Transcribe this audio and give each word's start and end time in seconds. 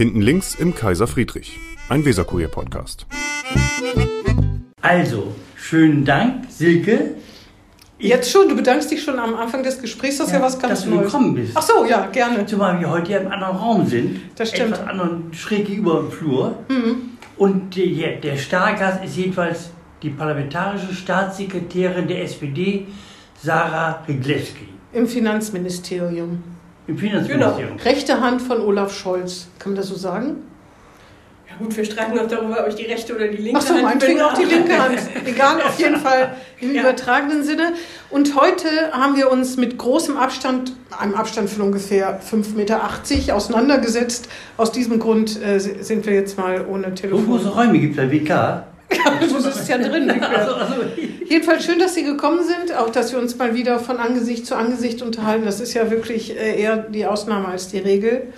Hinten 0.00 0.22
links 0.22 0.54
im 0.54 0.74
Kaiser 0.74 1.06
Friedrich, 1.06 1.60
ein 1.90 2.06
Weserkurier-Podcast. 2.06 3.06
Also, 4.80 5.34
schönen 5.56 6.06
Dank, 6.06 6.46
Silke. 6.48 7.16
Jetzt 7.98 8.30
schon, 8.30 8.48
du 8.48 8.56
bedankst 8.56 8.90
dich 8.90 9.02
schon 9.02 9.18
am 9.18 9.34
Anfang 9.34 9.62
des 9.62 9.78
Gesprächs, 9.78 10.16
das 10.16 10.28
ist 10.28 10.32
ja, 10.32 10.40
was 10.40 10.58
ganz 10.58 10.72
dass 10.72 10.84
du 10.84 10.94
Neues. 10.94 11.12
gekommen 11.12 11.34
bist. 11.34 11.52
Ach 11.54 11.60
so, 11.60 11.84
ja, 11.84 12.06
gerne. 12.06 12.46
Zumal 12.46 12.80
wir 12.80 12.88
heute 12.88 13.12
ja 13.12 13.18
im 13.18 13.30
anderen 13.30 13.54
Raum 13.58 13.86
sind. 13.86 14.22
Das 14.36 14.48
stimmt. 14.48 14.72
Etwas 14.72 14.88
anderen 14.88 15.34
schräg 15.34 15.66
gegenüber 15.66 16.00
im 16.00 16.10
Flur. 16.10 16.54
Und 17.36 17.76
der, 17.76 18.16
der 18.22 18.38
Stargast 18.38 19.04
ist 19.04 19.18
jedenfalls 19.18 19.68
die 20.02 20.08
parlamentarische 20.08 20.94
Staatssekretärin 20.94 22.08
der 22.08 22.22
SPD, 22.22 22.86
Sarah 23.42 24.02
Riglewski. 24.08 24.66
Im 24.94 25.06
Finanzministerium. 25.06 26.42
Im 26.90 26.98
Finanzministerium. 26.98 27.76
Rechte 27.84 28.20
Hand 28.20 28.42
von 28.42 28.60
Olaf 28.60 28.92
Scholz. 28.96 29.46
Kann 29.58 29.72
man 29.72 29.76
das 29.76 29.88
so 29.88 29.94
sagen? 29.94 30.36
Ja 31.48 31.56
gut, 31.58 31.76
wir 31.76 31.84
streiten 31.84 32.14
noch 32.16 32.26
darüber, 32.28 32.60
ob 32.62 32.68
ich 32.68 32.74
die 32.76 32.84
rechte 32.86 33.14
oder 33.14 33.28
die 33.28 33.36
linke 33.36 33.58
Ach 33.58 33.66
so, 33.66 33.74
Hand 33.74 33.82
meinetwegen 33.82 34.20
auch 34.20 34.34
die 34.34 34.44
linke 34.44 34.76
Hand. 34.82 34.98
Egal, 35.26 35.60
auf 35.62 35.78
jeden 35.78 35.96
Fall 36.06 36.34
im 36.60 36.74
Ja. 36.74 36.82
übertragenen 36.82 37.42
Sinne. 37.44 37.72
Und 38.10 38.34
heute 38.40 38.68
haben 38.92 39.16
wir 39.16 39.30
uns 39.30 39.56
mit 39.56 39.76
großem 39.78 40.16
Abstand, 40.16 40.72
einem 40.98 41.14
Abstand 41.14 41.48
von 41.50 41.62
ungefähr 41.66 42.20
5,80 42.20 42.56
Meter 42.56 42.80
auseinandergesetzt. 43.34 44.28
Aus 44.56 44.72
diesem 44.72 44.98
Grund 44.98 45.40
äh, 45.42 45.58
sind 45.58 46.06
wir 46.06 46.14
jetzt 46.14 46.38
mal 46.38 46.64
ohne 46.66 46.88
So 46.88 46.94
Telefon. 46.94 47.26
große 47.26 47.48
Räume 47.48 47.78
gibt 47.78 47.96
es 47.98 48.04
bei 48.04 48.10
WK. 48.12 48.64
Du 49.20 49.40
sitzt 49.40 49.68
ja 49.68 49.78
drin. 49.78 50.10
Also, 50.20 50.54
also, 50.54 50.74
Jedenfalls 51.28 51.64
schön, 51.64 51.78
dass 51.78 51.94
Sie 51.94 52.02
gekommen 52.04 52.40
sind, 52.42 52.76
auch 52.76 52.90
dass 52.90 53.12
wir 53.12 53.20
uns 53.20 53.36
mal 53.38 53.54
wieder 53.54 53.78
von 53.78 53.98
Angesicht 53.98 54.46
zu 54.46 54.56
Angesicht 54.56 55.02
unterhalten. 55.02 55.44
Das 55.44 55.60
ist 55.60 55.74
ja 55.74 55.90
wirklich 55.90 56.36
äh, 56.36 56.60
eher 56.60 56.76
die 56.76 57.06
Ausnahme 57.06 57.48
als 57.48 57.68
die 57.68 57.78
Regel. 57.78 58.32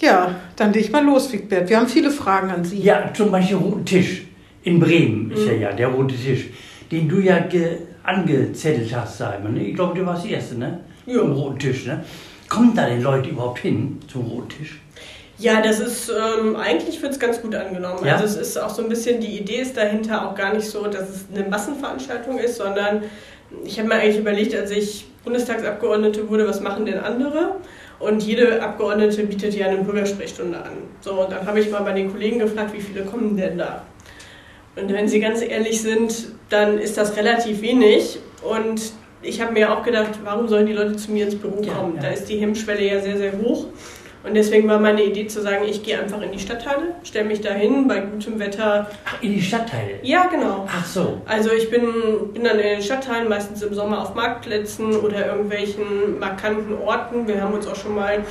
Ja, 0.00 0.36
dann 0.56 0.72
leg 0.72 0.84
ich 0.84 0.92
mal 0.92 1.04
los, 1.04 1.32
Wigbert. 1.32 1.68
Wir 1.68 1.76
haben 1.78 1.88
viele 1.88 2.10
Fragen 2.10 2.50
an 2.50 2.64
Sie. 2.64 2.80
ja, 2.80 3.10
zum 3.12 3.30
Beispiel 3.30 3.56
roten 3.56 3.84
Tisch. 3.84 4.22
In 4.62 4.78
Bremen 4.78 5.30
ist 5.30 5.46
ja 5.46 5.52
ja 5.54 5.72
der 5.72 5.88
rote 5.88 6.14
Tisch, 6.14 6.46
den 6.90 7.08
du 7.08 7.18
ja 7.18 7.38
ge 7.40 7.78
angezettelt 8.02 8.94
hast, 8.94 9.18
Simon. 9.18 9.54
ne? 9.54 9.64
Ich 9.64 9.74
glaube, 9.74 9.98
du 9.98 10.06
warst 10.06 10.24
die 10.24 10.32
Erste, 10.32 10.56
ne? 10.56 10.80
Ja. 11.06 11.20
Am 11.20 11.32
roten 11.32 11.58
Tisch, 11.58 11.86
ne? 11.86 12.04
Kommen 12.48 12.74
da 12.74 12.86
denn 12.86 13.02
Leute 13.02 13.30
überhaupt 13.30 13.60
hin 13.60 13.98
zum 14.10 14.22
roten 14.22 14.48
Tisch? 14.50 14.80
Ja, 15.40 15.60
das 15.62 15.80
ist, 15.80 16.10
ähm, 16.10 16.56
eigentlich 16.56 17.00
wird 17.02 17.12
es 17.12 17.18
ganz 17.18 17.40
gut 17.40 17.54
angenommen. 17.54 18.04
Ja? 18.04 18.16
Also 18.16 18.24
es 18.26 18.36
ist 18.48 18.56
auch 18.58 18.70
so 18.70 18.82
ein 18.82 18.88
bisschen, 18.88 19.20
die 19.20 19.38
Idee 19.38 19.56
ist 19.62 19.76
dahinter 19.76 20.28
auch 20.28 20.34
gar 20.34 20.54
nicht 20.54 20.68
so, 20.68 20.84
dass 20.86 21.08
es 21.08 21.24
eine 21.34 21.48
Massenveranstaltung 21.48 22.38
ist, 22.38 22.56
sondern 22.56 23.02
ich 23.64 23.78
habe 23.78 23.88
mir 23.88 23.94
eigentlich 23.94 24.18
überlegt, 24.18 24.54
als 24.54 24.70
ich 24.70 25.06
Bundestagsabgeordnete 25.24 26.28
wurde, 26.28 26.46
was 26.46 26.60
machen 26.60 26.86
denn 26.86 26.98
andere? 26.98 27.56
Und 27.98 28.22
jede 28.22 28.62
Abgeordnete 28.62 29.24
bietet 29.24 29.54
ja 29.54 29.66
eine 29.66 29.78
Bürgersprechstunde 29.78 30.58
an. 30.58 30.72
So, 31.00 31.22
und 31.22 31.32
dann 31.32 31.46
habe 31.46 31.60
ich 31.60 31.70
mal 31.70 31.80
bei 31.82 31.92
den 31.92 32.10
Kollegen 32.10 32.38
gefragt, 32.38 32.72
wie 32.72 32.80
viele 32.80 33.04
kommen 33.04 33.36
denn 33.36 33.58
da? 33.58 33.82
Und 34.76 34.92
wenn 34.92 35.08
sie 35.08 35.20
ganz 35.20 35.42
ehrlich 35.42 35.82
sind, 35.82 36.28
dann 36.48 36.78
ist 36.78 36.96
das 36.96 37.16
relativ 37.16 37.60
wenig. 37.60 38.18
Und 38.42 38.92
ich 39.22 39.40
habe 39.42 39.52
mir 39.52 39.72
auch 39.72 39.82
gedacht, 39.82 40.10
warum 40.24 40.48
sollen 40.48 40.66
die 40.66 40.72
Leute 40.72 40.96
zu 40.96 41.10
mir 41.10 41.26
ins 41.26 41.34
Büro 41.34 41.60
Ja, 41.62 41.74
kommen? 41.74 41.96
ja. 41.96 42.02
Da 42.02 42.08
ist 42.08 42.26
die 42.26 42.38
Hemmschwelle 42.38 42.82
ja 42.86 43.00
sehr, 43.00 43.18
sehr 43.18 43.32
hoch. 43.38 43.66
Und 44.22 44.34
deswegen 44.34 44.68
war 44.68 44.78
meine 44.78 45.02
Idee 45.02 45.26
zu 45.26 45.40
sagen, 45.40 45.64
ich 45.66 45.82
gehe 45.82 45.98
einfach 45.98 46.20
in 46.20 46.30
die 46.32 46.38
Stadtteile, 46.38 46.94
stelle 47.04 47.26
mich 47.26 47.40
dahin 47.40 47.88
bei 47.88 48.00
gutem 48.00 48.38
Wetter. 48.38 48.90
Ach, 49.06 49.22
in 49.22 49.32
die 49.32 49.40
Stadtteile? 49.40 49.98
Ja, 50.02 50.26
genau. 50.26 50.66
Ach 50.70 50.84
so. 50.84 51.22
Also 51.26 51.50
ich 51.52 51.70
bin, 51.70 52.32
bin 52.34 52.44
dann 52.44 52.58
in 52.58 52.66
den 52.66 52.82
Stadtteilen, 52.82 53.28
meistens 53.28 53.62
im 53.62 53.72
Sommer 53.72 54.02
auf 54.02 54.14
Marktplätzen 54.14 54.94
oder 54.96 55.26
irgendwelchen 55.26 56.18
markanten 56.18 56.76
Orten. 56.78 57.26
Wir 57.26 57.40
haben 57.42 57.54
uns 57.54 57.66
auch 57.66 57.76
schon 57.76 57.94
mal, 57.94 58.22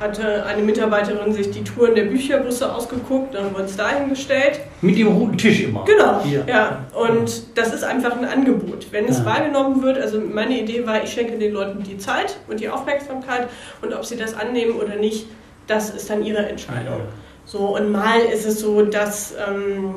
hatte 0.00 0.44
eine 0.46 0.62
Mitarbeiterin 0.62 1.32
sich 1.32 1.50
die 1.50 1.64
Touren 1.64 1.94
der 1.94 2.04
Bücherbusse 2.04 2.72
ausgeguckt, 2.72 3.34
dann 3.34 3.44
haben 3.46 3.54
wir 3.56 3.62
uns 3.62 3.76
dahin 3.76 4.08
gestellt. 4.08 4.60
Mit 4.80 4.96
dem 4.98 5.08
roten 5.08 5.36
Tisch 5.36 5.62
immer. 5.62 5.84
Genau, 5.84 6.20
Hier. 6.22 6.44
ja. 6.46 6.84
Und 6.94 7.56
das 7.58 7.74
ist 7.74 7.82
einfach 7.84 8.16
ein 8.16 8.24
Angebot. 8.24 8.86
Wenn 8.92 9.06
es 9.06 9.18
Ja. 9.18 9.24
wahrgenommen 9.24 9.82
wird, 9.82 9.98
also 9.98 10.20
meine 10.20 10.60
Idee 10.60 10.86
war, 10.86 11.02
ich 11.02 11.10
schenke 11.12 11.36
den 11.38 11.52
Leuten 11.52 11.82
die 11.82 11.98
Zeit 11.98 12.36
und 12.48 12.60
die 12.60 12.68
Aufmerksamkeit 12.68 13.48
und 13.82 13.92
ob 13.94 14.04
sie 14.04 14.16
das 14.16 14.34
annehmen 14.34 14.76
oder 14.78 14.96
nicht, 14.96 15.26
das 15.66 15.90
ist 15.90 16.08
dann 16.10 16.24
ihre 16.24 16.46
Entscheidung. 16.48 17.00
So, 17.44 17.76
und 17.76 17.90
mal 17.90 18.20
ist 18.32 18.46
es 18.46 18.60
so, 18.60 18.82
dass 18.82 19.34
ähm, 19.48 19.96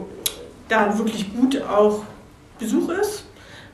da 0.69 0.97
wirklich 0.97 1.33
gut 1.35 1.61
auch 1.61 2.03
Besuch 2.59 2.89
ist. 2.89 3.25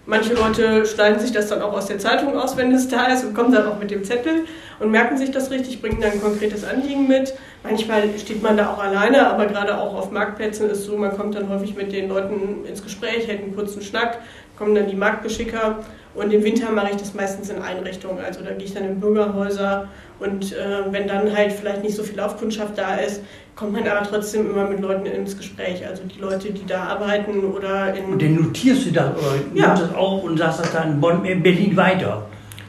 Manche 0.06 0.34
Leute 0.36 0.86
schneiden 0.86 1.20
sich 1.20 1.32
das 1.34 1.48
dann 1.50 1.62
auch 1.62 1.74
aus 1.74 1.88
der 1.88 2.00
Zeitung 2.00 2.38
aus, 2.38 2.56
wenn 2.56 2.72
es 2.74 2.88
da 2.88 3.08
ist 3.08 3.26
und 3.26 3.34
kommen 3.34 3.52
dann 3.52 3.68
auch 3.68 3.78
mit 3.78 3.92
dem 3.92 4.04
Zettel 4.06 4.46
und 4.80 4.92
merken 4.92 5.18
sich 5.18 5.32
das 5.32 5.50
richtig, 5.52 5.82
bringen 5.82 6.00
dann 6.02 6.12
ein 6.12 6.22
konkretes 6.22 6.64
Anliegen 6.64 7.08
mit. 7.08 7.34
Manchmal 7.64 8.04
steht 8.18 8.42
man 8.44 8.58
da 8.58 8.74
auch 8.74 8.80
alleine, 8.80 9.28
aber 9.28 9.46
gerade 9.48 9.78
auch 9.78 9.96
auf 9.96 10.12
Marktplätzen 10.12 10.70
ist 10.70 10.80
es 10.80 10.86
so, 10.86 10.98
man 10.98 11.16
kommt 11.18 11.36
dann 11.36 11.50
häufig 11.50 11.76
mit 11.76 11.92
den 11.92 12.10
Leuten 12.10 12.66
ins 12.66 12.84
Gespräch, 12.84 13.28
hält 13.28 13.42
einen 13.44 13.56
kurzen 13.56 13.82
Schnack, 13.82 14.20
kommen 14.58 14.76
dann 14.76 14.88
die 14.88 14.96
Marktgeschicker 14.96 15.80
und 16.16 16.34
im 16.34 16.44
Winter 16.44 16.72
mache 16.72 16.92
ich 16.92 16.98
das 16.98 17.14
meistens 17.14 17.50
in 17.50 17.62
Einrichtungen. 17.62 18.24
Also 18.24 18.42
da 18.44 18.52
gehe 18.52 18.66
ich 18.66 18.74
dann 18.74 18.86
in 18.86 19.00
Bürgerhäuser 19.00 19.88
und 20.20 20.52
äh, 20.54 20.92
wenn 20.92 21.08
dann 21.08 21.36
halt 21.36 21.52
vielleicht 21.54 21.84
nicht 21.84 21.96
so 21.96 22.04
viel 22.04 22.18
Laufkundschaft 22.18 22.78
da 22.78 22.96
ist, 22.96 23.22
kommt 23.56 23.74
man 23.74 23.88
aber 23.88 24.06
trotzdem 24.08 24.50
immer 24.50 24.68
mit 24.68 24.80
Leuten 24.80 25.06
ins 25.06 25.38
Gespräch. 25.38 25.86
Also 25.86 26.04
die 26.04 26.20
Leute, 26.20 26.52
die 26.52 26.66
da 26.66 26.84
arbeiten 26.84 27.44
oder 27.44 27.94
in... 27.96 28.06
Und 28.14 28.22
dann 28.22 28.36
notierst 28.36 28.88
du 28.88 28.92
das 28.92 29.12
oder 29.18 29.36
Ja. 29.54 29.68
nimmst 29.68 29.84
das 29.84 29.96
auf 29.96 30.24
und 30.24 30.38
sagst 30.38 30.60
das 30.60 30.72
dann 30.74 30.94
in 30.94 31.02
Bonn, 31.02 31.26
in 31.26 31.42
Berlin 31.44 31.76
weiter. 31.76 32.26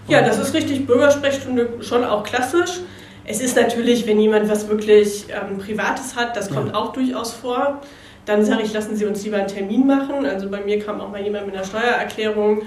Ja, 0.08 0.22
das 0.22 0.38
ist 0.38 0.54
richtig 0.54 0.86
Bürgersprechstunde, 0.86 1.69
schon 1.82 2.04
auch 2.04 2.24
klassisch. 2.24 2.80
Es 3.24 3.41
ist 3.41 3.56
natürlich, 3.56 4.06
wenn 4.06 4.19
jemand 4.19 4.48
was 4.48 4.69
wirklich 4.69 5.26
ähm, 5.28 5.58
Privates 5.58 6.16
hat, 6.16 6.34
das 6.36 6.50
kommt 6.50 6.70
Ja. 6.70 6.74
auch 6.76 6.92
durchaus 6.92 7.32
vor. 7.32 7.82
Dann 8.24 8.44
sage 8.44 8.62
ich, 8.62 8.72
lassen 8.72 8.96
Sie 8.96 9.04
uns 9.06 9.22
lieber 9.24 9.36
einen 9.38 9.48
Termin 9.48 9.86
machen. 9.86 10.24
Also 10.26 10.48
bei 10.50 10.60
mir 10.60 10.78
kam 10.78 11.00
auch 11.00 11.10
mal 11.10 11.20
jemand 11.22 11.46
mit 11.46 11.54
einer 11.54 11.64
Steuererklärung, 11.64 12.62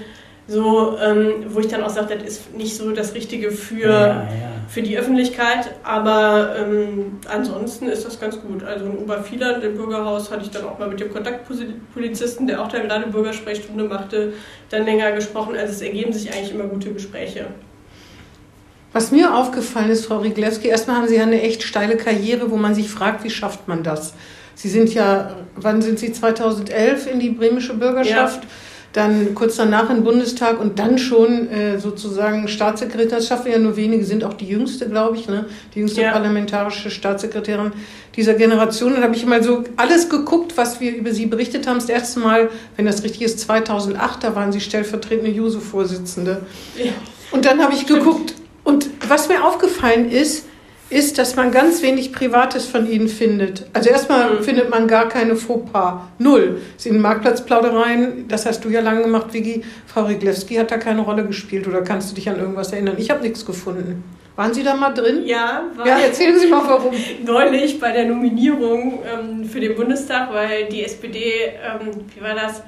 so, 0.48 0.98
ähm, 0.98 1.44
wo 1.48 1.60
ich 1.60 1.68
dann 1.68 1.82
auch 1.82 1.90
sage, 1.90 2.16
das 2.16 2.26
ist 2.38 2.54
nicht 2.56 2.76
so 2.76 2.90
das 2.92 3.14
Richtige 3.14 3.52
für, 3.52 3.88
Ja, 3.88 4.08
ja. 4.08 4.26
für 4.68 4.82
die 4.82 4.98
Öffentlichkeit, 4.98 5.70
aber 5.84 6.56
ähm, 6.58 7.18
ansonsten 7.28 7.86
ist 7.88 8.04
das 8.04 8.18
ganz 8.20 8.40
gut. 8.40 8.64
Also 8.64 8.86
in 8.86 8.98
Obervieland 8.98 9.62
im 9.62 9.76
Bürgerhaus 9.76 10.30
hatte 10.30 10.42
ich 10.42 10.50
dann 10.50 10.64
auch 10.64 10.78
mal 10.78 10.88
mit 10.88 10.98
dem 11.00 11.12
Kontaktpolizisten, 11.12 12.46
der 12.48 12.60
auch 12.60 12.68
da 12.68 12.80
gerade 12.80 13.06
Bürgersprechstunde 13.06 13.84
machte, 13.84 14.32
dann 14.70 14.84
länger 14.84 15.12
gesprochen. 15.12 15.56
Also 15.56 15.72
es 15.72 15.80
ergeben 15.80 16.12
sich 16.12 16.32
eigentlich 16.32 16.52
immer 16.52 16.64
gute 16.64 16.92
Gespräche. 16.92 17.46
Was 18.92 19.10
mir 19.10 19.34
aufgefallen 19.34 19.90
ist, 19.90 20.04
Frau 20.06 20.18
Riglewski, 20.18 20.68
erstmal 20.68 20.96
haben 20.96 21.08
Sie 21.08 21.16
ja 21.16 21.22
eine 21.22 21.40
echt 21.40 21.62
steile 21.62 21.96
Karriere, 21.96 22.50
wo 22.50 22.56
man 22.56 22.74
sich 22.74 22.90
fragt, 22.90 23.24
wie 23.24 23.30
schafft 23.30 23.66
man 23.68 23.82
das? 23.82 24.12
Sie 24.54 24.68
sind 24.68 24.92
ja, 24.92 25.36
wann 25.56 25.80
sind 25.80 25.98
Sie 25.98 26.12
2011 26.12 27.06
in 27.10 27.20
die 27.20 27.30
bremische 27.30 27.72
Bürgerschaft? 27.74 28.40
Dann 28.92 29.34
kurz 29.34 29.56
danach 29.56 29.88
im 29.88 30.04
Bundestag 30.04 30.60
und 30.60 30.78
dann 30.78 30.98
schon 30.98 31.48
äh, 31.50 31.78
sozusagen 31.78 32.46
Staatssekretär. 32.46 33.18
Das 33.18 33.26
schaffen 33.26 33.50
ja 33.50 33.58
nur 33.58 33.76
wenige, 33.76 34.04
sind 34.04 34.22
auch 34.22 34.34
die 34.34 34.46
jüngste, 34.46 34.86
glaube 34.88 35.16
ich, 35.16 35.28
ne? 35.28 35.46
die 35.74 35.78
jüngste 35.78 36.02
Ja. 36.02 36.12
parlamentarische 36.12 36.90
Staatssekretärin 36.90 37.72
dieser 38.16 38.34
Generation. 38.34 38.92
Und 38.92 38.98
da 38.98 39.04
habe 39.04 39.16
ich 39.16 39.24
mal 39.24 39.42
so 39.42 39.64
alles 39.76 40.10
geguckt, 40.10 40.56
was 40.56 40.80
wir 40.80 40.94
über 40.94 41.12
Sie 41.12 41.24
berichtet 41.24 41.66
haben. 41.66 41.78
Das 41.78 41.88
erste 41.88 42.20
Mal, 42.20 42.50
wenn 42.76 42.84
das 42.84 43.02
richtig 43.02 43.22
ist, 43.22 43.40
2008, 43.40 44.24
da 44.24 44.36
waren 44.36 44.52
Sie 44.52 44.60
stellvertretende 44.60 45.30
Juso-Vorsitzende. 45.30 46.42
Ja. 46.76 46.92
Und 47.30 47.46
dann 47.46 47.62
habe 47.62 47.72
ich 47.72 47.86
geguckt. 47.86 48.34
Und 48.64 48.90
was 49.08 49.28
mir 49.28 49.42
aufgefallen 49.42 50.10
ist, 50.10 50.44
ist, 50.92 51.18
dass 51.18 51.36
man 51.36 51.50
ganz 51.50 51.82
wenig 51.82 52.12
Privates 52.12 52.66
von 52.66 52.90
ihnen 52.90 53.08
findet. 53.08 53.66
Also 53.72 53.90
erstmal 53.90 54.34
Mhm. 54.34 54.42
findet 54.44 54.70
man 54.70 54.86
gar 54.86 55.08
keine 55.08 55.34
Fauxpas. 55.36 56.00
Null. 56.18 56.60
Es 56.76 56.84
sind 56.84 57.00
Marktplatzplaudereien, 57.00 58.28
das 58.28 58.46
hast 58.46 58.64
du 58.64 58.68
ja 58.68 58.80
lange 58.80 59.02
gemacht, 59.02 59.32
Vicky. 59.32 59.62
Frau 59.86 60.04
Riglewski 60.04 60.54
hat 60.56 60.70
da 60.70 60.76
keine 60.78 61.00
Rolle 61.02 61.24
gespielt 61.26 61.66
oder 61.66 61.82
kannst 61.82 62.10
du 62.10 62.14
dich 62.14 62.28
an 62.28 62.38
irgendwas 62.38 62.72
erinnern? 62.72 62.94
Ich 62.98 63.10
habe 63.10 63.22
nichts 63.22 63.44
gefunden. 63.44 64.04
Waren 64.36 64.54
Sie 64.54 64.62
da 64.62 64.74
mal 64.74 64.90
drin? 64.94 65.22
Ja, 65.26 65.64
war 65.76 65.86
Ja, 65.86 65.98
erzählen 65.98 66.38
Sie 66.38 66.46
mal 66.46 66.62
warum. 66.66 66.94
neulich 67.24 67.78
bei 67.78 67.92
der 67.92 68.06
Nominierung 68.06 69.00
ähm, 69.04 69.44
für 69.44 69.60
den 69.60 69.74
Bundestag, 69.74 70.32
weil 70.32 70.66
die 70.68 70.84
SPD, 70.84 71.52
ähm, 71.62 71.90
wie 72.14 72.22
war 72.22 72.34
das, 72.34 72.62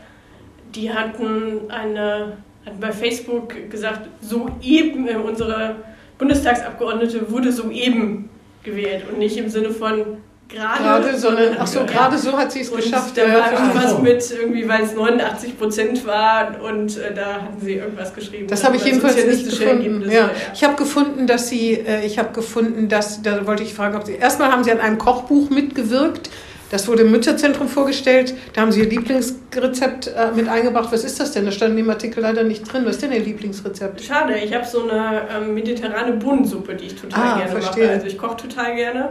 die 0.74 0.92
hatten 0.92 1.70
eine, 1.70 2.36
hatten 2.66 2.80
bei 2.80 2.92
Facebook 2.92 3.54
gesagt, 3.70 4.08
soeben, 4.20 5.08
äh, 5.08 5.14
unsere 5.16 5.76
Bundestagsabgeordnete 6.18 7.30
wurde 7.30 7.52
soeben 7.52 8.28
gewählt 8.62 9.04
und 9.10 9.18
nicht 9.18 9.36
im 9.36 9.48
Sinne 9.48 9.70
von 9.70 10.18
gerade. 10.48 10.82
Gerade, 10.82 11.18
sondern, 11.18 11.56
ach 11.58 11.66
so, 11.66 11.80
Ja. 11.80 11.86
gerade 11.86 12.18
so 12.18 12.36
hat 12.36 12.52
sie 12.52 12.60
es 12.60 12.72
geschafft. 12.72 13.16
da 13.16 13.22
war 13.22 13.52
irgendwas 13.52 13.90
so. 13.90 13.98
mit, 13.98 14.30
irgendwie, 14.30 14.68
weil 14.68 14.82
es 14.84 14.94
89 14.94 15.58
Prozent 15.58 16.06
war 16.06 16.60
und 16.62 16.96
äh, 16.96 17.14
da 17.14 17.42
hatten 17.42 17.60
sie 17.60 17.74
irgendwas 17.74 18.14
geschrieben. 18.14 18.46
Das 18.48 18.64
habe 18.64 18.76
ich 18.76 18.84
jedenfalls 18.84 19.16
nicht 19.16 19.44
gefunden. 19.50 20.04
Ja. 20.10 20.30
Ich 20.52 20.62
habe 20.64 20.76
gefunden, 20.76 21.26
dass 21.26 21.48
Sie, 21.48 21.72
äh, 21.72 22.04
ich 22.06 22.18
habe 22.18 22.32
gefunden, 22.32 22.88
dass, 22.88 23.22
da 23.22 23.46
wollte 23.46 23.62
ich 23.62 23.74
fragen, 23.74 23.96
ob 23.96 24.04
Sie, 24.06 24.14
erstmal 24.14 24.52
haben 24.52 24.64
Sie 24.64 24.72
an 24.72 24.80
einem 24.80 24.98
Kochbuch 24.98 25.50
mitgewirkt 25.50 26.30
Das 26.70 26.88
wurde 26.88 27.02
im 27.02 27.10
Mütterzentrum 27.12 27.68
vorgestellt. 27.68 28.34
Da 28.52 28.62
haben 28.62 28.72
Sie 28.72 28.80
Ihr 28.80 28.88
Lieblingsrezept 28.88 30.08
äh, 30.08 30.32
mit 30.34 30.48
eingebracht. 30.48 30.88
Was 30.90 31.04
ist 31.04 31.20
das 31.20 31.30
denn? 31.32 31.44
Da 31.44 31.52
stand 31.52 31.72
in 31.72 31.76
dem 31.76 31.90
Artikel 31.90 32.20
leider 32.20 32.42
nicht 32.42 32.62
drin. 32.64 32.82
Was 32.84 32.92
ist 32.96 33.02
denn 33.02 33.12
Ihr 33.12 33.20
Lieblingsrezept? 33.20 34.00
Schade, 34.02 34.34
ich 34.38 34.52
habe 34.52 34.64
so 34.64 34.82
eine 34.88 35.22
ähm, 35.36 35.54
mediterrane 35.54 36.12
Bohnensuppe, 36.14 36.74
die 36.74 36.86
ich 36.86 36.94
total 36.96 37.22
Ah, 37.22 37.36
gerne 37.38 37.52
verstehe. 37.52 37.84
mache. 37.84 37.94
Also 37.94 38.06
ich 38.06 38.18
koche 38.18 38.36
total 38.38 38.74
gerne. 38.74 39.08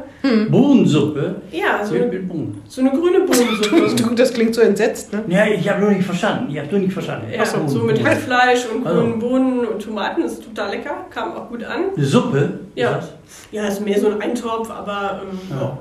Bohnensuppe? 0.50 1.35
Ja, 1.51 1.85
so 1.85 1.94
Mit, 1.94 2.03
eine, 2.03 2.11
mit 2.11 2.27
Bohnen. 2.27 2.61
so 2.67 2.81
eine 2.81 2.89
grüne 2.91 3.19
Bohnensuppe. 3.21 4.13
Das 4.15 4.33
klingt 4.33 4.53
so 4.55 4.61
entsetzt, 4.61 5.11
ne? 5.13 5.23
Ja, 5.27 5.45
ich 5.47 5.67
habe 5.69 5.81
nur 5.81 5.91
nicht 5.91 6.05
verstanden. 6.05 6.51
Ich 6.51 6.57
habe 6.59 6.67
nur 6.71 6.79
nicht 6.79 6.94
verstanden. 6.94 7.27
Ja, 7.31 7.44
Bohnen, 7.44 7.69
so 7.69 7.79
mit. 7.79 8.03
Hackfleisch 8.05 8.65
und 8.73 8.85
Also. 8.85 9.00
grünen 9.01 9.19
Bohnen 9.19 9.65
und 9.65 9.81
Tomaten 9.81 10.23
ist 10.23 10.44
total 10.44 10.71
lecker, 10.75 11.05
kam 11.09 11.33
auch 11.33 11.50
gut 11.50 11.63
an. 11.63 11.85
Eine 11.95 12.05
Suppe? 12.05 12.59
Ja. 12.75 12.97
Ist 12.97 12.97
das? 12.97 13.11
Ja, 13.51 13.67
ist 13.67 13.81
mehr 13.85 14.00
so 14.00 14.09
ein 14.09 14.21
Eintopf, 14.21 14.69
aber 14.69 15.21
ähm, 15.23 15.39
Ja. 15.50 15.77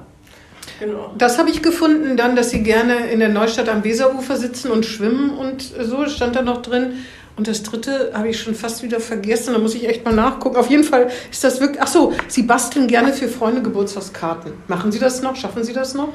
Genau. 0.81 1.15
Das 1.19 1.39
habe 1.39 1.51
ich 1.51 1.63
gefunden, 1.63 2.17
dann, 2.17 2.37
dass 2.37 2.51
Sie 2.51 2.63
gerne 2.63 3.11
in 3.11 3.21
der 3.21 3.29
Neustadt 3.29 3.69
am 3.69 3.85
Weserufer 3.85 4.37
sitzen 4.37 4.71
und 4.71 4.87
schwimmen 4.87 5.31
und 5.31 5.63
so 5.63 6.07
stand 6.07 6.37
da 6.37 6.43
noch 6.43 6.63
drin. 6.63 6.95
Und 7.37 7.49
das 7.49 7.63
dritte 7.63 8.13
habe 8.15 8.29
ich 8.29 8.41
schon 8.41 8.55
fast 8.55 8.83
wieder 8.83 9.01
vergessen, 9.01 9.55
da 9.55 9.59
muss 9.59 9.75
ich 9.75 9.89
echt 9.89 10.05
mal 10.05 10.15
nachgucken. 10.15 10.57
Auf 10.57 10.69
jeden 10.69 10.85
Fall 10.85 11.11
ist 11.31 11.43
das 11.43 11.61
wirklich. 11.61 11.81
Ach 11.81 11.87
so, 11.87 12.13
Sie 12.29 12.43
basteln 12.43 12.89
gerne 12.89 13.13
für 13.13 13.29
Freunde 13.29 13.63
Geburtstagskarten. 13.63 14.53
Machen 14.69 14.93
Sie 14.93 14.99
das 14.99 15.23
noch? 15.23 15.37
Schaffen 15.37 15.65
Sie 15.65 15.73
das 15.73 15.95
noch? 15.95 16.11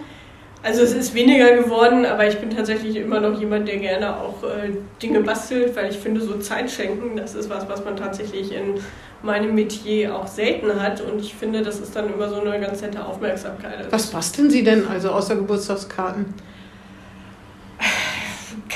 Also 0.64 0.82
es 0.82 0.94
ist 0.94 1.14
weniger 1.14 1.56
geworden, 1.56 2.06
aber 2.06 2.28
ich 2.28 2.38
bin 2.40 2.50
tatsächlich 2.50 2.96
immer 2.96 3.20
noch 3.20 3.40
jemand, 3.40 3.68
der 3.68 3.78
gerne 3.78 4.18
auch 4.18 4.44
äh, 4.44 4.72
Dinge 5.02 5.22
bastelt, 5.22 5.76
weil 5.76 5.90
ich 5.90 5.98
finde, 5.98 6.20
so 6.20 6.38
Zeit 6.40 6.70
schenken, 6.70 7.16
das 7.16 7.36
ist 7.36 7.50
was, 7.50 7.70
was 7.70 7.86
man 7.86 7.96
tatsächlich 7.96 8.52
in 8.52 8.76
meinem 9.22 9.56
Metier 9.56 10.16
auch 10.16 10.28
selten 10.28 10.82
hat. 10.82 11.02
Und 11.02 11.20
ich 11.20 11.36
finde, 11.36 11.62
das 11.62 11.80
ist 11.80 11.96
dann 11.96 12.12
immer 12.12 12.28
so 12.28 12.42
eine 12.42 12.60
ganz 12.60 12.82
nette 12.82 13.06
Aufmerksamkeit. 13.06 13.78
Also 13.78 13.92
Was 13.92 14.08
basteln 14.08 14.50
Sie 14.50 14.64
denn 14.64 14.88
also 14.88 15.12
außer 15.12 15.36
Geburtstagskarten? 15.36 16.34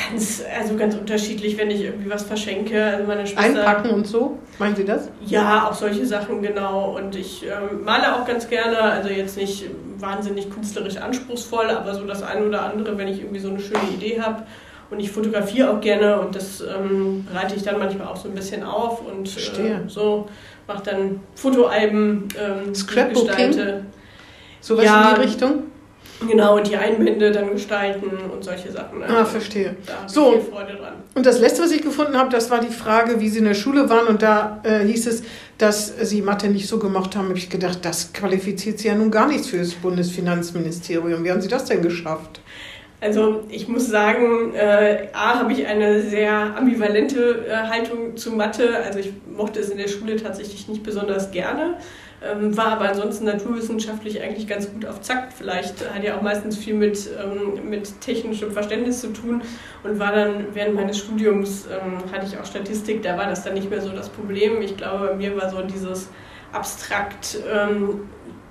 Ganz, 0.10 0.44
also 0.58 0.76
ganz 0.76 0.96
unterschiedlich, 0.96 1.58
wenn 1.58 1.70
ich 1.70 1.82
irgendwie 1.82 2.10
was 2.10 2.24
verschenke. 2.24 2.84
Also 2.84 3.04
meine 3.06 3.28
Schwester, 3.28 3.60
Einpacken 3.60 3.90
und 3.92 4.08
so? 4.08 4.40
Meinen 4.60 4.76
Sie 4.76 4.86
das? 4.86 5.10
Ja, 5.26 5.68
auch 5.70 5.74
solche 5.74 6.06
Sachen, 6.06 6.42
genau. 6.42 6.98
Und 6.98 7.16
ich 7.16 7.44
ähm, 7.44 7.84
male 7.84 8.16
auch 8.16 8.26
ganz 8.26 8.48
gerne, 8.48 8.80
also 8.82 9.10
jetzt 9.10 9.38
nicht 9.38 9.66
wahnsinnig 9.98 10.50
künstlerisch 10.50 10.98
anspruchsvoll, 10.98 11.70
aber 11.70 11.94
so 11.94 12.06
das 12.06 12.24
eine 12.24 12.46
oder 12.46 12.64
andere, 12.64 12.98
wenn 12.98 13.08
ich 13.08 13.20
irgendwie 13.20 13.40
so 13.40 13.50
eine 13.50 13.60
schöne 13.60 13.90
Idee 13.94 14.22
habe. 14.22 14.44
Und 14.90 15.00
ich 15.00 15.10
fotografiere 15.10 15.70
auch 15.72 15.80
gerne 15.80 16.20
und 16.20 16.36
das 16.36 16.60
ähm, 16.62 17.26
bereite 17.32 17.56
ich 17.56 17.64
dann 17.64 17.80
manchmal 17.80 18.08
auch 18.08 18.18
so 18.18 18.28
ein 18.28 18.36
bisschen 18.36 18.62
auf 18.64 19.02
und 19.06 19.28
äh, 19.38 19.88
so 19.88 20.28
mache 20.68 20.84
dann 20.84 21.22
Fotoalben, 21.36 22.28
ähm, 22.38 22.76
Scrapbooking? 22.76 23.28
gestalte. 23.28 23.86
Sowas 24.60 24.84
Ja. 24.86 25.10
in 25.10 25.16
die 25.16 25.22
Richtung? 25.22 25.64
Genau, 26.28 26.58
und 26.58 26.68
die 26.68 26.76
Einbände 26.78 27.32
dann 27.32 27.50
gestalten 27.52 28.06
und 28.32 28.44
solche 28.44 28.72
Sachen. 28.72 29.02
Ah, 29.04 29.26
verstehe. 29.26 29.76
Da 29.88 29.94
habe 30.02 30.10
So. 30.10 30.34
ich 30.36 30.44
viel 30.44 30.52
Freude 30.54 30.76
dran. 30.76 30.94
Und 31.16 31.26
das 31.26 31.40
letzte, 31.40 31.64
was 31.64 31.72
ich 31.72 31.82
gefunden 31.82 32.16
habe, 32.18 32.30
das 32.30 32.52
war 32.52 32.60
die 32.60 32.68
Frage, 32.74 33.20
wie 33.20 33.28
Sie 33.30 33.40
in 33.40 33.46
der 33.46 33.54
Schule 33.56 33.90
waren. 33.90 34.08
Und 34.08 34.22
da 34.22 34.60
äh, 34.64 34.80
hieß 34.86 35.08
es, 35.08 35.24
dass 35.58 35.94
Sie 36.02 36.22
Mathe 36.22 36.48
nicht 36.48 36.68
so 36.68 36.78
gemacht 36.80 37.16
haben. 37.16 37.30
Habe 37.30 37.38
ich 37.38 37.50
gedacht, 37.50 37.80
das 37.84 38.14
qualifiziert 38.14 38.80
Sie 38.80 38.88
ja 38.88 38.96
nun 38.96 39.10
gar 39.12 39.28
nichts 39.28 39.48
für 39.48 39.58
das 39.58 39.74
Bundesfinanzministerium. 39.74 41.24
Wie 41.24 41.32
haben 41.32 41.42
Sie 41.42 41.48
das 41.48 41.66
denn 41.66 41.82
geschafft? 41.82 42.42
Also 43.04 43.44
ich 43.50 43.68
muss 43.68 43.88
sagen, 43.88 44.54
äh, 44.54 45.08
A, 45.14 45.40
habe 45.40 45.52
ich 45.54 45.66
eine 45.66 46.04
sehr 46.04 46.56
ambivalente 46.56 47.46
äh, 47.48 47.52
Haltung 47.68 48.16
zu 48.16 48.32
Mathe. 48.32 48.78
Also 48.86 49.00
ich 49.00 49.12
mochte 49.36 49.60
es 49.60 49.70
in 49.70 49.80
der 49.80 49.88
Schule 49.88 50.18
tatsächlich 50.18 50.68
nicht 50.68 50.84
besonders 50.84 51.32
gerne, 51.32 51.78
ähm, 52.24 52.56
war 52.56 52.68
aber 52.74 52.90
ansonsten 52.90 53.26
naturwissenschaftlich 53.26 54.22
eigentlich 54.22 54.48
ganz 54.48 54.72
gut 54.72 54.86
auf 54.86 55.02
Zack. 55.02 55.30
Vielleicht 55.36 55.92
hat 55.94 56.04
ja 56.04 56.18
auch 56.18 56.22
meistens 56.22 56.58
viel 56.58 56.76
mit, 56.76 57.10
ähm, 57.22 57.70
mit 57.70 58.00
technischem 58.02 58.52
Verständnis 58.52 59.02
zu 59.02 59.08
tun 59.08 59.42
und 59.84 59.98
war 60.00 60.14
dann 60.14 60.46
während 60.54 60.76
meines 60.76 60.98
Studiums, 61.00 61.66
ähm, 61.68 62.12
hatte 62.12 62.28
ich 62.28 62.38
auch 62.38 62.46
Statistik, 62.46 63.02
da 63.02 63.18
war 63.18 63.28
das 63.28 63.44
dann 63.44 63.56
nicht 63.56 63.70
mehr 63.70 63.82
so 63.82 63.90
das 63.90 64.10
Problem. 64.10 64.62
Ich 64.62 64.78
glaube, 64.78 65.08
bei 65.08 65.16
mir 65.16 65.36
war 65.36 65.50
so 65.50 65.62
dieses 65.62 66.10
abstrakt, 66.52 67.38
ähm, 67.52 68.02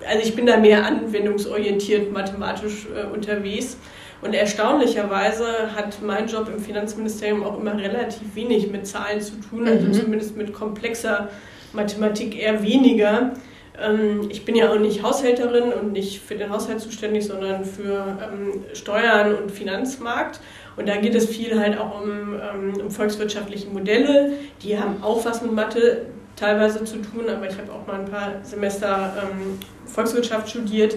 also 0.09 0.23
ich 0.23 0.35
bin 0.35 0.47
da 0.47 0.57
mehr 0.57 0.87
anwendungsorientiert 0.87 2.11
mathematisch 2.13 2.87
äh, 2.87 3.05
unterwegs. 3.15 3.77
Und 4.23 4.35
erstaunlicherweise 4.35 5.75
hat 5.75 6.03
mein 6.03 6.27
Job 6.27 6.51
im 6.55 6.59
Finanzministerium 6.63 7.43
auch 7.43 7.59
immer 7.59 7.77
relativ 7.79 8.35
wenig 8.35 8.71
mit 8.71 8.87
Zahlen 8.87 9.21
zu 9.21 9.33
tun, 9.41 9.67
also 9.67 9.87
Mhm. 9.87 9.93
zumindest 9.95 10.37
mit 10.37 10.53
komplexer 10.53 11.29
Mathematik 11.73 12.39
eher 12.39 12.63
weniger. 12.63 13.33
Ähm, 13.81 14.29
Ich 14.31 14.45
bin 14.45 14.55
ja 14.55 14.71
auch 14.71 14.79
nicht 14.79 15.03
Haushälterin 15.03 15.73
und 15.73 15.93
nicht 15.93 16.21
für 16.21 16.35
den 16.35 16.51
Haushalt 16.51 16.81
zuständig, 16.81 17.27
sondern 17.27 17.65
für 17.65 18.19
ähm, 18.23 18.65
Steuern 18.75 19.35
und 19.35 19.51
Finanzmarkt. 19.51 20.41
Und 20.77 20.89
da 20.89 20.97
geht 20.97 21.15
es 21.15 21.29
viel 21.29 21.59
halt 21.59 21.79
auch 21.79 22.01
um, 22.03 22.35
ähm, 22.35 22.81
um 22.81 22.91
volkswirtschaftliche 22.91 23.69
Modelle. 23.69 24.33
Die 24.63 24.79
haben 24.79 25.03
auch 25.03 25.25
was 25.25 25.43
mit 25.43 25.53
Mathe 25.53 26.07
teilweise 26.37 26.85
zu 26.85 26.97
tun, 26.99 27.29
aber 27.29 27.49
ich 27.49 27.59
habe 27.59 27.71
auch 27.73 27.87
mal 27.87 28.01
ein 28.01 28.11
paar 28.11 28.33
Semester 28.43 29.13
ähm, 29.23 29.59
Volkswirtschaft 29.87 30.49
studiert 30.49 30.97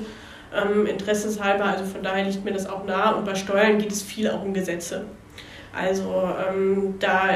ähm, 0.55 0.85
interesseshalber, 0.85 1.65
also 1.65 1.85
von 1.85 2.03
daher 2.03 2.25
liegt 2.25 2.45
mir 2.45 2.53
das 2.53 2.67
auch 2.67 2.85
nah. 2.85 3.11
Und 3.11 3.25
bei 3.25 3.35
Steuern 3.35 3.77
geht 3.77 3.91
es 3.91 4.01
viel 4.01 4.29
auch 4.29 4.43
um 4.43 4.53
Gesetze. 4.53 5.05
Also 5.75 6.29
ähm, 6.47 6.95
da 6.99 7.29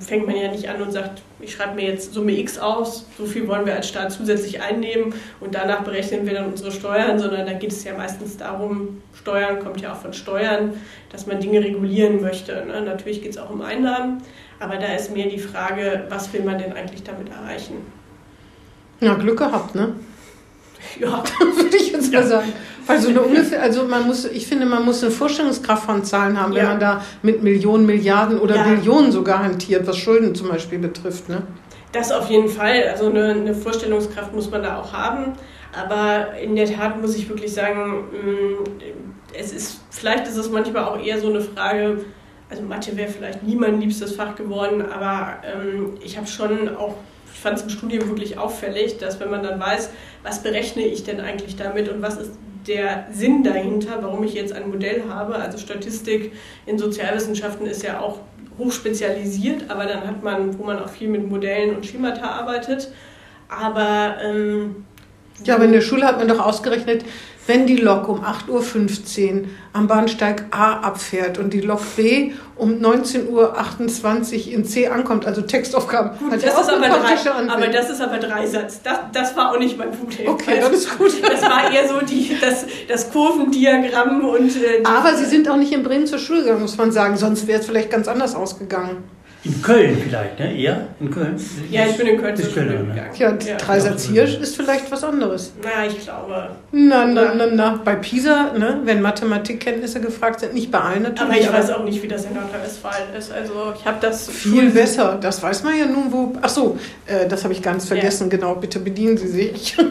fängt 0.00 0.26
man 0.26 0.36
ja 0.36 0.50
nicht 0.50 0.68
an 0.68 0.82
und 0.82 0.92
sagt, 0.92 1.22
ich 1.40 1.54
schreibe 1.54 1.74
mir 1.74 1.86
jetzt 1.86 2.12
Summe 2.12 2.32
X 2.32 2.58
aus, 2.58 3.06
so 3.16 3.24
viel 3.24 3.48
wollen 3.48 3.64
wir 3.64 3.74
als 3.74 3.88
Staat 3.88 4.12
zusätzlich 4.12 4.60
einnehmen 4.60 5.14
und 5.40 5.54
danach 5.54 5.82
berechnen 5.82 6.26
wir 6.26 6.34
dann 6.34 6.46
unsere 6.46 6.70
Steuern, 6.70 7.18
sondern 7.18 7.46
da 7.46 7.54
geht 7.54 7.72
es 7.72 7.82
ja 7.84 7.96
meistens 7.96 8.36
darum, 8.36 9.00
Steuern 9.14 9.60
kommt 9.60 9.80
ja 9.80 9.94
auch 9.94 9.96
von 9.96 10.12
Steuern, 10.12 10.74
dass 11.10 11.26
man 11.26 11.40
Dinge 11.40 11.60
regulieren 11.60 12.20
möchte. 12.20 12.52
Ne? 12.66 12.82
Natürlich 12.82 13.22
geht 13.22 13.32
es 13.32 13.38
auch 13.38 13.48
um 13.48 13.62
Einnahmen, 13.62 14.22
aber 14.60 14.76
da 14.76 14.94
ist 14.94 15.14
mehr 15.14 15.28
die 15.28 15.38
Frage, 15.38 16.04
was 16.10 16.30
will 16.34 16.42
man 16.42 16.58
denn 16.58 16.74
eigentlich 16.74 17.02
damit 17.04 17.30
erreichen? 17.30 17.76
Ja, 19.00 19.14
Glück 19.14 19.38
gehabt, 19.38 19.74
ne? 19.74 19.94
Ja, 21.00 21.22
Würde 21.56 21.76
ich 21.76 21.92
jetzt 21.92 22.12
mal 22.12 22.26
sagen. 22.26 22.52
Weil 22.86 23.00
so 23.00 23.08
eine 23.10 23.22
ungefähr, 23.22 23.62
also 23.62 23.84
man 23.84 24.06
muss, 24.06 24.24
ich 24.24 24.46
finde, 24.46 24.66
man 24.66 24.84
muss 24.84 25.02
eine 25.02 25.12
Vorstellungskraft 25.12 25.84
von 25.84 26.04
Zahlen 26.04 26.40
haben, 26.40 26.52
wenn 26.54 26.62
Ja. 26.64 26.68
man 26.70 26.80
da 26.80 27.04
mit 27.22 27.42
Millionen, 27.42 27.86
Milliarden 27.86 28.38
oder 28.40 28.56
Ja. 28.56 28.62
Billionen 28.64 29.12
sogar 29.12 29.42
hantiert, 29.44 29.86
was 29.86 29.96
Schulden 29.98 30.34
zum 30.34 30.48
Beispiel 30.48 30.78
betrifft, 30.80 31.28
ne? 31.28 31.42
Das 31.92 32.10
auf 32.10 32.28
jeden 32.30 32.48
Fall. 32.48 32.84
Also 32.90 33.06
eine, 33.10 33.30
eine 33.34 33.54
Vorstellungskraft 33.54 34.34
muss 34.34 34.50
man 34.50 34.62
da 34.62 34.78
auch 34.80 34.92
haben. 34.92 35.34
Aber 35.72 36.34
in 36.38 36.56
der 36.56 36.66
Tat 36.66 37.00
muss 37.00 37.14
ich 37.16 37.28
wirklich 37.28 37.52
sagen, 37.54 38.04
mh, 38.12 38.64
es 39.38 39.52
ist, 39.52 39.80
vielleicht 39.90 40.26
ist 40.26 40.36
es 40.36 40.50
manchmal 40.50 40.84
auch 40.84 40.98
eher 41.02 41.18
so 41.20 41.28
eine 41.28 41.40
Frage, 41.40 42.04
also 42.50 42.62
Mathe 42.62 42.94
wäre 42.96 43.08
vielleicht 43.10 43.42
nie 43.42 43.56
mein 43.56 43.80
liebstes 43.80 44.12
Fach 44.16 44.34
geworden, 44.34 44.84
aber 44.92 45.36
ähm, 45.42 45.94
ich 46.02 46.16
habe 46.18 46.26
schon 46.26 46.76
auch, 46.76 46.96
ich 47.32 47.40
fand 47.40 47.58
es 47.58 47.64
im 47.64 47.70
Studium 47.70 48.08
wirklich 48.08 48.38
auffällig, 48.38 48.98
dass 48.98 49.20
wenn 49.20 49.30
man 49.30 49.42
dann 49.42 49.58
weiß, 49.58 49.90
was 50.22 50.42
berechne 50.42 50.82
ich 50.82 51.04
denn 51.04 51.20
eigentlich 51.20 51.56
damit 51.56 51.88
und 51.88 52.02
was 52.02 52.16
ist 52.18 52.32
der 52.66 53.06
Sinn 53.12 53.42
dahinter, 53.42 53.98
warum 54.02 54.22
ich 54.24 54.34
jetzt 54.34 54.52
ein 54.52 54.70
Modell 54.70 55.04
habe. 55.08 55.36
Also 55.36 55.58
Statistik 55.58 56.32
in 56.66 56.78
Sozialwissenschaften 56.78 57.66
ist 57.66 57.82
ja 57.82 58.00
auch 58.00 58.18
hochspezialisiert, 58.58 59.64
aber 59.68 59.86
dann 59.86 60.06
hat 60.06 60.22
man, 60.22 60.58
wo 60.58 60.64
man 60.64 60.78
auch 60.78 60.88
viel 60.88 61.08
mit 61.08 61.28
Modellen 61.28 61.74
und 61.74 61.86
Schemata 61.86 62.28
arbeitet. 62.28 62.92
Aber 63.48 64.16
ähm, 64.22 64.84
Ja, 65.44 65.56
aber 65.56 65.64
in 65.64 65.72
der 65.72 65.80
Schule 65.80 66.06
hat 66.06 66.18
man 66.18 66.28
doch 66.28 66.38
ausgerechnet, 66.38 67.04
wenn 67.46 67.66
die 67.66 67.76
Lok 67.76 68.08
um 68.08 68.20
8.15 68.24 69.42
Uhr 69.42 69.48
am 69.72 69.88
Bahnsteig 69.88 70.44
A 70.50 70.80
abfährt 70.80 71.38
und 71.38 71.52
die 71.52 71.60
Lok 71.60 71.80
B 71.96 72.32
um 72.56 72.74
19.28 72.74 74.46
Uhr 74.48 74.52
in 74.54 74.64
C 74.64 74.86
ankommt, 74.86 75.26
also 75.26 75.42
Textaufgaben, 75.42 76.18
gut, 76.18 76.32
das 76.34 76.44
ja 76.44 76.60
ist 76.60 76.70
aber, 76.70 76.88
drei, 76.88 77.48
aber 77.48 77.66
das 77.68 77.90
ist 77.90 78.00
aber 78.00 78.18
Dreisatz. 78.18 78.82
Das, 78.82 78.98
das 79.12 79.36
war 79.36 79.52
auch 79.52 79.58
nicht 79.58 79.76
mein 79.76 79.90
Problem. 79.90 80.28
Okay, 80.28 80.60
das 80.60 80.70
ist 80.70 80.98
gut. 80.98 81.12
Das 81.22 81.42
war 81.42 81.72
eher 81.72 81.88
so 81.88 82.00
die, 82.00 82.36
das, 82.40 82.66
das 82.86 83.10
Kurvendiagramm 83.10 84.24
und 84.24 84.56
äh, 84.56 84.82
Aber 84.84 85.14
Sie 85.16 85.24
sind 85.24 85.48
auch 85.48 85.56
nicht 85.56 85.72
in 85.72 85.82
Bremen 85.82 86.06
zur 86.06 86.18
Schule 86.18 86.42
gegangen, 86.42 86.62
muss 86.62 86.76
man 86.76 86.92
sagen, 86.92 87.16
sonst 87.16 87.46
wäre 87.46 87.60
es 87.60 87.66
vielleicht 87.66 87.90
ganz 87.90 88.06
anders 88.06 88.34
ausgegangen. 88.34 89.04
In 89.44 89.60
Köln 89.60 89.98
vielleicht, 90.00 90.38
ne? 90.38 90.56
Eher? 90.56 90.86
In 91.00 91.10
Köln? 91.10 91.34
Ja, 91.68 91.84
ich 91.86 91.96
bin 91.96 92.06
in 92.06 92.20
Köln 92.20 92.36
zur 92.36 92.46
Ist 92.46 92.54
Köln, 92.54 92.68
ne? 92.68 92.74
gegangen. 92.94 93.10
Ja, 93.18 93.30
Ja. 93.44 93.56
Dreisatz 93.56 94.04
hier 94.04 94.22
ist 94.22 94.54
vielleicht 94.54 94.88
was 94.92 95.02
anderes. 95.02 95.52
Na, 95.64 95.84
ich 95.84 95.98
glaube. 96.00 96.50
Na, 96.70 97.06
na, 97.06 97.34
na, 97.34 97.46
na. 97.46 97.80
Bei 97.84 97.96
PISA, 97.96 98.52
ne, 98.56 98.80
wenn 98.84 99.02
Mathematikkenntnisse 99.02 100.00
gefragt 100.00 100.40
sind, 100.40 100.54
nicht 100.54 100.70
bei 100.70 100.78
allen 100.78 101.02
natürlich. 101.02 101.48
Aber 101.48 101.58
ich 101.58 101.64
weiß 101.64 101.70
auch 101.72 101.82
nicht, 101.84 102.00
wie 102.04 102.06
das 102.06 102.24
in 102.26 102.34
Nordrhein-Westfalen 102.34 103.14
ist. 103.18 103.32
Also 103.32 103.72
ich 103.76 103.84
habe 103.84 103.96
das 104.00 104.28
Viel 104.28 104.70
besser, 104.70 105.18
das 105.20 105.42
weiß 105.42 105.64
man 105.64 105.76
ja 105.76 105.86
nun, 105.86 106.12
wo. 106.12 106.34
Ach 106.40 106.48
so, 106.48 106.78
äh, 107.06 107.26
das 107.26 107.42
habe 107.42 107.52
ich 107.52 107.62
ganz 107.62 107.86
vergessen, 107.88 108.30
genau. 108.30 108.54
Bitte 108.54 108.78
bedienen 108.78 109.16
Sie 109.16 109.28
sich. 109.28 109.76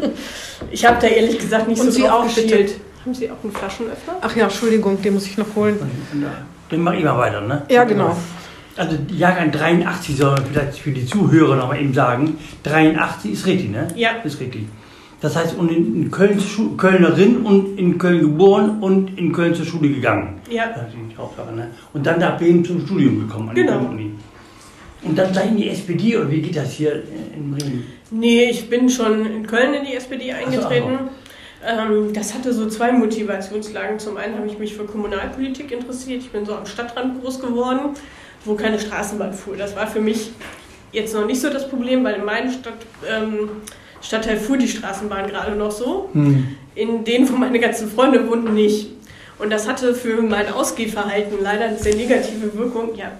Ich 0.69 0.85
habe 0.85 0.97
da 1.01 1.07
ehrlich 1.07 1.39
gesagt 1.39 1.67
nicht 1.67 1.81
Und 1.81 1.87
so 1.87 1.91
Sie 1.91 2.07
auch, 2.07 2.23
bitte. 2.23 2.41
geschielt. 2.43 2.75
Haben 3.03 3.13
Sie 3.15 3.29
auch 3.31 3.43
einen 3.43 3.51
Flaschenöffner? 3.51 4.13
Ach 4.21 4.35
ja, 4.35 4.43
Entschuldigung, 4.43 5.01
den 5.01 5.15
muss 5.15 5.25
ich 5.25 5.35
noch 5.37 5.55
holen. 5.55 5.77
Dann 6.69 6.79
mach 6.81 6.93
ich 6.93 7.03
mal 7.03 7.17
weiter, 7.17 7.41
ne? 7.41 7.63
Ja, 7.67 7.83
genau. 7.83 8.15
Also 8.77 8.97
Jahrgang 9.15 9.51
83 9.51 10.15
soll 10.17 10.31
man 10.31 10.45
vielleicht 10.45 10.77
für 10.79 10.91
die 10.91 11.05
Zuhörer 11.05 11.55
noch 11.57 11.67
mal 11.67 11.79
eben 11.79 11.93
sagen. 11.93 12.37
83 12.63 13.31
ist 13.33 13.45
richtig, 13.45 13.69
ne? 13.71 13.87
Ja. 13.95 14.11
Ist 14.23 14.39
richtig. 14.39 14.63
Das 15.19 15.35
heißt, 15.35 15.55
und 15.57 15.69
in 15.71 16.09
Köln, 16.09 16.39
Schu- 16.39 16.75
Kölnerin 16.77 17.37
und 17.45 17.77
in 17.77 17.97
Köln 17.99 18.21
geboren 18.21 18.79
und 18.81 19.17
in 19.19 19.31
Köln 19.33 19.53
zur 19.53 19.65
Schule 19.65 19.89
gegangen. 19.89 20.39
Ja. 20.49 20.67
Das 20.69 20.87
ist 20.87 20.95
die 21.11 21.17
Hauptsache, 21.17 21.53
ne? 21.53 21.67
Und 21.93 22.05
dann 22.05 22.19
nach 22.19 22.37
Bremen 22.39 22.65
zum 22.65 22.83
Studium 22.85 23.27
gekommen 23.27 23.49
an 23.49 23.55
die 23.55 23.61
Genau. 23.61 23.77
Köln-Uni. 23.79 24.11
Und 25.03 25.17
dann 25.17 25.31
gleich 25.31 25.47
in 25.49 25.57
die 25.57 25.69
SPD, 25.69 26.17
oder 26.17 26.31
wie 26.31 26.41
geht 26.41 26.55
das 26.55 26.71
hier 26.73 27.03
in 27.35 27.51
Bremen? 27.51 27.83
Nee, 28.11 28.45
ich 28.51 28.69
bin 28.69 28.89
schon 28.89 29.25
in 29.25 29.45
Köln 29.47 29.73
in 29.73 29.85
die 29.85 29.95
SPD 29.95 30.31
eingetreten. 30.31 30.97
Ähm, 31.63 32.13
das 32.13 32.33
hatte 32.33 32.51
so 32.53 32.67
zwei 32.67 32.91
Motivationslagen. 32.91 33.99
Zum 33.99 34.17
einen 34.17 34.35
habe 34.35 34.47
ich 34.47 34.57
mich 34.57 34.73
für 34.75 34.85
Kommunalpolitik 34.85 35.71
interessiert. 35.71 36.21
Ich 36.21 36.31
bin 36.31 36.45
so 36.45 36.55
am 36.55 36.65
Stadtrand 36.65 37.21
groß 37.21 37.39
geworden, 37.41 37.95
wo 38.45 38.55
keine 38.55 38.79
Straßenbahn 38.79 39.33
fuhr. 39.33 39.57
Das 39.57 39.75
war 39.75 39.87
für 39.87 40.01
mich 40.01 40.31
jetzt 40.91 41.13
noch 41.13 41.25
nicht 41.25 41.41
so 41.41 41.49
das 41.49 41.69
Problem, 41.69 42.03
weil 42.03 42.15
in 42.15 42.25
meinem 42.25 42.51
Stadt, 42.51 42.73
ähm, 43.09 43.49
Stadtteil 44.01 44.37
fuhr 44.37 44.57
die 44.57 44.67
Straßenbahn 44.67 45.27
gerade 45.27 45.55
noch 45.55 45.71
so. 45.71 46.09
In 46.75 47.03
denen, 47.03 47.29
wo 47.29 47.35
meine 47.35 47.59
ganzen 47.59 47.89
Freunde 47.89 48.27
wohnten, 48.29 48.53
nicht. 48.53 48.87
Und 49.37 49.51
das 49.51 49.67
hatte 49.67 49.93
für 49.93 50.21
mein 50.21 50.51
Ausgehverhalten 50.51 51.37
leider 51.41 51.65
eine 51.65 51.77
sehr 51.77 51.95
negative 51.95 52.57
Wirkung. 52.57 52.95
Ja, 52.95 53.11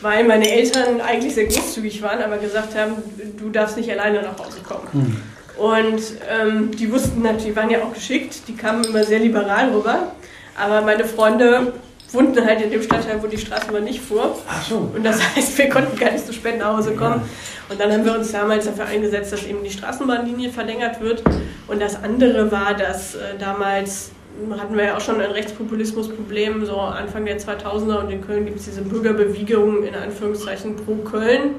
weil 0.00 0.24
meine 0.24 0.50
Eltern 0.50 1.00
eigentlich 1.00 1.34
sehr 1.34 1.46
großzügig 1.46 2.02
waren, 2.02 2.22
aber 2.22 2.38
gesagt 2.38 2.76
haben, 2.76 2.94
du 3.36 3.50
darfst 3.50 3.76
nicht 3.76 3.90
alleine 3.90 4.22
nach 4.22 4.38
Hause 4.38 4.58
kommen. 4.60 5.22
Und 5.56 6.00
ähm, 6.30 6.70
die 6.70 6.92
wussten 6.92 7.22
natürlich, 7.22 7.46
die 7.46 7.56
waren 7.56 7.70
ja 7.70 7.82
auch 7.82 7.92
geschickt, 7.92 8.42
die 8.46 8.54
kamen 8.54 8.84
immer 8.84 9.02
sehr 9.02 9.18
liberal 9.18 9.70
rüber, 9.70 10.12
aber 10.56 10.82
meine 10.82 11.04
Freunde 11.04 11.72
wohnten 12.12 12.44
halt 12.44 12.62
in 12.62 12.70
dem 12.70 12.82
Stadtteil, 12.82 13.22
wo 13.22 13.26
die 13.26 13.38
Straßenbahn 13.38 13.84
nicht 13.84 14.00
fuhr. 14.00 14.36
Ach 14.48 14.62
so. 14.62 14.90
Und 14.94 15.04
das 15.04 15.20
heißt, 15.36 15.58
wir 15.58 15.68
konnten 15.68 15.98
gar 15.98 16.12
nicht 16.12 16.26
so 16.26 16.32
spät 16.32 16.58
nach 16.58 16.76
Hause 16.76 16.94
kommen. 16.94 17.22
Und 17.68 17.80
dann 17.80 17.92
haben 17.92 18.04
wir 18.04 18.14
uns 18.14 18.32
damals 18.32 18.64
dafür 18.64 18.86
eingesetzt, 18.86 19.32
dass 19.32 19.44
eben 19.44 19.62
die 19.62 19.70
Straßenbahnlinie 19.70 20.50
verlängert 20.50 21.00
wird. 21.00 21.22
Und 21.66 21.82
das 21.82 22.02
andere 22.02 22.50
war, 22.50 22.74
dass 22.74 23.14
äh, 23.14 23.38
damals 23.38 24.10
hatten 24.58 24.76
wir 24.76 24.84
ja 24.84 24.96
auch 24.96 25.00
schon 25.00 25.20
ein 25.20 25.30
Rechtspopulismusproblem, 25.30 26.64
so 26.64 26.78
Anfang 26.78 27.24
der 27.24 27.38
2000er 27.38 28.04
und 28.04 28.10
in 28.10 28.24
Köln 28.24 28.44
gibt 28.44 28.58
es 28.58 28.66
diese 28.66 28.82
Bürgerbewegung 28.82 29.82
in 29.82 29.94
Anführungszeichen 29.94 30.76
pro 30.76 30.94
Köln, 30.96 31.56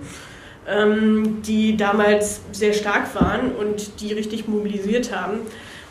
ähm, 0.68 1.42
die 1.42 1.76
damals 1.76 2.42
sehr 2.52 2.74
stark 2.74 3.14
waren 3.16 3.54
und 3.54 4.00
die 4.02 4.14
richtig 4.14 4.48
mobilisiert 4.48 5.14
haben. 5.14 5.40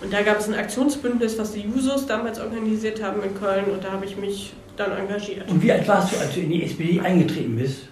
Und 0.01 0.13
da 0.13 0.23
gab 0.23 0.39
es 0.39 0.49
ein 0.49 0.55
Aktionsbündnis, 0.55 1.39
was 1.39 1.53
die 1.53 1.61
Jusos 1.63 2.07
damals 2.07 2.39
organisiert 2.41 3.03
haben 3.03 3.23
in 3.23 3.35
Köln 3.39 3.65
und 3.73 3.83
da 3.83 3.91
habe 3.93 4.05
ich 4.05 4.17
mich 4.17 4.53
dann 4.77 4.93
engagiert. 4.97 5.49
Und 5.51 5.61
wie 5.63 5.73
alt 5.73 5.87
warst 5.89 6.13
du, 6.13 6.19
als 6.21 6.35
du 6.35 6.41
in 6.41 6.51
die 6.51 6.63
SPD 6.65 7.01
eingetreten 7.01 7.57
bist? 7.57 7.89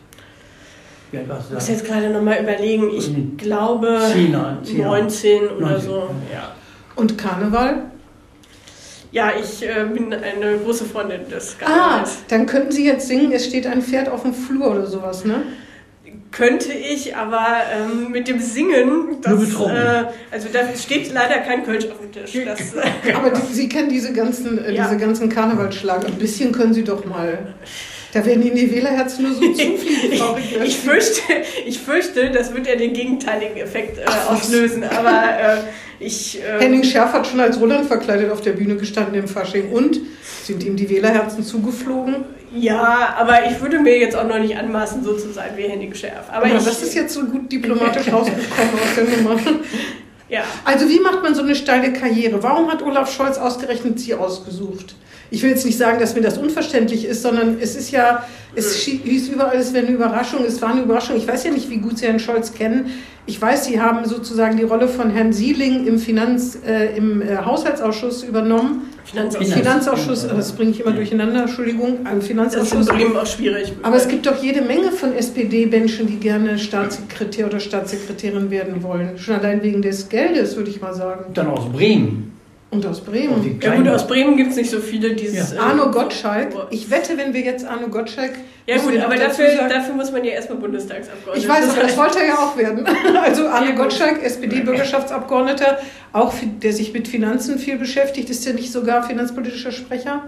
Wie 1.11 1.19
alt 1.19 1.29
warst 1.29 1.43
Ich 1.45 1.49
du 1.49 1.55
muss 1.55 1.67
da? 1.67 1.73
jetzt 1.73 1.85
gerade 1.85 2.11
nochmal 2.11 2.41
überlegen, 2.41 2.91
ich 2.97 3.09
Mhm. 3.11 3.37
glaube 3.37 3.99
Zehner, 4.13 4.59
Zehner. 4.63 4.85
19 4.87 5.49
oder 5.49 5.67
19, 5.71 5.81
so. 5.81 6.11
Ja, 6.33 6.55
Und 6.95 7.19
Karneval? 7.19 7.83
ja 9.11 9.33
ich 9.41 9.63
äh, 9.65 9.85
bin 9.93 10.13
eine 10.13 10.59
große 10.59 10.85
Freundin 10.85 11.29
des 11.29 11.57
Ah, 11.61 11.65
Karnevals. 11.65 12.19
dann 12.29 12.47
könnten 12.47 12.71
Sie 12.71 12.87
jetzt 12.87 13.09
singen, 13.09 13.33
es 13.33 13.47
steht 13.47 13.67
ein 13.67 13.83
Pferd 13.83 14.09
auf 14.09 14.23
dem 14.23 14.33
Flur 14.35 14.71
oder 14.71 14.87
sowas, 14.87 15.25
ne? 15.25 15.43
Könnte 16.33 16.73
ich, 16.73 17.17
aber 17.17 17.47
ähm, 17.73 18.11
mit 18.11 18.29
dem 18.29 18.41
Singen, 18.41 19.17
das, 19.23 19.33
Nur 19.33 19.41
betrunken. 19.47 19.77
äh, 19.77 20.05
also 20.31 20.49
da 20.53 20.61
steht 20.77 21.13
leider 21.13 21.39
kein 21.39 21.65
Kölsch 21.65 21.87
auf 21.87 21.99
dem 22.01 22.13
Tisch. 22.13 22.45
Das, 22.45 22.75
äh, 23.07 23.13
Aber 23.13 23.31
die, 23.31 23.53
Sie 23.55 23.69
kennen 23.69 23.89
diese 23.89 24.13
ganzen, 24.13 24.63
äh, 24.65 24.73
Ja. 24.73 24.85
diese 24.85 24.99
ganzen 24.99 25.29
Karnevalsschlager. 25.29 26.09
Ein 26.09 26.15
bisschen 26.19 26.53
können 26.53 26.75
Sie 26.75 26.85
doch 26.85 27.05
mal. 27.05 27.55
Da 28.13 28.25
werden 28.25 28.43
Ihnen 28.43 28.57
die 28.57 28.71
Wählerherzen 28.71 29.25
nur 29.25 29.35
so 29.35 29.41
zufliegen, 29.53 29.77
Rickler. 30.13 30.65
ich, 30.65 30.79
fürchte, 30.79 31.21
ich 31.67 31.79
fürchte, 31.79 32.31
das 32.31 32.55
wird 32.55 32.67
ja 32.67 32.77
den 32.77 32.93
gegenteiligen 32.93 33.57
Effekt 33.59 33.99
äh, 33.99 34.05
auslösen, 34.29 34.85
aber 34.85 35.23
äh, 35.39 35.57
ich... 36.01 36.39
ähm, 36.39 36.61
Henning 36.61 36.85
Schärf 36.85 37.13
hat 37.13 37.27
schon 37.27 37.41
als 37.41 37.61
Roland 37.61 37.87
verkleidet 37.87 38.31
auf 38.31 38.41
der 38.41 38.53
Bühne 38.53 38.77
gestanden 38.77 39.15
im 39.15 39.29
Fasching. 39.29 39.71
Und 39.71 40.01
sind 40.45 40.63
ihm 40.65 40.77
die 40.77 40.89
Wählerherzen 40.91 41.43
zugeflogen? 41.45 42.25
Ja, 42.57 43.15
aber 43.19 43.51
ich 43.51 43.61
würde 43.61 43.79
mir 43.79 43.99
jetzt 43.99 44.17
auch 44.17 44.27
noch 44.27 44.39
nicht 44.39 44.57
anmaßen, 44.57 45.05
so 45.05 45.17
zu 45.17 45.33
sein 45.33 45.51
wie 45.57 45.65
Henning 45.65 45.95
Schärf. 45.95 46.29
Aber, 46.29 46.47
Aber 46.47 46.57
ich, 46.57 46.65
das 46.65 46.83
ist 46.83 46.95
jetzt 46.95 47.15
so 47.15 47.25
gut 47.25 47.51
diplomatisch 47.53 48.13
rausgekommen 48.13 48.75
aus 48.75 48.95
der 48.97 49.05
Nummer. 49.05 49.41
Ja, 50.29 50.43
Also 50.65 50.89
wie 50.89 50.99
macht 50.99 51.23
man 51.23 51.35
so 51.35 51.43
eine 51.43 51.55
steile 51.55 51.93
Karriere? 51.93 52.43
Warum 52.43 52.69
hat 52.71 52.83
Olaf 52.83 53.13
Scholz 53.15 53.39
ausgerechnet 53.39 54.01
Sie 54.01 54.15
ausgesucht? 54.15 54.97
Ich 55.31 55.43
will 55.43 55.51
jetzt 55.51 55.67
nicht 55.67 55.79
sagen, 55.79 55.99
dass 55.99 56.15
mir 56.15 56.21
das 56.21 56.39
unverständlich 56.39 57.05
ist, 57.05 57.23
sondern 57.23 57.59
es 57.61 57.75
ist 57.77 57.91
ja, 57.91 58.25
es 58.55 58.75
hieß 58.77 59.29
überall, 59.29 59.57
es 59.57 59.73
wäre 59.73 59.87
eine 59.87 59.95
Überraschung, 59.95 60.45
es 60.45 60.63
war 60.63 60.71
eine 60.71 60.83
Überraschung. 60.83 61.17
Ich 61.17 61.27
weiß 61.27 61.45
ja 61.45 61.51
nicht, 61.51 61.69
wie 61.69 61.79
gut 61.79 61.99
Sie 61.99 62.07
Herrn 62.07 62.21
Scholz 62.21 62.55
kennen. 62.55 62.91
Ich 63.29 63.43
weiß, 63.43 63.65
Sie 63.65 63.81
haben 63.81 64.05
sozusagen 64.05 64.57
die 64.57 64.63
Rolle 64.63 64.87
von 64.87 65.11
Herrn 65.11 65.33
Sieling 65.33 65.85
im, 65.85 65.99
Finanz, 65.99 66.59
äh, 66.65 66.97
im 66.97 67.21
äh, 67.21 67.39
Haushaltsausschuss 67.39 68.23
übernommen. 68.23 68.93
Finanzausschuss. 69.05 69.53
Finanzausschuss, 69.53 70.25
äh, 70.25 70.29
das 70.29 70.53
bringe 70.53 70.71
ich 70.71 70.81
immer 70.81 70.93
durcheinander, 70.93 71.41
Entschuldigung, 71.43 71.99
im 71.99 72.05
Das 72.05 72.13
ist 72.13 72.21
in 72.21 72.27
Finanzausschuss. 72.29 72.87
Bremen 72.87 73.17
auch 73.17 73.27
schwierig. 73.27 73.73
Aber 73.83 73.97
es 73.97 74.07
gibt 74.07 74.27
doch 74.27 74.41
jede 74.41 74.63
Menge 74.63 74.93
von 74.93 75.13
SPD-Menschen, 75.13 76.07
die 76.07 76.17
gerne 76.17 76.57
Staatssekretär 76.57 77.47
oder 77.47 77.59
Staatssekretärin 77.59 78.51
werden 78.51 78.85
wollen. 78.85 79.19
Schon 79.19 79.35
allein 79.35 79.61
wegen 79.63 79.83
des 79.83 80.09
Geldes, 80.09 80.57
würde 80.57 80.71
ich 80.71 80.81
mal 80.81 80.95
sagen. 80.95 81.33
Dann 81.35 81.49
aus 81.49 81.69
Bremen. 81.73 82.36
Und 82.71 82.85
aus 82.85 83.01
Bremen. 83.01 83.59
Ja 83.63 83.75
gut, 83.77 83.89
aus 83.89 84.07
Bremen 84.07 84.37
gibt 84.37 84.51
es 84.51 84.57
nicht 84.57 84.71
so 84.71 84.81
viele, 84.81 85.15
die 85.15 85.27
es... 85.27 85.53
Ja. 85.53 85.57
ähm, 85.57 85.61
Arno 85.81 85.91
Gottschalk. 85.91 86.49
Ich 86.71 86.91
wette, 86.91 87.17
wenn 87.17 87.33
wir 87.33 87.41
jetzt 87.43 87.65
Arno 87.65 87.89
Gottschalk. 87.89 88.33
Ja 88.67 88.77
gut, 88.79 88.99
aber 88.99 89.15
dafür, 89.15 89.49
sagen- 89.51 89.69
dafür 89.71 89.95
muss 89.95 90.11
man 90.11 90.25
ja 90.25 90.33
erstmal 90.33 90.59
Bundestagsabgeordneter 90.59 91.39
Ich 91.39 91.49
weiß, 91.49 91.75
das 91.77 91.89
sein. 91.95 91.97
wollte 91.97 92.19
er 92.19 92.27
ja 92.27 92.35
auch 92.35 92.57
werden. 92.57 92.85
Also 93.23 93.47
Arno 93.47 93.69
Ja. 93.71 93.75
Gottschalk, 93.77 94.21
SPD-Bürgerschaftsabgeordneter, 94.23 95.79
auch 96.13 96.35
der 96.63 96.73
sich 96.73 96.93
mit 96.93 97.07
Finanzen 97.09 97.59
viel 97.59 97.77
beschäftigt, 97.77 98.31
ist 98.31 98.45
der 98.47 98.55
nicht 98.55 98.73
sogar 98.73 99.07
finanzpolitischer 99.07 99.73
Sprecher? 99.73 100.25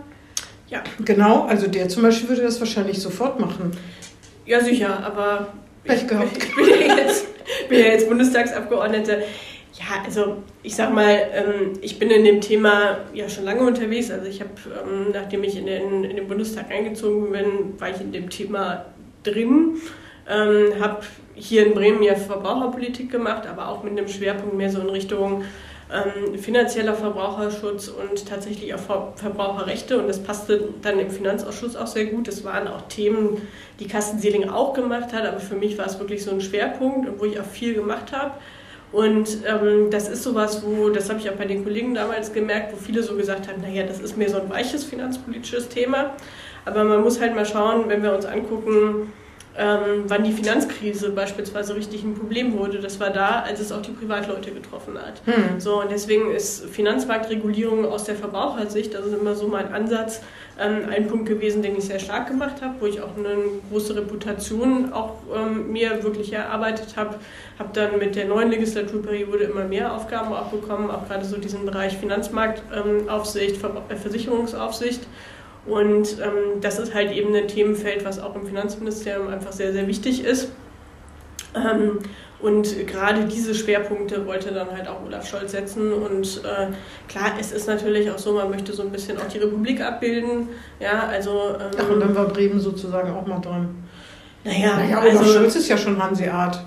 Ja. 0.68 0.84
Genau, 1.04 1.44
also 1.46 1.66
der 1.66 1.88
zum 1.88 2.02
Beispiel 2.02 2.28
würde 2.28 2.42
das 2.42 2.60
wahrscheinlich 2.60 3.00
sofort 3.00 3.40
machen. 3.40 3.72
Ja, 4.46 4.60
sicher, 4.62 5.02
aber 5.04 5.48
Pech 5.84 6.06
gehabt. 6.06 6.36
ich 6.36 6.54
bin 6.54 6.68
ja 6.88 6.96
jetzt, 6.96 7.26
bin 7.68 7.78
ja 7.80 7.86
jetzt 7.86 8.08
Bundestagsabgeordnete. 8.08 9.22
Ja, 9.78 10.02
also 10.04 10.38
ich 10.64 10.74
sag 10.74 10.92
mal, 10.92 11.16
ähm, 11.32 11.74
ich 11.80 11.98
bin 12.00 12.10
in 12.10 12.24
dem 12.24 12.40
Thema 12.40 12.98
ja 13.14 13.28
schon 13.28 13.44
lange 13.44 13.60
unterwegs. 13.60 14.10
Also 14.10 14.26
ich 14.26 14.40
habe, 14.40 14.50
ähm, 14.66 15.12
nachdem 15.12 15.44
ich 15.44 15.56
in 15.56 15.66
den, 15.66 16.04
in 16.04 16.16
den 16.16 16.26
Bundestag 16.26 16.70
eingezogen 16.70 17.30
bin, 17.30 17.78
war 17.78 17.90
ich 17.90 18.00
in 18.00 18.10
dem 18.10 18.28
Thema 18.28 18.86
drin. 19.22 19.76
Ähm, 20.28 20.80
habe 20.80 21.02
hier 21.34 21.64
in 21.64 21.74
Bremen 21.74 22.02
ja 22.02 22.16
Verbraucherpolitik 22.16 23.10
gemacht, 23.10 23.46
aber 23.46 23.68
auch 23.68 23.84
mit 23.84 23.96
einem 23.96 24.08
Schwerpunkt 24.08 24.56
mehr 24.56 24.68
so 24.68 24.80
in 24.80 24.90
Richtung 24.90 25.44
ähm, 25.92 26.36
finanzieller 26.38 26.94
Verbraucherschutz 26.94 27.88
und 27.88 28.28
tatsächlich 28.28 28.74
auch 28.74 28.80
Ver 28.80 29.12
Verbraucherrechte. 29.14 29.98
Und 29.98 30.08
das 30.08 30.22
passte 30.22 30.70
dann 30.82 30.98
im 30.98 31.10
Finanzausschuss 31.10 31.76
auch 31.76 31.86
sehr 31.86 32.06
gut. 32.06 32.26
Das 32.26 32.42
waren 32.42 32.66
auch 32.66 32.82
Themen, 32.88 33.42
die 33.78 33.86
Carsten 33.86 34.18
Seeling 34.18 34.48
auch 34.48 34.74
gemacht 34.74 35.12
hat, 35.12 35.24
aber 35.24 35.38
für 35.38 35.54
mich 35.54 35.78
war 35.78 35.86
es 35.86 35.98
wirklich 36.00 36.24
so 36.24 36.32
ein 36.32 36.40
Schwerpunkt 36.40 37.08
wo 37.20 37.24
ich 37.24 37.38
auch 37.38 37.46
viel 37.46 37.74
gemacht 37.74 38.12
habe. 38.12 38.32
Und 38.90 39.38
ähm, 39.46 39.90
das 39.90 40.08
ist 40.08 40.22
sowas, 40.22 40.62
wo, 40.64 40.88
das 40.88 41.10
habe 41.10 41.20
ich 41.20 41.28
auch 41.28 41.34
bei 41.34 41.44
den 41.44 41.62
Kollegen 41.62 41.94
damals 41.94 42.32
gemerkt, 42.32 42.72
wo 42.72 42.76
viele 42.76 43.02
so 43.02 43.16
gesagt 43.16 43.48
haben, 43.48 43.60
naja, 43.60 43.84
das 43.84 44.00
ist 44.00 44.16
mehr 44.16 44.30
so 44.30 44.40
ein 44.40 44.48
weiches 44.48 44.84
finanzpolitisches 44.84 45.68
Thema. 45.68 46.14
Aber 46.64 46.84
man 46.84 47.02
muss 47.02 47.20
halt 47.20 47.34
mal 47.34 47.46
schauen, 47.46 47.88
wenn 47.88 48.02
wir 48.02 48.14
uns 48.14 48.24
angucken, 48.24 49.12
ähm, 49.58 50.04
wann 50.06 50.22
die 50.22 50.32
Finanzkrise 50.32 51.10
beispielsweise 51.10 51.74
richtig 51.74 52.04
ein 52.04 52.14
Problem 52.14 52.56
wurde. 52.56 52.78
Das 52.78 53.00
war 53.00 53.10
da, 53.10 53.40
als 53.40 53.58
es 53.58 53.72
auch 53.72 53.82
die 53.82 53.90
Privatleute 53.90 54.52
getroffen 54.52 54.96
hat. 54.96 55.20
Hm. 55.24 55.58
So, 55.58 55.80
und 55.82 55.90
deswegen 55.90 56.30
ist 56.30 56.66
Finanzmarktregulierung 56.66 57.84
aus 57.84 58.04
der 58.04 58.14
Verbrauchersicht, 58.14 58.94
das 58.94 59.06
ist 59.06 59.14
immer 59.14 59.34
so 59.34 59.48
mein 59.48 59.72
Ansatz, 59.72 60.20
ähm, 60.60 60.88
ein 60.90 61.08
Punkt 61.08 61.26
gewesen, 61.26 61.62
den 61.62 61.76
ich 61.76 61.84
sehr 61.84 61.98
stark 61.98 62.28
gemacht 62.28 62.62
habe, 62.62 62.74
wo 62.78 62.86
ich 62.86 63.00
auch 63.00 63.16
eine 63.16 63.34
große 63.70 63.96
Reputation 63.96 64.92
auch 64.92 65.14
ähm, 65.34 65.72
mir 65.72 66.04
wirklich 66.04 66.32
erarbeitet 66.32 66.96
habe. 66.96 67.16
Habe 67.58 67.70
dann 67.72 67.98
mit 67.98 68.14
der 68.14 68.26
neuen 68.26 68.50
Legislaturperiode 68.50 69.44
immer 69.44 69.64
mehr 69.64 69.92
Aufgaben 69.92 70.32
auch 70.32 70.48
bekommen, 70.48 70.88
auch 70.90 71.08
gerade 71.08 71.24
so 71.24 71.36
diesen 71.36 71.66
Bereich 71.66 71.96
Finanzmarktaufsicht, 71.96 73.56
Ver 73.56 73.82
äh, 73.88 73.96
Versicherungsaufsicht. 73.96 75.00
Und 75.68 76.18
ähm, 76.20 76.60
das 76.60 76.78
ist 76.78 76.94
halt 76.94 77.12
eben 77.12 77.34
ein 77.34 77.48
Themenfeld, 77.48 78.04
was 78.04 78.18
auch 78.18 78.34
im 78.34 78.46
Finanzministerium 78.46 79.28
einfach 79.28 79.52
sehr, 79.52 79.72
sehr 79.72 79.86
wichtig 79.86 80.24
ist. 80.24 80.50
Ähm, 81.54 81.98
und 82.40 82.86
gerade 82.86 83.24
diese 83.24 83.52
Schwerpunkte 83.54 84.24
wollte 84.26 84.52
dann 84.52 84.70
halt 84.70 84.86
auch 84.86 85.04
Olaf 85.04 85.28
Scholz 85.28 85.52
setzen. 85.52 85.92
Und 85.92 86.42
äh, 86.44 86.68
klar, 87.08 87.32
es 87.40 87.50
ist 87.50 87.66
natürlich 87.66 88.10
auch 88.10 88.18
so, 88.18 88.32
man 88.34 88.50
möchte 88.50 88.72
so 88.72 88.82
ein 88.82 88.90
bisschen 88.90 89.18
auch 89.18 89.26
die 89.26 89.38
Republik 89.38 89.80
abbilden. 89.80 90.48
Ja, 90.78 91.08
also. 91.08 91.56
Ähm, 91.60 91.70
Ach, 91.76 91.90
und 91.90 92.00
dann 92.00 92.14
war 92.14 92.26
Bremen 92.28 92.60
sozusagen 92.60 93.10
auch 93.10 93.26
mal 93.26 93.40
dran. 93.40 93.68
naja, 94.44 94.76
Naja, 94.76 95.00
Olaf 95.02 95.18
also, 95.18 95.32
Scholz 95.32 95.56
ist 95.56 95.68
ja 95.68 95.76
schon 95.76 96.00
Hanseat. 96.00 96.64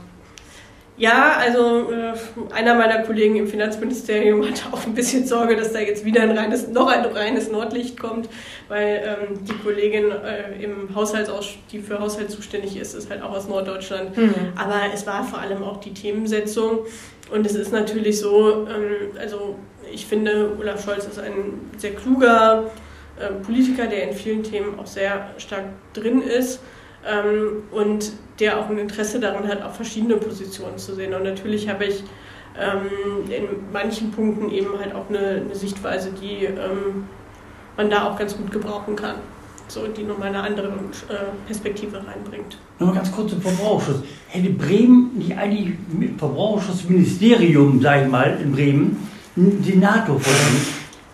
Ja, 0.97 1.37
also 1.37 1.91
äh, 1.91 2.13
einer 2.53 2.75
meiner 2.75 2.99
Kollegen 2.99 3.35
im 3.35 3.47
Finanzministerium 3.47 4.47
hat 4.47 4.63
auch 4.71 4.85
ein 4.85 4.93
bisschen 4.93 5.25
Sorge, 5.25 5.55
dass 5.55 5.73
da 5.73 5.79
jetzt 5.79 6.05
wieder 6.05 6.21
ein 6.21 6.37
reines, 6.37 6.67
noch 6.67 6.87
ein 6.87 7.05
reines 7.05 7.49
Nordlicht 7.49 7.99
kommt, 7.99 8.29
weil 8.67 9.01
ähm, 9.03 9.39
die 9.45 9.53
Kollegin 9.53 10.11
äh, 10.11 10.63
im 10.63 10.93
Haushaltsausschuss, 10.93 11.57
die 11.71 11.79
für 11.79 11.99
Haushalt 11.99 12.29
zuständig 12.29 12.77
ist, 12.77 12.93
ist 12.93 13.09
halt 13.09 13.23
auch 13.23 13.31
aus 13.31 13.47
Norddeutschland. 13.47 14.15
Mhm. 14.15 14.33
Aber 14.55 14.81
es 14.93 15.07
war 15.07 15.23
vor 15.23 15.39
allem 15.39 15.63
auch 15.63 15.77
die 15.77 15.93
Themensetzung. 15.93 16.79
Und 17.31 17.45
es 17.45 17.55
ist 17.55 17.71
natürlich 17.71 18.19
so, 18.19 18.67
ähm, 18.67 19.17
also 19.19 19.55
ich 19.91 20.05
finde, 20.05 20.51
Olaf 20.59 20.83
Scholz 20.83 21.05
ist 21.05 21.19
ein 21.19 21.71
sehr 21.77 21.95
kluger 21.95 22.69
äh, 23.19 23.31
Politiker, 23.43 23.87
der 23.87 24.09
in 24.09 24.13
vielen 24.13 24.43
Themen 24.43 24.77
auch 24.77 24.87
sehr 24.87 25.31
stark 25.37 25.65
drin 25.93 26.21
ist 26.21 26.59
ähm, 27.05 27.63
und 27.71 28.11
der 28.39 28.59
auch 28.59 28.69
ein 28.69 28.77
Interesse 28.77 29.19
daran 29.19 29.47
hat, 29.47 29.61
auch 29.61 29.73
verschiedene 29.73 30.17
Positionen 30.17 30.77
zu 30.77 30.95
sehen. 30.95 31.13
Und 31.13 31.23
natürlich 31.23 31.69
habe 31.69 31.85
ich 31.85 32.03
ähm, 32.59 33.29
in 33.29 33.47
manchen 33.71 34.11
Punkten 34.11 34.49
eben 34.51 34.77
halt 34.79 34.93
auch 34.93 35.09
eine, 35.09 35.41
eine 35.45 35.55
Sichtweise, 35.55 36.11
die 36.11 36.45
ähm, 36.45 37.05
man 37.77 37.89
da 37.89 38.09
auch 38.09 38.17
ganz 38.17 38.35
gut 38.35 38.51
gebrauchen 38.51 38.95
kann. 38.95 39.15
So, 39.67 39.87
die 39.87 40.03
nochmal 40.03 40.27
eine 40.29 40.43
andere 40.43 40.67
äh, 40.67 41.47
Perspektive 41.47 41.95
reinbringt. 41.97 42.57
Nochmal 42.77 42.95
ganz 42.97 43.11
kurz 43.11 43.29
zum 43.31 43.41
Verbraucherschutz. 43.41 44.03
Hätte 44.27 44.49
Bremen 44.49 45.11
nicht 45.17 45.37
eigentlich 45.37 45.75
Verbraucherschutzministerium, 46.17 47.81
sage 47.81 48.03
ich 48.03 48.11
mal, 48.11 48.37
in 48.43 48.51
Bremen, 48.51 49.07
einen 49.37 49.63
Senator 49.63 50.19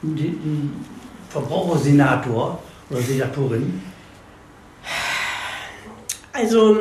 einen 0.01 0.85
Verbrauchersenator 1.29 2.59
oder 2.89 2.99
Senatorin? 2.99 3.81
Also 6.37 6.77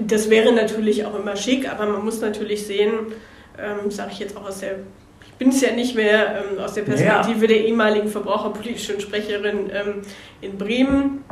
das 0.00 0.30
wäre 0.30 0.52
natürlich 0.52 1.04
auch 1.04 1.18
immer 1.18 1.36
schick, 1.36 1.70
aber 1.70 1.86
man 1.86 2.04
muss 2.04 2.20
natürlich 2.20 2.66
sehen, 2.66 2.92
ähm, 3.58 3.90
sage 3.90 4.10
ich 4.12 4.18
jetzt 4.20 4.36
auch 4.36 4.46
aus 4.46 4.60
der, 4.60 4.76
ich 5.26 5.32
bin 5.32 5.48
es 5.48 5.60
ja 5.60 5.72
nicht 5.72 5.94
mehr 5.94 6.44
ähm, 6.52 6.58
aus 6.58 6.74
der 6.74 6.82
Perspektive 6.82 7.40
ja. 7.40 7.46
der 7.46 7.64
ehemaligen 7.64 8.08
verbraucherpolitischen 8.08 9.00
Sprecherin 9.00 9.70
ähm, 9.72 10.02
in 10.40 10.58
Bremen. 10.58 11.24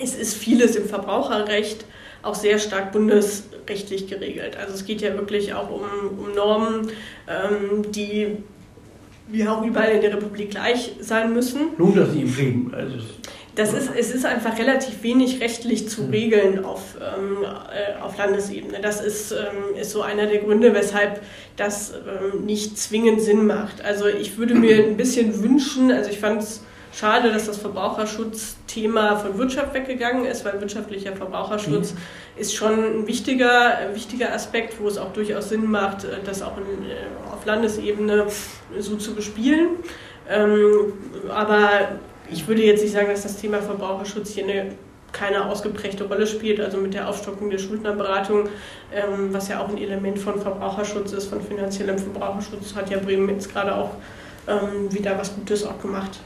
Es 0.00 0.14
ist 0.14 0.36
vieles 0.36 0.76
im 0.76 0.86
Verbraucherrecht 0.86 1.84
auch 2.22 2.34
sehr 2.34 2.58
stark 2.58 2.92
bundesrechtlich 2.92 4.08
geregelt. 4.08 4.56
Also 4.56 4.74
es 4.74 4.84
geht 4.84 5.00
ja 5.00 5.14
wirklich 5.14 5.54
auch 5.54 5.70
um, 5.70 6.18
um 6.18 6.34
Normen, 6.34 6.90
ähm, 7.28 7.90
die 7.92 8.36
wie 9.28 9.46
auch 9.46 9.64
überall 9.64 9.90
in 9.92 10.00
der 10.02 10.14
Republik 10.14 10.50
gleich 10.50 10.92
sein 11.00 11.32
müssen. 11.34 11.70
Lohnt 11.78 11.96
das 11.96 12.10
nicht 12.12 12.22
im 12.22 12.32
Bremen? 12.32 12.74
Also 12.74 12.96
das 13.56 13.72
ist, 13.72 13.90
es 13.98 14.14
ist 14.14 14.26
einfach 14.26 14.58
relativ 14.58 15.02
wenig 15.02 15.40
rechtlich 15.40 15.88
zu 15.88 16.02
hm. 16.02 16.10
regeln 16.10 16.64
auf, 16.64 16.96
ähm, 17.00 17.38
äh, 17.42 18.00
auf 18.02 18.16
Landesebene. 18.18 18.80
Das 18.80 19.00
ist, 19.00 19.32
ähm, 19.32 19.74
ist 19.80 19.90
so 19.90 20.02
einer 20.02 20.26
der 20.26 20.38
Gründe, 20.38 20.74
weshalb 20.74 21.22
das 21.56 21.94
ähm, 21.94 22.44
nicht 22.44 22.78
zwingend 22.78 23.22
Sinn 23.22 23.46
macht. 23.46 23.82
Also 23.82 24.06
ich 24.06 24.36
würde 24.36 24.54
mir 24.54 24.84
ein 24.84 24.98
bisschen 24.98 25.42
wünschen, 25.42 25.90
also 25.90 26.10
ich 26.10 26.20
fand 26.20 26.42
es 26.42 26.60
schade, 26.92 27.32
dass 27.32 27.46
das 27.46 27.56
Verbraucherschutzthema 27.56 29.16
von 29.16 29.38
Wirtschaft 29.38 29.72
weggegangen 29.72 30.26
ist, 30.26 30.44
weil 30.44 30.60
wirtschaftlicher 30.60 31.16
Verbraucherschutz 31.16 31.92
mhm. 31.92 31.98
ist 32.36 32.54
schon 32.54 32.72
ein 32.72 33.06
wichtiger, 33.06 33.78
ein 33.78 33.94
wichtiger 33.94 34.34
Aspekt, 34.34 34.80
wo 34.80 34.88
es 34.88 34.98
auch 34.98 35.14
durchaus 35.14 35.48
Sinn 35.48 35.70
macht, 35.70 36.04
äh, 36.04 36.18
das 36.26 36.42
auch 36.42 36.58
in, 36.58 36.84
äh, 36.90 37.32
auf 37.32 37.44
Landesebene 37.46 38.26
so 38.78 38.96
zu 38.96 39.14
bespielen. 39.14 39.68
Ähm, 40.28 40.92
aber 41.30 41.98
ich 42.30 42.46
würde 42.46 42.62
jetzt 42.62 42.82
nicht 42.82 42.92
sagen, 42.92 43.08
dass 43.08 43.22
das 43.22 43.36
Thema 43.36 43.60
Verbraucherschutz 43.60 44.30
hier 44.30 44.44
eine 44.44 44.72
keine 45.12 45.48
ausgeprägte 45.48 46.04
Rolle 46.04 46.26
spielt, 46.26 46.60
also 46.60 46.76
mit 46.76 46.92
der 46.92 47.08
Aufstockung 47.08 47.48
der 47.48 47.58
Schuldnerberatung, 47.58 48.48
ähm, 48.94 49.28
was 49.32 49.48
ja 49.48 49.60
auch 49.60 49.68
ein 49.68 49.78
Element 49.78 50.18
von 50.18 50.40
Verbraucherschutz 50.40 51.12
ist, 51.12 51.28
von 51.28 51.40
finanziellem 51.40 51.98
Verbraucherschutz, 51.98 52.74
hat 52.74 52.90
ja 52.90 52.98
Bremen 52.98 53.28
jetzt 53.30 53.50
gerade 53.50 53.74
auch 53.74 53.90
ähm, 54.46 54.92
wieder 54.92 55.18
was 55.18 55.34
Gutes 55.34 55.64
auch 55.64 55.80
gemacht. 55.80 56.20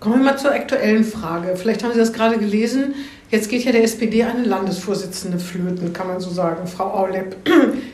Kommen 0.00 0.16
wir 0.18 0.32
mal 0.32 0.38
zur 0.38 0.52
aktuellen 0.52 1.04
Frage. 1.04 1.56
Vielleicht 1.56 1.82
haben 1.82 1.92
Sie 1.92 1.98
das 1.98 2.12
gerade 2.12 2.38
gelesen. 2.38 2.94
Jetzt 3.30 3.48
geht 3.48 3.64
ja 3.64 3.72
der 3.72 3.82
SPD 3.82 4.22
eine 4.22 4.44
Landesvorsitzende 4.44 5.38
flöten, 5.38 5.92
kann 5.92 6.06
man 6.06 6.20
so 6.20 6.30
sagen, 6.30 6.66
Frau 6.66 6.92
Aulep. 6.92 7.36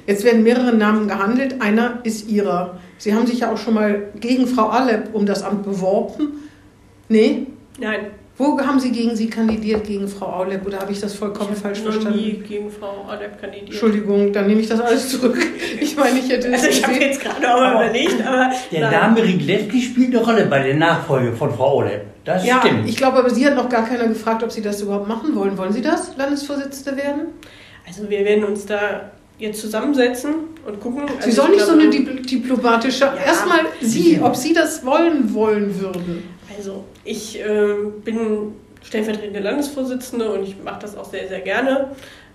Jetzt 0.06 0.24
werden 0.24 0.42
mehrere 0.42 0.74
Namen 0.74 1.08
gehandelt. 1.08 1.60
Einer 1.60 2.00
ist 2.02 2.28
Ihrer. 2.28 2.78
Sie 2.98 3.14
haben 3.14 3.26
sich 3.26 3.40
ja 3.40 3.52
auch 3.52 3.56
schon 3.56 3.74
mal 3.74 4.10
gegen 4.20 4.46
Frau 4.46 4.70
Aulep 4.70 5.14
um 5.14 5.26
das 5.26 5.42
Amt 5.42 5.64
beworben. 5.64 6.50
Nee? 7.12 7.46
Nein. 7.78 8.06
Wo 8.38 8.58
haben 8.58 8.80
Sie 8.80 8.90
gegen 8.90 9.14
Sie 9.14 9.28
kandidiert, 9.28 9.84
gegen 9.84 10.08
Frau 10.08 10.26
Aulep? 10.26 10.66
Oder 10.66 10.80
habe 10.80 10.90
ich 10.90 11.00
das 11.00 11.14
vollkommen 11.14 11.50
ich 11.52 11.58
falsch 11.58 11.84
noch 11.84 11.92
verstanden? 11.92 12.18
nie 12.18 12.32
gegen 12.32 12.70
Frau 12.70 13.06
Aulep 13.06 13.38
kandidiert. 13.38 13.70
Entschuldigung, 13.70 14.32
dann 14.32 14.46
nehme 14.46 14.60
ich 14.60 14.68
das 14.68 14.80
alles 14.80 15.08
zurück. 15.10 15.38
Ich 15.80 15.96
meine, 15.96 16.18
ich 16.18 16.28
hätte 16.30 16.50
Also 16.50 16.68
ich 16.68 16.82
habe 16.82 16.94
jetzt 16.94 17.20
gerade 17.20 17.54
auch 17.54 17.60
aber 17.60 17.84
überlegt, 17.84 18.24
aber... 18.26 18.50
Der 18.70 18.90
Name 18.90 19.22
Riglewski 19.22 19.82
spielt 19.82 20.14
eine 20.14 20.24
Rolle 20.24 20.46
bei 20.46 20.62
der 20.62 20.74
Nachfolge 20.74 21.32
von 21.32 21.52
Frau 21.52 21.78
Aulep. 21.78 22.04
Das 22.24 22.46
ja, 22.46 22.60
stimmt. 22.60 22.88
ich 22.88 22.96
glaube, 22.96 23.18
aber 23.18 23.30
Sie 23.30 23.44
hat 23.46 23.56
noch 23.56 23.68
gar 23.68 23.84
keiner 23.86 24.06
gefragt, 24.06 24.42
ob 24.42 24.50
Sie 24.50 24.62
das 24.62 24.80
überhaupt 24.80 25.08
machen 25.08 25.34
wollen. 25.34 25.58
Wollen 25.58 25.72
Sie 25.72 25.82
das, 25.82 26.16
Landesvorsitzende 26.16 26.96
werden? 26.96 27.20
Also 27.86 28.08
wir 28.08 28.24
werden 28.24 28.44
uns 28.44 28.64
da 28.64 29.10
jetzt 29.38 29.60
zusammensetzen 29.60 30.34
und 30.66 30.80
gucken. 30.80 31.02
Sie 31.18 31.26
also 31.26 31.42
sollen 31.42 31.52
nicht 31.52 31.64
so 31.64 31.72
eine 31.72 31.90
diplomatische... 31.90 33.04
Ja, 33.04 33.14
Erstmal 33.26 33.60
Sie, 33.80 34.20
ob 34.22 34.36
Sie 34.36 34.54
das 34.54 34.84
wollen 34.86 35.34
wollen 35.34 35.78
würden. 35.80 36.22
Also 36.56 36.84
ich 37.04 37.40
äh, 37.40 37.74
bin 38.04 38.54
stellvertretende 38.82 39.40
Landesvorsitzende 39.40 40.32
und 40.32 40.42
ich 40.42 40.56
mache 40.62 40.80
das 40.80 40.96
auch 40.96 41.04
sehr, 41.04 41.28
sehr 41.28 41.40
gerne. 41.40 41.90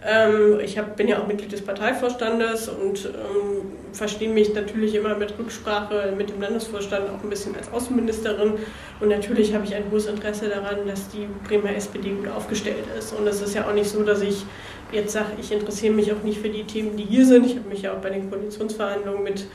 Ähm, 0.05 0.59
ich 0.63 0.77
hab, 0.77 0.95
bin 0.95 1.07
ja 1.07 1.19
auch 1.19 1.27
Mitglied 1.27 1.51
des 1.51 1.63
Parteivorstandes 1.63 2.69
und 2.69 3.05
ähm, 3.05 3.71
verstehe 3.93 4.29
mich 4.29 4.53
natürlich 4.53 4.93
immer 4.93 5.15
mit 5.15 5.37
Rücksprache 5.37 6.13
mit 6.15 6.29
dem 6.29 6.39
Landesvorstand 6.39 7.09
auch 7.09 7.23
ein 7.23 7.29
bisschen 7.29 7.55
als 7.55 7.71
Außenministerin. 7.71 8.53
Und 8.99 9.09
natürlich 9.09 9.53
habe 9.55 9.65
ich 9.65 9.73
ein 9.73 9.85
hohes 9.91 10.05
Interesse 10.05 10.49
daran, 10.49 10.87
dass 10.87 11.09
die 11.09 11.27
Bremer 11.47 11.75
SPD 11.75 12.11
gut 12.11 12.27
aufgestellt 12.27 12.85
ist. 12.97 13.13
Und 13.13 13.27
es 13.27 13.41
ist 13.41 13.55
ja 13.55 13.67
auch 13.67 13.73
nicht 13.73 13.89
so, 13.89 14.03
dass 14.03 14.21
ich 14.21 14.45
jetzt 14.91 15.13
sage, 15.13 15.31
ich 15.41 15.51
interessiere 15.51 15.93
mich 15.93 16.11
auch 16.11 16.23
nicht 16.23 16.39
für 16.39 16.49
die 16.49 16.63
Themen, 16.63 16.95
die 16.95 17.03
hier 17.03 17.25
sind. 17.25 17.45
Ich 17.45 17.57
habe 17.57 17.67
mich 17.67 17.81
ja 17.81 17.93
auch 17.93 17.99
bei 17.99 18.11
den 18.11 18.29
Koalitionsverhandlungen 18.29 19.23
mit, 19.23 19.47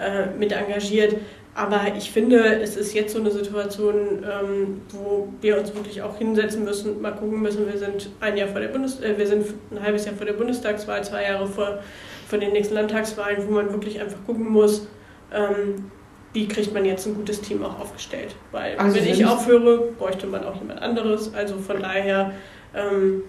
äh, 0.00 0.26
mit 0.36 0.52
engagiert. 0.52 1.16
Aber 1.54 1.82
ich 1.96 2.10
finde, 2.10 2.60
es 2.60 2.76
ist 2.76 2.94
jetzt 2.94 3.12
so 3.12 3.20
eine 3.20 3.30
Situation, 3.30 4.24
ähm, 4.24 4.80
wo 4.90 5.28
wir 5.40 5.58
uns 5.58 5.74
wirklich 5.74 6.00
auch 6.00 6.16
hinsetzen 6.16 6.64
müssen, 6.64 7.00
mal 7.00 7.10
gucken 7.10 7.42
müssen. 7.42 7.66
Wir 7.66 7.78
sind 7.78 8.08
ein 8.20 8.36
Jahr 8.36 8.48
vor 8.48 8.60
der 8.60 8.68
Bundes 8.68 9.00
äh, 9.00 9.18
wir 9.18 9.26
sind 9.26 9.46
ein 9.70 9.82
halbes 9.82 10.04
Jahr 10.04 10.14
vor 10.14 10.26
der 10.26 10.34
Bundestagswahl, 10.34 11.02
zwei 11.02 11.24
Jahre 11.24 11.46
vor, 11.48 11.80
vor 12.28 12.38
den 12.38 12.52
nächsten 12.52 12.74
Landtagswahlen, 12.74 13.48
wo 13.48 13.52
man 13.52 13.72
wirklich 13.72 14.00
einfach 14.00 14.18
gucken 14.26 14.48
muss, 14.48 14.86
ähm, 15.34 15.90
wie 16.32 16.46
kriegt 16.46 16.72
man 16.72 16.84
jetzt 16.84 17.06
ein 17.06 17.16
gutes 17.16 17.40
Team 17.40 17.64
auch 17.64 17.80
aufgestellt. 17.80 18.36
Weil 18.52 18.76
also 18.78 18.96
wenn 18.96 19.08
ich 19.08 19.26
aufhöre, 19.26 19.88
bräuchte 19.98 20.28
man 20.28 20.44
auch 20.44 20.56
jemand 20.60 20.80
anderes. 20.80 21.34
Also 21.34 21.58
von 21.58 21.82
daher 21.82 22.32
ähm, 22.76 23.22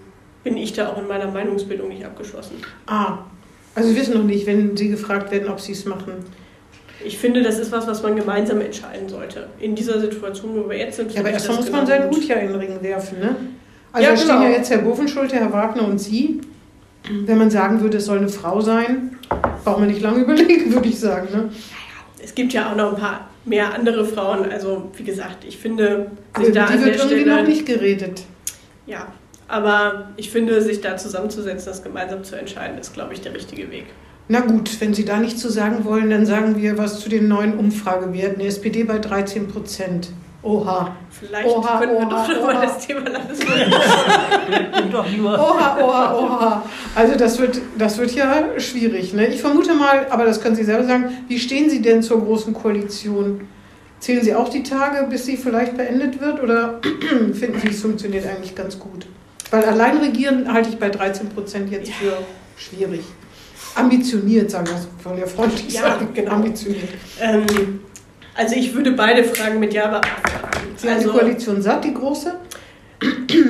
bin 0.44 0.56
ich 0.56 0.72
da 0.72 0.90
auch 0.90 0.98
in 0.98 1.08
meiner 1.08 1.26
Meinungsbildung 1.26 1.88
nicht 1.88 2.04
abgeschlossen. 2.04 2.56
Ah, 2.86 3.18
also 3.74 3.88
Sie 3.88 3.96
wissen 3.96 4.14
noch 4.14 4.22
nicht, 4.22 4.46
wenn 4.46 4.76
Sie 4.76 4.90
gefragt 4.90 5.32
werden, 5.32 5.48
ob 5.48 5.58
Sie 5.58 5.72
es 5.72 5.84
machen 5.86 6.24
ich 7.04 7.18
finde, 7.18 7.42
das 7.42 7.58
ist 7.58 7.72
was, 7.72 7.86
was 7.86 8.02
man 8.02 8.16
gemeinsam 8.16 8.60
entscheiden 8.60 9.08
sollte. 9.08 9.48
In 9.60 9.74
dieser 9.74 10.00
Situation, 10.00 10.54
wo 10.54 10.68
wir 10.68 10.78
jetzt 10.78 10.96
sind. 10.96 11.12
Ja, 11.12 11.20
aber 11.20 11.30
erstmal 11.30 11.56
muss 11.58 11.66
genau 11.66 11.78
man 11.78 11.86
seinen 11.86 12.10
Hut 12.10 12.24
ja 12.24 12.36
in 12.36 12.48
den 12.48 12.56
Ring 12.56 12.82
werfen, 12.82 13.20
ne? 13.20 13.36
Also 13.92 14.08
ja, 14.08 14.14
da 14.14 14.20
genau. 14.20 14.34
stehen 14.34 14.42
ja 14.42 14.56
jetzt 14.56 14.70
Herr 14.70 14.78
Bovenschulte, 14.78 15.36
Herr 15.36 15.52
Wagner 15.52 15.86
und 15.86 15.98
Sie. 15.98 16.40
Wenn 17.10 17.36
man 17.36 17.50
sagen 17.50 17.80
würde, 17.80 17.98
es 17.98 18.06
soll 18.06 18.18
eine 18.18 18.28
Frau 18.28 18.60
sein, 18.60 19.18
braucht 19.64 19.80
man 19.80 19.88
nicht 19.88 20.00
lange 20.00 20.20
überlegen, 20.22 20.72
würde 20.72 20.88
ich 20.88 20.98
sagen. 20.98 21.28
Ne? 21.32 21.50
Es 22.22 22.34
gibt 22.34 22.52
ja 22.52 22.70
auch 22.70 22.76
noch 22.76 22.94
ein 22.94 23.00
paar 23.00 23.28
mehr 23.44 23.74
andere 23.74 24.04
Frauen. 24.04 24.50
Also 24.50 24.90
wie 24.96 25.02
gesagt, 25.02 25.44
ich 25.44 25.58
finde, 25.58 26.10
sich 26.36 26.46
also, 26.46 26.52
da 26.52 26.66
die 26.66 26.72
an 26.72 26.84
wird 26.84 26.94
der 26.94 27.02
irgendwie 27.02 27.20
Stelle, 27.22 27.36
noch 27.36 27.48
nicht 27.48 27.66
geredet. 27.66 28.22
Ja, 28.86 29.08
aber 29.48 30.12
ich 30.16 30.30
finde, 30.30 30.62
sich 30.62 30.80
da 30.80 30.96
zusammenzusetzen, 30.96 31.66
das 31.66 31.82
gemeinsam 31.82 32.24
zu 32.24 32.36
entscheiden, 32.36 32.78
ist, 32.78 32.94
glaube 32.94 33.12
ich, 33.14 33.20
der 33.20 33.34
richtige 33.34 33.70
Weg. 33.70 33.86
Na 34.28 34.40
gut, 34.40 34.80
wenn 34.80 34.94
Sie 34.94 35.04
da 35.04 35.18
nichts 35.18 35.40
zu 35.40 35.50
sagen 35.50 35.84
wollen, 35.84 36.10
dann 36.10 36.26
sagen 36.26 36.56
wir 36.56 36.78
was 36.78 37.00
zu 37.00 37.08
den 37.08 37.28
neuen 37.28 37.58
Umfragewerten. 37.58 38.38
Die 38.38 38.46
SPD 38.46 38.84
bei 38.84 38.98
13 38.98 39.48
Prozent. 39.48 40.10
Oha. 40.42 40.96
Vielleicht 41.10 41.48
oha, 41.48 41.78
können 41.78 41.92
wir 41.92 42.06
oha, 42.06 42.26
doch 42.26 42.40
oha. 42.40 42.52
mal 42.52 42.66
das 42.66 42.86
Thema 42.86 43.08
Landespolitik. 43.08 43.74
oha, 44.94 45.76
oha, 45.80 46.14
oha. 46.14 46.62
Also 46.94 47.16
das 47.16 47.38
wird, 47.38 47.60
das 47.78 47.98
wird 47.98 48.12
ja 48.12 48.58
schwierig. 48.58 49.12
Ne? 49.12 49.26
Ich 49.26 49.40
vermute 49.40 49.74
mal, 49.74 50.06
aber 50.10 50.24
das 50.24 50.40
können 50.40 50.56
Sie 50.56 50.64
selber 50.64 50.84
sagen, 50.84 51.10
wie 51.28 51.38
stehen 51.38 51.70
Sie 51.70 51.80
denn 51.80 52.02
zur 52.02 52.24
Großen 52.24 52.52
Koalition? 52.54 53.42
Zählen 54.00 54.24
Sie 54.24 54.34
auch 54.34 54.48
die 54.48 54.64
Tage, 54.64 55.06
bis 55.08 55.26
sie 55.26 55.36
vielleicht 55.36 55.76
beendet 55.76 56.20
wird 56.20 56.42
oder 56.42 56.80
finden 57.34 57.60
Sie, 57.60 57.68
es 57.68 57.82
funktioniert 57.82 58.26
eigentlich 58.26 58.56
ganz 58.56 58.78
gut? 58.78 59.06
Weil 59.52 59.64
allein 59.64 59.98
regieren 59.98 60.52
halte 60.52 60.70
ich 60.70 60.78
bei 60.78 60.88
13 60.88 61.28
Prozent 61.28 61.70
jetzt 61.70 61.88
ja. 61.88 61.94
für 61.94 62.16
schwierig 62.56 63.02
ambitioniert, 63.74 64.50
sagen 64.50 64.66
wir 64.66 64.74
es 64.74 64.88
von 65.02 65.16
der 65.16 65.26
freundlich 65.26 65.72
ja, 65.72 65.82
sagen. 65.82 66.08
Genau. 66.14 66.32
Ambitioniert. 66.32 66.88
Ähm, 67.20 67.80
also 68.34 68.54
ich 68.56 68.74
würde 68.74 68.92
beide 68.92 69.24
Fragen 69.24 69.60
mit 69.60 69.72
Ja 69.74 69.88
beantworten. 69.88 70.22
Sie 70.76 70.88
also, 70.88 71.12
die 71.12 71.18
Koalition 71.18 71.62
satt, 71.62 71.84
die 71.84 71.94
große? 71.94 72.34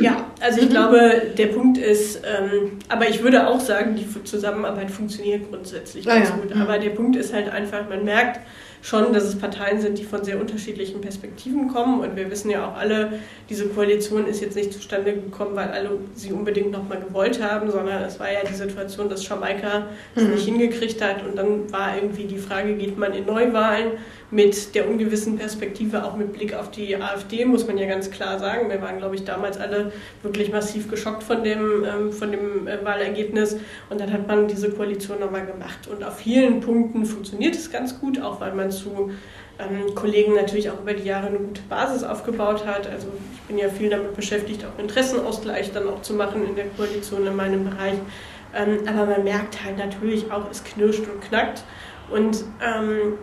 Ja, 0.01 0.27
also 0.41 0.61
ich 0.61 0.69
glaube, 0.71 1.23
der 1.37 1.47
Punkt 1.47 1.79
ist, 1.79 2.17
ähm, 2.25 2.79
aber 2.88 3.09
ich 3.09 3.23
würde 3.23 3.47
auch 3.47 3.61
sagen, 3.61 3.95
die 3.97 4.07
Zusammenarbeit 4.25 4.91
funktioniert 4.91 5.51
grundsätzlich 5.51 6.09
Ah, 6.09 6.15
ganz 6.17 6.31
ja. 6.31 6.37
gut. 6.37 6.55
Mhm. 6.55 6.62
Aber 6.62 6.79
der 6.79 6.91
Punkt 6.91 7.17
ist 7.17 7.33
halt 7.33 7.49
einfach, 7.51 7.88
man 7.88 8.05
merkt 8.05 8.41
schon, 8.85 9.12
dass 9.12 9.25
es 9.25 9.37
Parteien 9.38 9.81
sind, 9.81 9.97
die 9.99 10.05
von 10.05 10.25
sehr 10.25 10.41
unterschiedlichen 10.41 11.01
Perspektiven 11.01 11.69
kommen. 11.69 12.01
Und 12.01 12.17
wir 12.17 12.29
wissen 12.31 12.51
ja 12.51 12.67
auch 12.67 12.77
alle, 12.77 13.12
diese 13.49 13.67
Koalition 13.69 14.27
ist 14.27 14.41
jetzt 14.41 14.57
nicht 14.57 14.73
zustande 14.73 15.12
gekommen, 15.12 15.55
weil 15.55 15.69
alle 15.69 15.91
sie 16.17 16.33
unbedingt 16.33 16.73
nochmal 16.73 17.01
gewollt 17.01 17.41
haben, 17.41 17.71
sondern 17.71 18.03
es 18.03 18.19
war 18.19 18.33
ja 18.33 18.41
die 18.49 18.55
Situation, 18.55 19.09
dass 19.09 19.27
Jamaika 19.29 19.87
es 20.17 20.25
Mhm. 20.25 20.31
nicht 20.31 20.45
hingekriegt 20.47 21.01
hat. 21.03 21.25
Und 21.25 21.37
dann 21.37 21.71
war 21.73 21.95
irgendwie 21.95 22.25
die 22.25 22.38
Frage, 22.38 22.75
geht 22.75 22.99
man 22.99 23.12
in 23.15 23.25
Neuwahlen 23.27 23.93
mit 24.33 24.75
der 24.75 24.88
ungewissen 24.88 25.37
Perspektive, 25.37 26.05
auch 26.05 26.16
mit 26.16 26.33
Blick 26.33 26.55
auf 26.55 26.71
die 26.71 26.97
AfD, 26.97 27.45
muss 27.45 27.66
man 27.66 27.77
ja 27.77 27.87
ganz 27.87 28.11
klar 28.11 28.38
sagen. 28.38 28.71
Wir 28.71 28.81
waren, 28.81 28.97
glaube 28.97 29.14
ich, 29.14 29.25
damals 29.25 29.59
alle 29.59 29.92
wirklich 30.23 30.51
massiv 30.51 30.88
geschockt 30.88 31.23
von 31.23 31.45
dem, 31.45 31.85
ähm, 31.85 32.12
von 32.12 32.33
dem 32.33 32.66
äh, 32.66 32.83
Wahlergebnis. 32.83 33.59
Und 33.90 34.01
dann 34.01 34.11
hat 34.11 34.27
man 34.27 34.49
diese 34.49 34.71
Koalition 34.71 35.21
nochmal 35.21 35.45
gemacht. 35.45 35.87
Und 35.87 36.03
auf 36.03 36.16
vielen 36.16 36.61
Punkten 36.61 37.05
funktioniert 37.05 37.55
es 37.55 37.71
ganz 37.71 38.01
gut, 38.01 38.23
auch 38.23 38.40
weil 38.40 38.55
man 38.55 38.71
zu 38.71 39.11
ähm, 39.59 39.95
Kollegen 39.95 40.35
natürlich 40.35 40.71
auch 40.71 40.81
über 40.81 40.95
die 40.95 41.05
Jahre 41.05 41.27
eine 41.27 41.38
gute 41.38 41.61
Basis 41.68 42.03
aufgebaut 42.03 42.64
hat. 42.66 42.88
Also 42.88 43.09
ich 43.35 43.40
bin 43.42 43.59
ja 43.59 43.68
viel 43.68 43.90
damit 43.90 44.16
beschäftigt, 44.16 44.64
auch 44.64 44.81
Interessenausgleich 44.81 45.73
dann 45.73 45.87
auch 45.90 46.01
zu 46.01 46.14
machen 46.14 46.49
in 46.49 46.57
der 46.57 46.68
Koalition 46.68 47.27
in 47.27 47.37
meinem 47.37 47.64
Bereich. 47.68 47.99
Ähm, 48.55 48.79
aber 48.87 49.05
man 49.05 49.25
merkt 49.25 49.62
halt 49.62 49.77
natürlich 49.77 50.33
auch, 50.33 50.51
es 50.51 50.64
knirscht 50.64 51.05
und 51.07 51.21
knackt. 51.21 51.64
Und 52.11 52.45
ähm, 52.62 53.18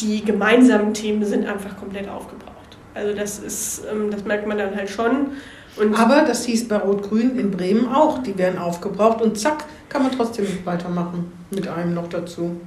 die 0.00 0.24
gemeinsamen 0.24 0.94
Themen 0.94 1.24
sind 1.24 1.46
einfach 1.46 1.76
komplett 1.76 2.08
aufgebraucht. 2.08 2.76
Also 2.94 3.14
das 3.14 3.38
ist, 3.38 3.82
ähm, 3.90 4.10
das 4.10 4.24
merkt 4.24 4.46
man 4.46 4.58
dann 4.58 4.74
halt 4.74 4.88
schon. 4.90 5.32
Und 5.76 5.98
Aber 5.98 6.22
das 6.26 6.44
hieß 6.46 6.68
bei 6.68 6.78
Rot-Grün 6.78 7.38
in 7.38 7.50
Bremen 7.50 7.88
auch. 7.92 8.22
Die 8.22 8.36
werden 8.38 8.58
aufgebraucht 8.58 9.20
und 9.20 9.38
zack, 9.38 9.64
kann 9.88 10.02
man 10.02 10.12
trotzdem 10.12 10.46
weitermachen. 10.64 11.30
Mit 11.50 11.68
einem 11.68 11.92
noch 11.94 12.08
dazu. 12.08 12.58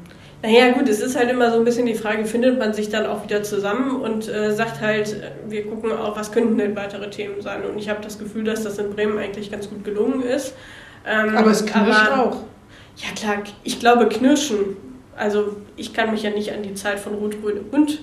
Naja, 0.42 0.72
gut, 0.72 0.88
es 0.88 1.02
ist 1.02 1.18
halt 1.18 1.30
immer 1.30 1.52
so 1.52 1.58
ein 1.58 1.66
bisschen 1.66 1.86
die 1.86 1.96
Frage, 1.96 2.24
findet 2.24 2.58
man 2.60 2.74
sich 2.74 2.88
dann 2.90 3.06
auch 3.08 3.24
wieder 3.24 3.44
zusammen 3.44 4.00
und 4.00 4.30
äh, 4.30 4.54
sagt 4.56 4.80
halt, 4.80 5.22
wir 5.50 5.66
gucken 5.68 5.92
auch, 5.92 6.16
was 6.16 6.32
könnten 6.32 6.58
denn 6.58 6.76
weitere 6.78 7.10
Themen 7.10 7.42
sein. 7.42 7.64
Und 7.66 7.78
ich 7.78 7.90
habe 7.90 8.00
das 8.02 8.18
Gefühl, 8.20 8.46
dass 8.46 8.64
das 8.64 8.78
in 8.78 8.92
Bremen 8.92 9.18
eigentlich 9.18 9.52
ganz 9.52 9.68
gut 9.70 9.84
gelungen 9.84 10.22
ist. 10.22 10.54
Ähm, 11.06 11.36
Aber 11.36 11.52
es 11.52 11.66
knirscht 11.66 12.10
aber- 12.12 12.24
auch. 12.24 12.38
Ja 12.98 13.08
klar, 13.16 13.38
ich 13.64 13.80
glaube 13.80 14.08
Knirschen. 14.08 14.78
Also 15.20 15.58
ich 15.76 15.94
kann 15.94 16.12
mich 16.12 16.24
ja 16.24 16.30
nicht 16.30 16.54
an 16.54 16.64
die 16.64 16.74
Zeit 16.74 17.00
von 17.00 17.14
Rot-Grün 17.16 17.60
und 17.72 18.00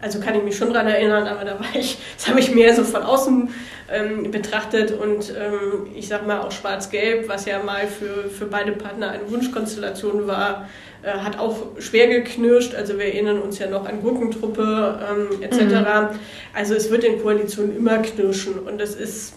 also 0.00 0.20
kann 0.20 0.36
ich 0.36 0.44
mich 0.44 0.56
schon 0.56 0.72
dran 0.72 0.86
erinnern, 0.86 1.26
aber 1.26 1.44
da 1.44 1.58
war 1.58 1.66
ich, 1.74 1.98
das 2.16 2.28
habe 2.28 2.38
ich 2.38 2.54
mehr 2.54 2.72
so 2.72 2.84
von 2.84 3.02
außen 3.02 3.50
ähm, 3.90 4.30
betrachtet 4.30 4.92
und 4.92 5.34
ähm, 5.36 5.88
ich 5.96 6.06
sag 6.06 6.24
mal 6.28 6.40
auch 6.40 6.52
Schwarz-Gelb, 6.52 7.28
was 7.28 7.46
ja 7.46 7.60
mal 7.60 7.88
für, 7.88 8.30
für 8.30 8.46
beide 8.46 8.70
Partner 8.70 9.10
eine 9.10 9.28
Wunschkonstellation 9.28 10.28
war, 10.28 10.68
äh, 11.02 11.10
hat 11.10 11.40
auch 11.40 11.56
schwer 11.80 12.06
geknirscht. 12.06 12.76
Also 12.76 12.96
wir 12.98 13.06
erinnern 13.06 13.40
uns 13.40 13.58
ja 13.58 13.68
noch 13.68 13.88
an 13.88 14.00
Gurkentruppe 14.00 15.00
ähm, 15.10 15.42
etc. 15.42 16.14
Also 16.54 16.74
es 16.74 16.88
wird 16.88 17.02
in 17.02 17.20
Koalitionen 17.20 17.76
immer 17.76 17.98
knirschen 17.98 18.60
und 18.60 18.80
das 18.80 18.94
ist, 18.94 19.34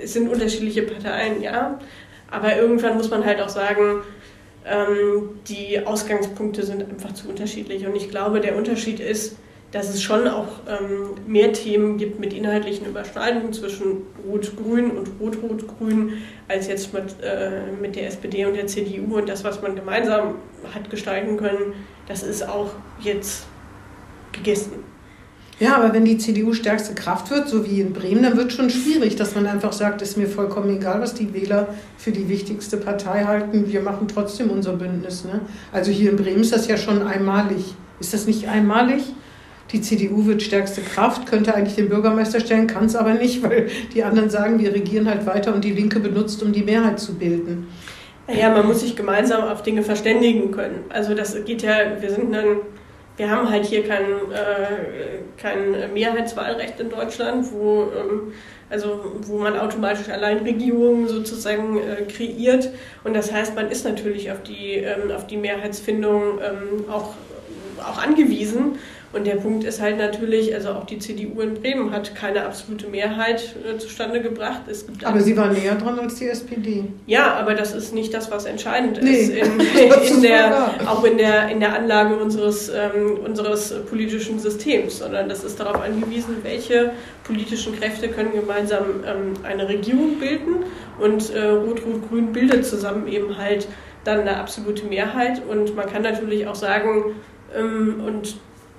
es 0.00 0.12
sind 0.12 0.28
unterschiedliche 0.28 0.82
Parteien, 0.82 1.42
ja. 1.42 1.80
Aber 2.30 2.56
irgendwann 2.56 2.96
muss 2.96 3.10
man 3.10 3.24
halt 3.24 3.40
auch 3.40 3.48
sagen, 3.48 4.02
die 5.46 5.86
Ausgangspunkte 5.86 6.64
sind 6.64 6.82
einfach 6.82 7.12
zu 7.12 7.28
unterschiedlich. 7.28 7.86
Und 7.86 7.94
ich 7.96 8.10
glaube, 8.10 8.40
der 8.40 8.56
Unterschied 8.56 8.98
ist, 8.98 9.36
dass 9.74 9.88
es 9.88 10.02
schon 10.02 10.28
auch 10.28 10.60
ähm, 10.68 11.16
mehr 11.26 11.52
Themen 11.52 11.98
gibt 11.98 12.20
mit 12.20 12.32
inhaltlichen 12.32 12.86
Überschneidungen 12.86 13.52
zwischen 13.52 14.02
Rot-Grün 14.24 14.92
und 14.92 15.10
Rot-Rot-Grün 15.20 16.12
als 16.46 16.68
jetzt 16.68 16.94
mit, 16.94 17.16
äh, 17.20 17.72
mit 17.80 17.96
der 17.96 18.06
SPD 18.06 18.46
und 18.46 18.54
der 18.54 18.68
CDU. 18.68 19.18
Und 19.18 19.28
das, 19.28 19.42
was 19.42 19.60
man 19.60 19.74
gemeinsam 19.74 20.36
hat 20.72 20.88
gestalten 20.90 21.36
können, 21.36 21.74
das 22.06 22.22
ist 22.22 22.48
auch 22.48 22.70
jetzt 23.00 23.46
gegessen. 24.30 24.93
Ja, 25.60 25.76
aber 25.76 25.92
wenn 25.92 26.04
die 26.04 26.18
CDU 26.18 26.52
stärkste 26.52 26.94
Kraft 26.94 27.30
wird, 27.30 27.48
so 27.48 27.64
wie 27.64 27.80
in 27.80 27.92
Bremen, 27.92 28.24
dann 28.24 28.36
wird 28.36 28.52
schon 28.52 28.70
schwierig, 28.70 29.14
dass 29.14 29.36
man 29.36 29.46
einfach 29.46 29.72
sagt, 29.72 30.02
ist 30.02 30.16
mir 30.16 30.26
vollkommen 30.26 30.76
egal, 30.76 31.00
was 31.00 31.14
die 31.14 31.32
Wähler 31.32 31.68
für 31.96 32.10
die 32.10 32.28
wichtigste 32.28 32.76
Partei 32.76 33.24
halten. 33.24 33.70
Wir 33.70 33.80
machen 33.80 34.08
trotzdem 34.08 34.50
unser 34.50 34.72
Bündnis. 34.72 35.24
Ne? 35.24 35.40
Also 35.72 35.92
hier 35.92 36.10
in 36.10 36.16
Bremen 36.16 36.40
ist 36.40 36.52
das 36.52 36.66
ja 36.66 36.76
schon 36.76 37.06
einmalig. 37.06 37.74
Ist 38.00 38.12
das 38.12 38.26
nicht 38.26 38.48
einmalig? 38.48 39.04
Die 39.70 39.80
CDU 39.80 40.26
wird 40.26 40.42
stärkste 40.42 40.82
Kraft, 40.82 41.26
könnte 41.26 41.54
eigentlich 41.54 41.76
den 41.76 41.88
Bürgermeister 41.88 42.40
stellen, 42.40 42.66
kann 42.66 42.86
es 42.86 42.96
aber 42.96 43.14
nicht, 43.14 43.42
weil 43.48 43.68
die 43.94 44.02
anderen 44.02 44.30
sagen, 44.30 44.58
wir 44.58 44.74
regieren 44.74 45.08
halt 45.08 45.24
weiter 45.24 45.54
und 45.54 45.64
die 45.64 45.72
Linke 45.72 46.00
benutzt, 46.00 46.42
um 46.42 46.52
die 46.52 46.62
Mehrheit 46.62 46.98
zu 46.98 47.14
bilden. 47.14 47.68
Naja, 48.26 48.50
man 48.50 48.66
muss 48.66 48.80
sich 48.80 48.96
gemeinsam 48.96 49.44
auf 49.44 49.62
Dinge 49.62 49.82
verständigen 49.82 50.50
können. 50.50 50.84
Also 50.88 51.14
das 51.14 51.36
geht 51.44 51.62
ja, 51.62 52.00
wir 52.00 52.10
sind 52.10 52.32
dann, 52.32 52.58
wir 53.16 53.30
haben 53.30 53.48
halt 53.48 53.64
hier 53.64 53.86
kein, 53.86 54.04
äh, 54.32 55.20
kein 55.36 55.92
Mehrheitswahlrecht 55.92 56.80
in 56.80 56.90
Deutschland, 56.90 57.46
wo, 57.52 57.84
ähm, 57.96 58.32
also 58.70 59.16
wo 59.22 59.38
man 59.38 59.58
automatisch 59.58 60.08
allein 60.08 60.38
Regierungen 60.38 61.06
sozusagen 61.06 61.78
äh, 61.78 62.02
kreiert. 62.10 62.70
Und 63.04 63.14
das 63.14 63.32
heißt, 63.32 63.54
man 63.54 63.70
ist 63.70 63.84
natürlich 63.84 64.32
auf 64.32 64.42
die, 64.42 64.74
ähm, 64.76 65.12
auf 65.12 65.26
die 65.26 65.36
Mehrheitsfindung 65.36 66.40
ähm, 66.40 66.90
auch, 66.90 67.14
auch 67.78 68.02
angewiesen. 68.02 68.78
Und 69.14 69.28
der 69.28 69.36
Punkt 69.36 69.62
ist 69.62 69.80
halt 69.80 69.96
natürlich, 69.96 70.52
also 70.54 70.70
auch 70.70 70.86
die 70.86 70.98
CDU 70.98 71.40
in 71.40 71.54
Bremen 71.54 71.92
hat 71.92 72.16
keine 72.16 72.44
absolute 72.44 72.88
Mehrheit 72.88 73.54
äh, 73.64 73.78
zustande 73.78 74.20
gebracht. 74.20 74.62
Es 74.66 74.86
gibt 74.86 75.04
Aber 75.04 75.20
sie 75.20 75.36
war 75.36 75.52
näher 75.52 75.76
dran 75.76 76.00
als 76.00 76.16
die 76.16 76.26
SPD. 76.26 76.84
ja, 77.06 77.34
aber 77.34 77.54
das 77.54 77.74
ist 77.74 77.94
nicht 77.94 78.12
das, 78.12 78.32
was 78.32 78.44
entscheidend 78.44 79.00
Nee, 79.00 79.12
ist 79.12 79.30
in, 79.30 79.60
in 80.16 80.22
der, 80.22 80.70
auch 80.86 81.04
in 81.04 81.16
der, 81.16 81.48
in 81.48 81.60
der 81.60 81.74
Anlage 81.74 82.16
unseres, 82.16 82.68
ähm, 82.68 83.18
unseres 83.24 83.72
politischen 83.88 84.40
Systems, 84.40 84.98
sondern 84.98 85.28
das 85.28 85.44
ist 85.44 85.60
darauf 85.60 85.80
angewiesen, 85.80 86.38
welche 86.42 86.90
politischen 87.22 87.78
Kräfte 87.78 88.08
können 88.08 88.32
gemeinsam 88.32 88.84
ähm, 89.06 89.34
eine 89.44 89.68
Regierung 89.68 90.18
bilden 90.18 90.64
und 90.98 91.32
äh, 91.32 91.50
Rot-Rot-Grün 91.50 92.32
bildet 92.32 92.66
zusammen 92.66 93.06
eben 93.06 93.38
halt 93.38 93.68
dann 94.02 94.20
eine 94.20 94.38
absolute 94.38 94.84
Mehrheit 94.86 95.40
und 95.48 95.76
man 95.76 95.86
kann 95.86 96.02
natürlich 96.02 96.48
auch 96.48 96.56
sagen, 96.56 97.14
ähm, 97.56 98.02
und 98.04 98.36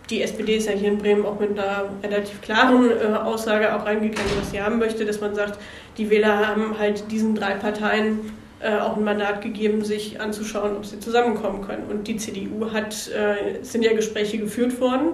die 0.10 0.22
SPD 0.22 0.58
ist 0.58 0.68
ja 0.68 0.74
hier 0.74 0.90
in 0.90 0.98
Bremen 0.98 1.26
auch 1.26 1.40
mit 1.40 1.52
einer 1.58 1.86
relativ 2.04 2.42
klaren 2.42 2.90
äh, 2.92 3.16
Aussage 3.16 3.76
auch 3.76 3.86
reingegangen, 3.86 4.32
was 4.40 4.52
sie 4.52 4.62
haben 4.62 4.78
möchte, 4.80 5.06
dass 5.06 5.20
man 5.22 5.34
sagt, 5.36 5.60
die 5.98 6.10
Wähler 6.10 6.48
haben 6.48 6.78
halt 6.78 7.12
diesen 7.12 7.36
drei 7.36 7.54
Parteien 7.56 8.20
äh, 8.60 8.78
auch 8.78 8.98
ein 8.98 9.04
Mandat 9.04 9.42
gegeben, 9.42 9.84
sich 9.84 10.20
anzuschauen, 10.22 10.76
ob 10.78 10.86
sie 10.86 11.00
zusammenkommen 11.00 11.62
können. 11.62 11.84
Und 11.90 12.08
die 12.08 12.18
CDU 12.18 12.72
hat, 12.72 13.10
äh, 13.16 13.60
es 13.62 13.72
sind 13.72 13.84
ja 13.84 13.94
Gespräche 13.94 14.38
geführt 14.38 14.80
worden 14.80 15.10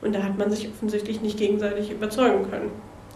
und 0.00 0.14
da 0.14 0.22
hat 0.22 0.38
man 0.38 0.50
sich 0.50 0.68
offensichtlich 0.68 1.20
nicht 1.20 1.38
gegenseitig 1.38 1.90
überzeugen 1.90 2.48
können. 2.50 2.70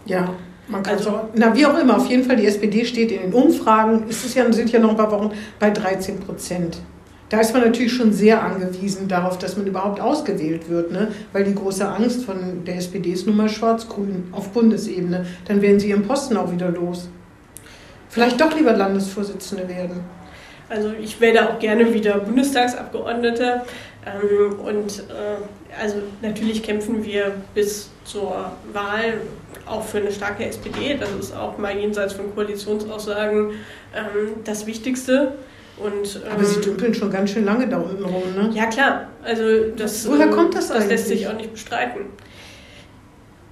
Ja, 0.05 0.33
man 0.67 0.83
kann 0.83 0.97
Also- 0.97 1.09
auch, 1.11 1.23
na 1.33 1.55
wie 1.55 1.65
auch 1.65 1.77
immer, 1.79 1.97
auf 1.97 2.07
jeden 2.07 2.23
Fall, 2.23 2.35
die 2.35 2.45
SPD 2.45 2.85
steht 2.85 3.11
in 3.11 3.21
den 3.21 3.33
Umfragen, 3.33 4.03
es 4.09 4.23
ist 4.25 4.35
ja, 4.35 4.51
sind 4.51 4.71
ja 4.71 4.79
noch 4.79 4.91
ein 4.91 4.97
paar 4.97 5.11
Wochen 5.11 5.31
bei 5.59 5.69
13 5.69 6.19
Prozent. 6.19 6.77
Da 7.31 7.39
ist 7.39 7.53
man 7.53 7.63
natürlich 7.63 7.93
schon 7.93 8.11
sehr 8.11 8.43
angewiesen 8.43 9.07
darauf, 9.07 9.37
dass 9.37 9.55
man 9.55 9.65
überhaupt 9.65 10.01
ausgewählt 10.01 10.69
wird, 10.69 10.91
ne? 10.91 11.13
weil 11.31 11.45
die 11.45 11.55
große 11.55 11.87
Angst 11.87 12.25
von 12.25 12.65
der 12.65 12.75
SPD 12.75 13.11
ist 13.11 13.25
nun 13.25 13.37
mal 13.37 13.47
schwarz-grün 13.47 14.25
auf 14.33 14.49
Bundesebene. 14.49 15.25
Dann 15.45 15.61
werden 15.61 15.79
sie 15.79 15.91
ihren 15.91 16.05
Posten 16.05 16.35
auch 16.35 16.51
wieder 16.51 16.67
los. 16.69 17.07
Vielleicht 18.09 18.41
doch 18.41 18.53
lieber 18.53 18.73
Landesvorsitzende 18.73 19.69
werden. 19.69 20.01
Also 20.67 20.91
ich 21.01 21.21
werde 21.21 21.49
auch 21.49 21.57
gerne 21.57 21.93
wieder 21.93 22.17
Bundestagsabgeordnete 22.19 23.61
ähm, 24.05 24.59
und 24.59 24.99
äh, 24.99 25.81
also 25.81 25.97
natürlich 26.21 26.61
kämpfen 26.61 27.01
wir 27.05 27.31
bis 27.55 27.91
zur 28.03 28.51
Wahl 28.73 29.21
auch 29.65 29.85
für 29.85 29.99
eine 29.99 30.11
starke 30.11 30.45
SPD. 30.45 30.97
Das 30.99 31.09
ist 31.11 31.33
auch 31.33 31.57
mal 31.57 31.77
jenseits 31.77 32.11
von 32.11 32.35
Koalitionsaussagen 32.35 33.51
ähm, 33.95 34.33
das 34.43 34.67
Wichtigste. 34.67 35.31
Und, 35.83 36.21
Aber 36.29 36.43
sie 36.43 36.57
ähm, 36.57 36.61
dümpeln 36.61 36.93
schon 36.93 37.11
ganz 37.11 37.31
schön 37.31 37.45
lange 37.45 37.67
da 37.67 37.77
unten 37.77 38.03
rum. 38.03 38.23
Ne? 38.35 38.51
Ja, 38.53 38.67
klar. 38.67 39.07
Also 39.23 39.43
das, 39.75 40.07
Woher 40.07 40.27
ähm, 40.27 40.31
kommt 40.31 40.55
das 40.55 40.67
Das 40.67 40.87
lässt 40.87 41.05
eigentlich? 41.07 41.19
sich 41.19 41.27
auch 41.27 41.33
nicht 41.33 41.51
bestreiten. 41.53 42.01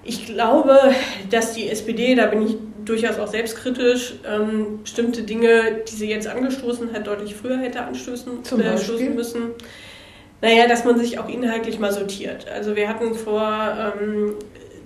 Ich 0.04 0.26
glaube, 0.26 0.78
dass 1.30 1.54
die 1.54 1.70
SPD, 1.70 2.16
da 2.16 2.28
bin 2.28 2.46
ich 2.46 2.58
durchaus 2.86 3.20
auch 3.20 3.28
selbstkritisch, 3.28 4.16
ähm, 4.28 4.80
bestimmte 4.84 5.24
Dinge, 5.24 5.82
die 5.88 5.96
sie 5.96 6.10
jetzt 6.10 6.28
angestoßen 6.28 6.94
hat, 6.94 7.08
deutlich 7.08 7.36
früher 7.36 7.58
hätte 7.58 7.82
anstoßen 7.82 8.40
äh, 8.60 9.10
müssen. 9.10 9.42
Naja, 10.42 10.68
dass 10.68 10.86
man 10.86 10.98
sich 10.98 11.20
auch 11.20 11.28
inhaltlich 11.28 11.80
mal 11.80 11.92
sortiert. 11.92 12.48
Also 12.50 12.76
wir 12.76 12.88
hatten 12.88 13.14
vor, 13.14 13.44
ähm, 13.44 14.36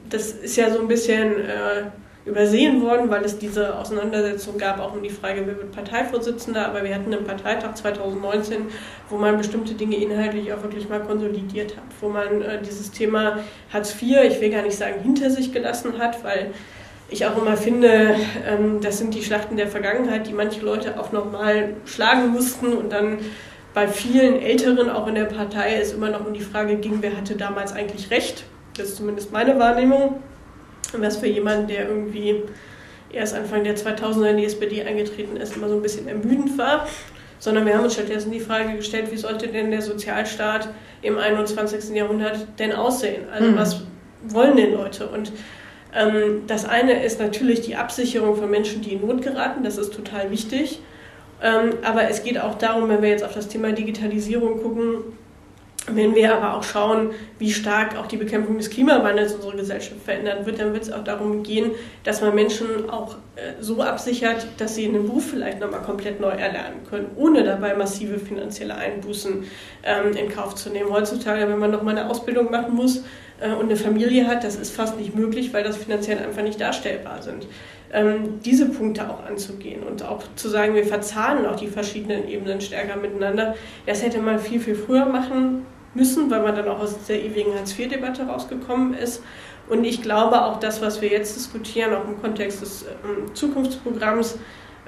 das 0.09 0.31
ist 0.31 0.55
ja 0.57 0.71
so 0.71 0.79
ein 0.79 0.87
bisschen 0.87 1.39
äh, 1.39 1.83
übersehen 2.25 2.81
worden, 2.81 3.09
weil 3.09 3.25
es 3.25 3.37
diese 3.37 3.77
Auseinandersetzung 3.77 4.57
gab, 4.57 4.79
auch 4.79 4.93
um 4.93 5.03
die 5.03 5.09
Frage, 5.09 5.43
wer 5.45 5.57
wird 5.57 5.71
Parteivorsitzender, 5.71 6.67
aber 6.67 6.83
wir 6.83 6.95
hatten 6.95 7.13
einen 7.13 7.25
Parteitag 7.25 7.75
2019, 7.75 8.67
wo 9.09 9.17
man 9.17 9.37
bestimmte 9.37 9.73
Dinge 9.73 9.97
inhaltlich 9.97 10.53
auch 10.53 10.63
wirklich 10.63 10.87
mal 10.87 11.01
konsolidiert 11.01 11.75
hat, 11.75 11.83
wo 11.99 12.07
man 12.07 12.41
äh, 12.41 12.61
dieses 12.61 12.91
Thema 12.91 13.39
Hartz 13.73 13.95
IV, 14.01 14.23
ich 14.23 14.39
will 14.39 14.49
gar 14.49 14.61
nicht 14.61 14.77
sagen 14.77 15.01
hinter 15.01 15.29
sich 15.29 15.51
gelassen 15.51 15.99
hat, 15.99 16.23
weil 16.23 16.51
ich 17.09 17.25
auch 17.25 17.37
immer 17.37 17.57
finde, 17.57 18.15
ähm, 18.47 18.79
das 18.81 18.99
sind 18.99 19.13
die 19.13 19.23
Schlachten 19.23 19.57
der 19.57 19.67
Vergangenheit, 19.67 20.27
die 20.27 20.33
manche 20.33 20.61
Leute 20.61 20.99
auch 20.99 21.11
nochmal 21.11 21.75
schlagen 21.85 22.29
mussten 22.29 22.73
und 22.73 22.91
dann 22.93 23.19
bei 23.73 23.87
vielen 23.87 24.39
Älteren, 24.39 24.89
auch 24.89 25.07
in 25.07 25.15
der 25.15 25.25
Partei, 25.25 25.75
es 25.75 25.93
immer 25.93 26.09
noch 26.09 26.25
um 26.25 26.33
die 26.33 26.41
Frage 26.41 26.75
ging, 26.77 26.99
wer 27.01 27.17
hatte 27.17 27.35
damals 27.35 27.73
eigentlich 27.73 28.11
recht. 28.11 28.45
Das 28.77 28.89
ist 28.89 28.97
zumindest 28.97 29.31
meine 29.31 29.59
Wahrnehmung. 29.59 30.21
Und 30.93 31.01
was 31.01 31.17
für 31.17 31.27
jemanden, 31.27 31.67
der 31.67 31.87
irgendwie 31.87 32.43
erst 33.11 33.35
Anfang 33.35 33.63
der 33.63 33.77
2000er 33.77 34.29
in 34.29 34.37
die 34.37 34.45
SPD 34.45 34.83
eingetreten 34.83 35.37
ist, 35.37 35.55
immer 35.55 35.69
so 35.69 35.75
ein 35.75 35.81
bisschen 35.81 36.07
ermüdend 36.07 36.57
war. 36.57 36.87
Sondern 37.39 37.65
wir 37.65 37.75
haben 37.75 37.83
uns 37.83 37.93
stattdessen 37.93 38.31
die 38.31 38.39
Frage 38.39 38.75
gestellt, 38.77 39.11
wie 39.11 39.17
sollte 39.17 39.47
denn 39.47 39.69
der 39.69 39.81
Sozialstaat 39.81 40.69
im 41.01 41.17
21. 41.17 41.93
Jahrhundert 41.93 42.47
denn 42.57 42.71
aussehen? 42.71 43.23
Also 43.31 43.49
mhm. 43.49 43.57
was 43.57 43.81
wollen 44.23 44.55
denn 44.55 44.73
Leute? 44.73 45.07
Und 45.07 45.33
ähm, 45.93 46.43
das 46.47 46.65
eine 46.65 47.03
ist 47.03 47.19
natürlich 47.19 47.61
die 47.61 47.75
Absicherung 47.75 48.35
von 48.35 48.49
Menschen, 48.49 48.81
die 48.81 48.93
in 48.93 49.05
Not 49.05 49.21
geraten. 49.21 49.63
Das 49.63 49.77
ist 49.77 49.93
total 49.93 50.31
wichtig. 50.31 50.79
Ähm, 51.41 51.73
aber 51.83 52.09
es 52.09 52.23
geht 52.23 52.39
auch 52.39 52.55
darum, 52.55 52.87
wenn 52.87 53.01
wir 53.01 53.09
jetzt 53.09 53.23
auf 53.23 53.33
das 53.33 53.49
Thema 53.49 53.73
Digitalisierung 53.73 54.61
gucken, 54.61 55.03
wenn 55.87 56.15
wir 56.15 56.33
aber 56.33 56.55
auch 56.55 56.63
schauen, 56.63 57.11
wie 57.39 57.51
stark 57.51 57.97
auch 57.97 58.07
die 58.07 58.15
Bekämpfung 58.15 58.57
des 58.57 58.69
Klimawandels 58.69 59.33
unsere 59.33 59.57
Gesellschaft 59.57 60.01
verändern 60.05 60.45
wird, 60.45 60.59
dann 60.59 60.71
wird 60.71 60.83
es 60.83 60.91
auch 60.91 61.03
darum 61.03 61.43
gehen, 61.43 61.71
dass 62.05 62.21
man 62.21 62.33
Menschen 62.33 62.89
auch 62.89 63.15
äh, 63.35 63.61
so 63.61 63.81
absichert, 63.81 64.47
dass 64.57 64.75
sie 64.75 64.87
einen 64.87 65.07
Beruf 65.07 65.31
vielleicht 65.31 65.59
nochmal 65.59 65.81
komplett 65.81 66.21
neu 66.21 66.29
erlernen 66.29 66.85
können, 66.89 67.07
ohne 67.17 67.43
dabei 67.43 67.73
massive 67.75 68.17
finanzielle 68.17 68.75
Einbußen 68.75 69.43
ähm, 69.83 70.13
in 70.15 70.29
Kauf 70.29 70.55
zu 70.55 70.69
nehmen. 70.69 70.89
Heutzutage, 70.89 71.49
wenn 71.49 71.59
man 71.59 71.71
nochmal 71.71 71.97
eine 71.97 72.09
Ausbildung 72.09 72.49
machen 72.49 72.75
muss 72.75 73.03
äh, 73.41 73.51
und 73.51 73.65
eine 73.65 73.75
Familie 73.75 74.25
hat, 74.25 74.45
das 74.45 74.55
ist 74.55 74.73
fast 74.73 74.97
nicht 74.97 75.15
möglich, 75.15 75.53
weil 75.53 75.65
das 75.65 75.75
finanziell 75.75 76.19
einfach 76.19 76.43
nicht 76.43 76.61
darstellbar 76.61 77.21
sind. 77.21 77.45
Ähm, 77.91 78.39
diese 78.45 78.69
Punkte 78.69 79.09
auch 79.09 79.25
anzugehen 79.25 79.83
und 79.83 80.01
auch 80.01 80.23
zu 80.35 80.47
sagen, 80.47 80.75
wir 80.75 80.85
verzahnen 80.85 81.45
auch 81.45 81.57
die 81.57 81.67
verschiedenen 81.67 82.27
Ebenen 82.27 82.61
stärker 82.61 82.95
miteinander, 82.95 83.55
das 83.85 84.01
hätte 84.01 84.19
man 84.19 84.39
viel, 84.39 84.61
viel 84.61 84.75
früher 84.75 85.05
machen 85.05 85.65
müssen, 85.93 86.29
weil 86.29 86.41
man 86.41 86.55
dann 86.55 86.67
auch 86.67 86.79
aus 86.79 86.95
der 87.07 87.23
ewigen 87.23 87.53
Hartz-IV-Debatte 87.53 88.23
rausgekommen 88.23 88.93
ist. 88.93 89.21
Und 89.69 89.83
ich 89.85 90.01
glaube 90.01 90.43
auch 90.43 90.59
das, 90.59 90.81
was 90.81 91.01
wir 91.01 91.09
jetzt 91.09 91.35
diskutieren, 91.35 91.93
auch 91.93 92.07
im 92.07 92.21
Kontext 92.21 92.61
des 92.61 92.83
ähm, 92.83 93.33
Zukunftsprogramms, 93.33 94.37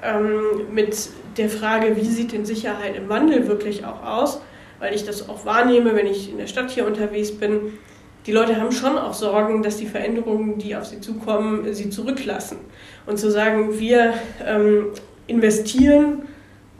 ähm, 0.02 0.72
mit 0.72 1.08
der 1.36 1.48
Frage, 1.48 1.96
wie 1.96 2.04
sieht 2.04 2.32
denn 2.32 2.44
Sicherheit 2.44 2.96
im 2.96 3.08
Wandel 3.08 3.48
wirklich 3.48 3.84
auch 3.84 4.04
aus, 4.04 4.40
weil 4.78 4.94
ich 4.94 5.04
das 5.04 5.28
auch 5.28 5.46
wahrnehme, 5.46 5.94
wenn 5.96 6.06
ich 6.06 6.30
in 6.30 6.38
der 6.38 6.46
Stadt 6.46 6.70
hier 6.70 6.86
unterwegs 6.86 7.32
bin. 7.32 7.78
Die 8.26 8.32
Leute 8.32 8.60
haben 8.60 8.72
schon 8.72 8.98
auch 8.98 9.14
Sorgen, 9.14 9.62
dass 9.62 9.76
die 9.76 9.86
Veränderungen, 9.86 10.58
die 10.58 10.76
auf 10.76 10.84
sie 10.84 11.00
zukommen, 11.00 11.72
sie 11.72 11.90
zurücklassen. 11.90 12.58
Und 13.06 13.18
zu 13.18 13.30
sagen, 13.30 13.78
wir 13.78 14.14
ähm, 14.44 14.88
investieren 15.26 16.22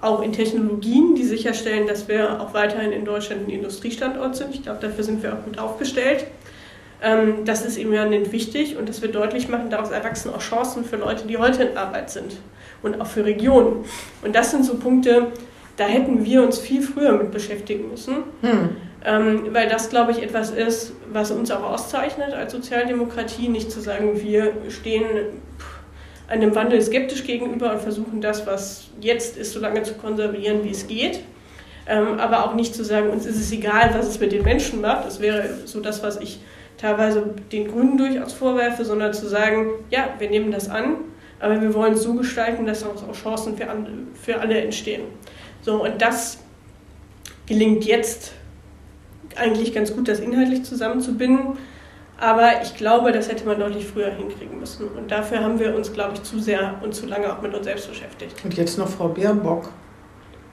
auch 0.00 0.22
in 0.22 0.32
Technologien, 0.32 1.14
die 1.14 1.24
sicherstellen, 1.24 1.86
dass 1.86 2.08
wir 2.08 2.40
auch 2.40 2.52
weiterhin 2.52 2.92
in 2.92 3.04
Deutschland 3.04 3.48
ein 3.48 3.50
Industriestandort 3.50 4.36
sind. 4.36 4.54
Ich 4.54 4.62
glaube, 4.62 4.78
dafür 4.80 5.04
sind 5.04 5.22
wir 5.22 5.32
auch 5.32 5.44
gut 5.44 5.58
aufgestellt. 5.58 6.26
Ähm, 7.02 7.44
das 7.44 7.64
ist 7.64 7.76
eben 7.76 7.92
ja 7.92 8.04
nicht 8.04 8.32
wichtig 8.32 8.76
und 8.76 8.88
dass 8.88 9.02
wir 9.02 9.10
deutlich 9.10 9.48
machen, 9.48 9.70
daraus 9.70 9.90
erwachsen 9.90 10.32
auch 10.32 10.40
Chancen 10.40 10.84
für 10.84 10.96
Leute, 10.96 11.26
die 11.26 11.38
heute 11.38 11.62
in 11.64 11.76
Arbeit 11.76 12.10
sind 12.10 12.36
und 12.82 13.00
auch 13.00 13.06
für 13.06 13.24
Regionen. 13.24 13.84
Und 14.22 14.34
das 14.34 14.50
sind 14.50 14.64
so 14.64 14.76
Punkte, 14.76 15.28
da 15.76 15.84
hätten 15.84 16.24
wir 16.24 16.42
uns 16.42 16.58
viel 16.58 16.82
früher 16.82 17.12
mit 17.12 17.32
beschäftigen 17.32 17.90
müssen, 17.90 18.16
hm. 18.42 18.70
Ähm, 19.04 19.54
weil 19.54 19.68
das, 19.68 19.88
glaube 19.88 20.10
ich, 20.10 20.20
etwas 20.20 20.50
ist, 20.50 20.92
was 21.12 21.30
uns 21.30 21.52
auch 21.52 21.62
auszeichnet 21.62 22.34
als 22.34 22.50
Sozialdemokratie, 22.50 23.48
nicht 23.48 23.70
zu 23.70 23.80
sagen, 23.80 24.20
wir 24.20 24.52
stehen 24.68 25.04
einem 26.28 26.54
Wandel 26.54 26.80
skeptisch 26.82 27.24
gegenüber 27.24 27.72
und 27.72 27.80
versuchen 27.80 28.20
das, 28.20 28.46
was 28.46 28.88
jetzt 29.00 29.36
ist, 29.36 29.52
so 29.52 29.60
lange 29.60 29.82
zu 29.82 29.94
konservieren, 29.94 30.64
wie 30.64 30.70
es 30.70 30.86
geht. 30.86 31.20
Ähm, 31.88 32.18
aber 32.18 32.44
auch 32.44 32.54
nicht 32.54 32.74
zu 32.74 32.84
sagen, 32.84 33.10
uns 33.10 33.26
ist 33.26 33.36
es 33.36 33.52
egal, 33.52 33.94
was 33.94 34.08
es 34.08 34.18
mit 34.18 34.32
den 34.32 34.42
Menschen 34.42 34.80
macht. 34.80 35.06
Das 35.06 35.20
wäre 35.20 35.48
so 35.66 35.80
das, 35.80 36.02
was 36.02 36.20
ich 36.20 36.40
teilweise 36.78 37.34
den 37.52 37.68
Grünen 37.68 37.96
durchaus 37.96 38.32
vorwerfe, 38.32 38.84
sondern 38.84 39.14
zu 39.14 39.28
sagen, 39.28 39.70
ja, 39.90 40.08
wir 40.18 40.28
nehmen 40.28 40.50
das 40.50 40.68
an, 40.68 40.96
aber 41.38 41.60
wir 41.60 41.72
wollen 41.74 41.94
es 41.94 42.02
so 42.02 42.14
gestalten, 42.14 42.66
dass 42.66 42.84
auch 42.84 43.12
Chancen 43.12 43.56
für, 43.56 43.68
für 44.20 44.40
alle 44.40 44.60
entstehen. 44.60 45.02
So, 45.62 45.82
und 45.82 46.02
das 46.02 46.38
gelingt 47.46 47.84
jetzt 47.84 48.32
eigentlich 49.36 49.72
ganz 49.72 49.94
gut, 49.94 50.08
das 50.08 50.20
inhaltlich 50.20 50.64
zusammenzubinden. 50.64 51.58
Aber 52.18 52.62
ich 52.62 52.74
glaube, 52.76 53.12
das 53.12 53.28
hätte 53.28 53.44
man 53.44 53.58
deutlich 53.58 53.86
früher 53.86 54.10
hinkriegen 54.10 54.58
müssen. 54.58 54.88
Und 54.88 55.10
dafür 55.10 55.40
haben 55.40 55.58
wir 55.58 55.74
uns, 55.74 55.92
glaube 55.92 56.14
ich, 56.14 56.22
zu 56.22 56.38
sehr 56.38 56.74
und 56.82 56.94
zu 56.94 57.06
lange 57.06 57.30
auch 57.30 57.42
mit 57.42 57.54
uns 57.54 57.64
selbst 57.64 57.88
beschäftigt. 57.88 58.42
Und 58.42 58.54
jetzt 58.54 58.78
noch 58.78 58.88
Frau 58.88 59.08
Baerbock, 59.08 59.68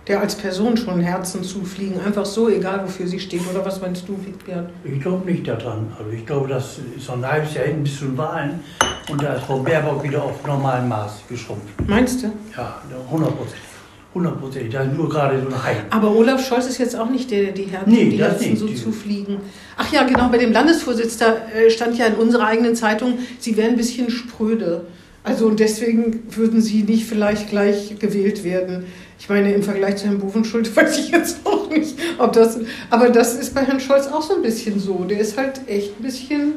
der 0.08 0.20
als 0.20 0.36
Person 0.36 0.76
schon 0.76 1.00
Herzen 1.00 1.42
zufliegen, 1.44 2.02
einfach 2.02 2.26
so, 2.26 2.50
egal 2.50 2.84
wofür 2.84 3.08
sie 3.08 3.20
steht. 3.20 3.42
Oder 3.50 3.66
was 3.66 3.80
meinst 3.80 4.08
du, 4.10 4.18
Wittbjörn? 4.26 4.70
Ich 4.84 5.00
glaube 5.00 5.32
nicht 5.32 5.48
daran. 5.48 5.94
Also 5.98 6.12
ich 6.12 6.26
glaube, 6.26 6.50
das 6.50 6.80
ist 6.98 7.08
noch 7.08 7.16
ein 7.16 7.26
halbes 7.26 7.54
Jahr 7.54 7.66
hin 7.66 7.84
bis 7.84 7.98
zu 7.98 8.06
den 8.06 8.18
Wahlen. 8.18 8.62
Und 9.10 9.24
da 9.24 9.36
ist 9.36 9.46
Frau 9.46 9.60
Baerbock 9.60 10.04
wieder 10.04 10.22
auf 10.22 10.46
normalen 10.46 10.90
Maß 10.90 11.24
geschrumpft. 11.30 11.88
Meinst 11.88 12.24
du? 12.24 12.32
Ja, 12.58 12.82
100 13.06 13.38
Prozent. 13.38 13.73
Hundertprozentig, 14.14 14.72
da 14.72 14.84
ist 14.84 14.94
nur 14.94 15.10
gerade 15.10 15.42
so 15.42 15.48
ein 15.48 15.64
Heim. 15.64 15.78
Aber 15.90 16.16
Olaf 16.16 16.46
Scholz 16.46 16.68
ist 16.68 16.78
jetzt 16.78 16.96
auch 16.96 17.10
nicht 17.10 17.32
der, 17.32 17.46
der 17.46 17.52
die 17.54 17.64
Herzen, 17.64 17.92
nee, 17.92 18.10
die 18.10 18.22
Herzen 18.22 18.56
so 18.56 18.68
zufliegen. 18.68 19.38
Ach 19.76 19.92
ja, 19.92 20.04
genau, 20.04 20.30
bei 20.30 20.38
dem 20.38 20.52
Landesvorsitz, 20.52 21.18
da 21.18 21.36
äh, 21.56 21.72
stand 21.72 21.98
ja 21.98 22.06
in 22.06 22.16
unserer 22.16 22.46
eigenen 22.46 22.76
Zeitung, 22.76 23.18
sie 23.40 23.58
wären 23.58 23.72
ein 23.72 23.78
bisschen 23.78 24.12
spröde. 24.12 24.86
Also 25.24 25.48
und 25.48 25.60
deswegen 25.60 26.24
würden 26.30 26.62
sie 26.62 26.84
nicht 26.84 27.06
vielleicht 27.06 27.50
gleich 27.50 27.98
gewählt 27.98 28.44
werden. 28.44 28.86
Ich 29.18 29.30
meine, 29.30 29.54
im 29.54 29.64
Vergleich 29.64 29.96
zu 29.96 30.06
Herrn 30.06 30.20
Bovenschulte 30.20 30.76
weiß 30.76 31.00
ich 31.00 31.10
jetzt 31.10 31.40
auch 31.46 31.70
nicht, 31.70 31.98
ob 32.20 32.34
das. 32.34 32.60
Aber 32.92 33.10
das 33.10 33.34
ist 33.34 33.56
bei 33.56 33.62
Herrn 33.62 33.80
Scholz 33.80 34.08
auch 34.08 34.22
so 34.22 34.36
ein 34.36 34.42
bisschen 34.44 34.80
so. 34.80 35.06
Der 35.06 35.20
ist 35.20 35.38
halt 35.38 35.62
echt 35.68 36.00
ein 36.00 36.04
bisschen. 36.04 36.54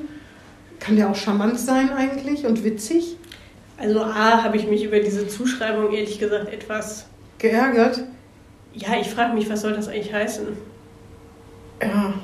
Kann 0.79 0.97
der 0.97 1.09
auch 1.11 1.17
charmant 1.17 1.59
sein 1.59 1.91
eigentlich 1.91 2.45
und 2.45 2.63
witzig? 2.63 3.17
Also 3.79 4.01
A, 4.01 4.43
habe 4.43 4.59
ich 4.59 4.67
mich 4.67 4.85
über 4.85 5.01
diese 5.01 5.27
Zuschreibung 5.27 5.93
ehrlich 5.93 6.19
gesagt 6.19 6.53
etwas 6.53 7.07
geärgert? 7.49 8.03
Ja, 8.75 9.01
ich 9.01 9.09
frage 9.09 9.35
mich, 9.35 9.49
was 9.49 9.63
soll 9.63 9.73
das 9.73 9.89
eigentlich 9.89 10.13
heißen? 10.13 10.49
Ja. 11.83 12.15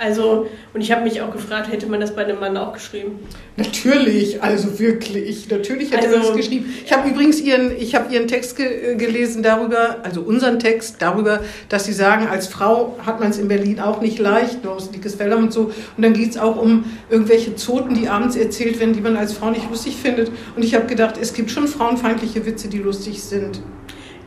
Also, 0.00 0.46
und 0.74 0.80
ich 0.80 0.92
habe 0.92 1.02
mich 1.02 1.20
auch 1.20 1.32
gefragt, 1.32 1.72
hätte 1.72 1.86
man 1.86 2.00
das 2.00 2.14
bei 2.14 2.24
einem 2.24 2.38
Mann 2.38 2.56
auch 2.56 2.72
geschrieben? 2.72 3.18
Natürlich, 3.56 4.40
also 4.40 4.78
wirklich, 4.78 5.50
natürlich 5.50 5.90
hätte 5.90 6.06
also, 6.06 6.18
man 6.18 6.26
das 6.28 6.36
geschrieben. 6.36 6.72
Ich 6.84 6.92
habe 6.92 7.10
übrigens 7.10 7.40
ihren, 7.40 7.76
ich 7.76 7.96
habe 7.96 8.14
ihren 8.14 8.28
Text 8.28 8.56
ge 8.56 8.94
gelesen 8.94 9.42
darüber, 9.42 9.96
also 10.04 10.20
unseren 10.20 10.60
Text 10.60 10.96
darüber, 11.00 11.40
dass 11.68 11.86
sie 11.86 11.92
sagen, 11.92 12.28
als 12.28 12.46
Frau 12.46 12.96
hat 13.04 13.18
man 13.18 13.30
es 13.30 13.38
in 13.38 13.48
Berlin 13.48 13.80
auch 13.80 14.00
nicht 14.00 14.20
leicht, 14.20 14.62
nur 14.62 14.74
aus 14.74 14.92
dickes 14.92 15.16
Fell 15.16 15.32
und 15.32 15.52
so. 15.52 15.72
Und 15.96 16.02
dann 16.04 16.12
geht 16.12 16.30
es 16.30 16.38
auch 16.38 16.62
um 16.62 16.84
irgendwelche 17.10 17.56
Zoten, 17.56 17.94
die 17.94 18.08
abends 18.08 18.36
erzählt 18.36 18.78
werden, 18.78 18.94
die 18.94 19.00
man 19.00 19.16
als 19.16 19.32
Frau 19.32 19.50
nicht 19.50 19.68
lustig 19.68 19.96
findet. 19.96 20.30
Und 20.54 20.64
ich 20.64 20.76
habe 20.76 20.86
gedacht, 20.86 21.16
es 21.20 21.34
gibt 21.34 21.50
schon 21.50 21.66
frauenfeindliche 21.66 22.46
Witze, 22.46 22.68
die 22.68 22.78
lustig 22.78 23.20
sind. 23.20 23.60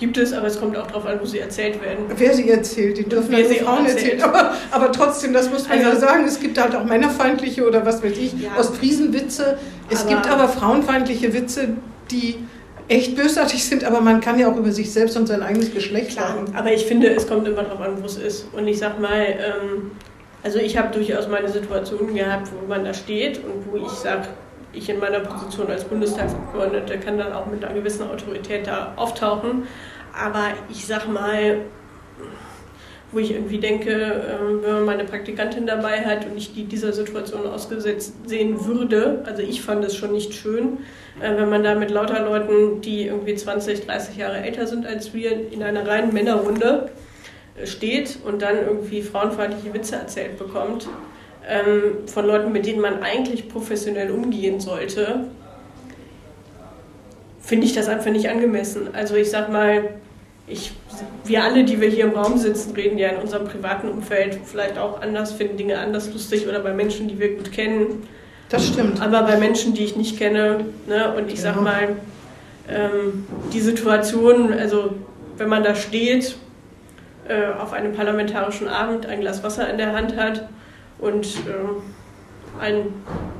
Gibt 0.01 0.17
es, 0.17 0.33
aber 0.33 0.47
es 0.47 0.59
kommt 0.59 0.75
auch 0.75 0.87
darauf 0.87 1.05
an, 1.05 1.19
wo 1.21 1.25
sie 1.25 1.37
erzählt 1.37 1.79
werden. 1.79 2.05
Wer 2.17 2.33
sie 2.33 2.49
erzählt, 2.49 2.97
die 2.97 3.03
dürfen 3.03 3.37
ja 3.37 3.45
Frauen 3.63 3.85
erzählen. 3.85 4.19
Aber, 4.23 4.55
aber 4.71 4.91
trotzdem, 4.91 5.31
das 5.31 5.47
muss 5.47 5.69
man 5.69 5.77
also, 5.77 5.91
ja 5.91 5.95
sagen, 5.95 6.25
es 6.25 6.39
gibt 6.39 6.59
halt 6.59 6.73
auch 6.73 6.85
männerfeindliche 6.85 7.67
oder 7.67 7.85
was 7.85 8.01
weiß 8.01 8.17
ich, 8.17 8.33
ja. 8.33 8.57
Ostfriesenwitze. 8.57 9.59
Es 9.91 10.01
aber 10.01 10.09
gibt 10.09 10.27
aber 10.27 10.49
frauenfeindliche 10.49 11.35
Witze, 11.35 11.75
die 12.09 12.37
echt 12.87 13.15
bösartig 13.15 13.63
sind, 13.63 13.83
aber 13.83 14.01
man 14.01 14.21
kann 14.21 14.39
ja 14.39 14.51
auch 14.51 14.57
über 14.57 14.71
sich 14.71 14.91
selbst 14.91 15.15
und 15.17 15.27
sein 15.27 15.43
eigenes 15.43 15.71
Geschlecht 15.71 16.13
sagen. 16.13 16.51
Aber 16.55 16.73
ich 16.73 16.87
finde, 16.87 17.13
es 17.13 17.27
kommt 17.27 17.47
immer 17.47 17.61
darauf 17.61 17.81
an, 17.81 18.01
wo 18.01 18.05
es 18.07 18.17
ist. 18.17 18.47
Und 18.53 18.67
ich 18.67 18.79
sag 18.79 18.99
mal, 18.99 19.21
ähm, 19.21 19.91
also 20.41 20.57
ich 20.57 20.79
habe 20.79 20.91
durchaus 20.91 21.27
meine 21.27 21.47
Situation 21.47 22.11
gehabt, 22.15 22.49
wo 22.59 22.67
man 22.67 22.83
da 22.83 22.95
steht 22.95 23.37
und 23.37 23.71
wo 23.71 23.77
ich 23.77 23.91
sage, 23.91 24.29
ich 24.73 24.89
in 24.89 24.99
meiner 24.99 25.19
Position 25.19 25.67
als 25.67 25.83
Bundestagsabgeordnete 25.83 26.97
kann 26.97 27.19
dann 27.19 27.33
auch 27.33 27.45
mit 27.45 27.63
einer 27.63 27.75
gewissen 27.75 28.09
Autorität 28.09 28.67
da 28.67 28.93
auftauchen. 28.95 29.67
Aber 30.13 30.49
ich 30.69 30.85
sag 30.85 31.07
mal, 31.07 31.61
wo 33.11 33.19
ich 33.19 33.31
irgendwie 33.31 33.59
denke, 33.59 33.91
ähm, 33.91 34.61
wenn 34.63 34.73
man 34.73 34.85
meine 34.85 35.03
Praktikantin 35.03 35.65
dabei 35.67 36.05
hat 36.05 36.25
und 36.25 36.37
ich 36.37 36.53
die 36.53 36.63
dieser 36.63 36.93
Situation 36.93 37.45
ausgesetzt 37.45 38.13
sehen 38.25 38.65
würde, 38.65 39.23
also 39.25 39.41
ich 39.41 39.61
fand 39.61 39.83
es 39.83 39.95
schon 39.95 40.13
nicht 40.13 40.33
schön, 40.33 40.79
äh, 41.19 41.35
wenn 41.35 41.49
man 41.49 41.63
da 41.63 41.75
mit 41.75 41.91
lauter 41.91 42.23
Leuten, 42.23 42.81
die 42.81 43.07
irgendwie 43.07 43.35
20, 43.35 43.85
30 43.85 44.17
Jahre 44.17 44.37
älter 44.37 44.65
sind 44.65 44.85
als 44.85 45.13
wir, 45.13 45.51
in 45.51 45.61
einer 45.61 45.85
reinen 45.85 46.13
Männerrunde 46.13 46.89
äh, 47.59 47.67
steht 47.67 48.19
und 48.25 48.41
dann 48.41 48.57
irgendwie 48.57 49.01
frauenfeindliche 49.01 49.73
Witze 49.73 49.95
erzählt 49.95 50.37
bekommt 50.37 50.87
ähm, 51.47 52.07
von 52.07 52.25
Leuten, 52.25 52.51
mit 52.51 52.65
denen 52.65 52.79
man 52.79 53.03
eigentlich 53.03 53.49
professionell 53.49 54.11
umgehen 54.11 54.59
sollte, 54.61 55.25
finde 57.41 57.65
ich 57.65 57.73
das 57.73 57.87
einfach 57.87 58.11
nicht 58.11 58.29
angemessen. 58.29 58.89
Also 58.93 59.15
ich 59.15 59.29
sag 59.29 59.51
mal, 59.51 59.89
ich, 60.47 60.73
wir 61.25 61.43
alle, 61.43 61.63
die 61.63 61.79
wir 61.81 61.89
hier 61.89 62.05
im 62.05 62.11
Raum 62.11 62.37
sitzen, 62.37 62.73
reden 62.75 62.97
ja 62.97 63.09
in 63.09 63.17
unserem 63.17 63.47
privaten 63.47 63.89
Umfeld 63.89 64.39
vielleicht 64.45 64.77
auch 64.77 65.01
anders, 65.01 65.31
finden 65.31 65.57
Dinge 65.57 65.77
anders 65.79 66.11
lustig 66.11 66.47
oder 66.47 66.59
bei 66.59 66.73
Menschen, 66.73 67.07
die 67.07 67.19
wir 67.19 67.35
gut 67.35 67.51
kennen. 67.51 68.07
Das 68.49 68.67
stimmt. 68.67 69.01
Aber 69.01 69.23
bei 69.23 69.37
Menschen, 69.37 69.73
die 69.73 69.83
ich 69.85 69.95
nicht 69.95 70.17
kenne, 70.17 70.65
ne, 70.87 71.13
und 71.15 71.31
ich 71.31 71.41
sag 71.41 71.55
Ja. 71.55 71.61
mal, 71.61 71.87
ähm, 72.69 73.25
die 73.53 73.61
Situation, 73.61 74.51
also 74.53 74.95
wenn 75.37 75.47
man 75.49 75.63
da 75.63 75.73
steht, 75.73 76.35
äh, 77.27 77.45
auf 77.59 77.71
einem 77.71 77.93
parlamentarischen 77.93 78.67
Abend 78.67 79.05
ein 79.05 79.21
Glas 79.21 79.43
Wasser 79.43 79.69
in 79.69 79.77
der 79.77 79.93
Hand 79.93 80.17
hat 80.17 80.49
und 80.99 81.25
äh, 81.25 82.61
ein 82.61 82.87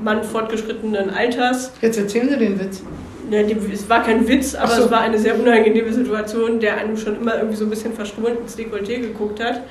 Mann 0.02 0.24
fortgeschrittenen 0.24 1.10
Alters, 1.10 1.72
Jetzt 1.82 1.98
erzählen 1.98 2.30
Sie 2.30 2.38
den 2.38 2.58
Witz. 2.58 2.82
Ne, 3.28 3.44
dem, 3.44 3.58
es 3.70 3.88
war 3.88 4.02
kein 4.02 4.26
Witz, 4.28 4.54
aber 4.54 4.72
so. 4.72 4.84
es 4.84 4.90
war 4.90 5.00
eine 5.00 5.18
sehr 5.18 5.38
unangenehme 5.38 5.92
Situation, 5.92 6.60
der 6.60 6.76
einem 6.76 6.96
schon 6.96 7.16
immer 7.16 7.36
irgendwie 7.36 7.56
so 7.56 7.64
ein 7.64 7.70
bisschen 7.70 7.92
verstohlen 7.92 8.38
ins 8.38 8.56
Dekolleté 8.56 9.00
geguckt 9.00 9.42
hat, 9.42 9.62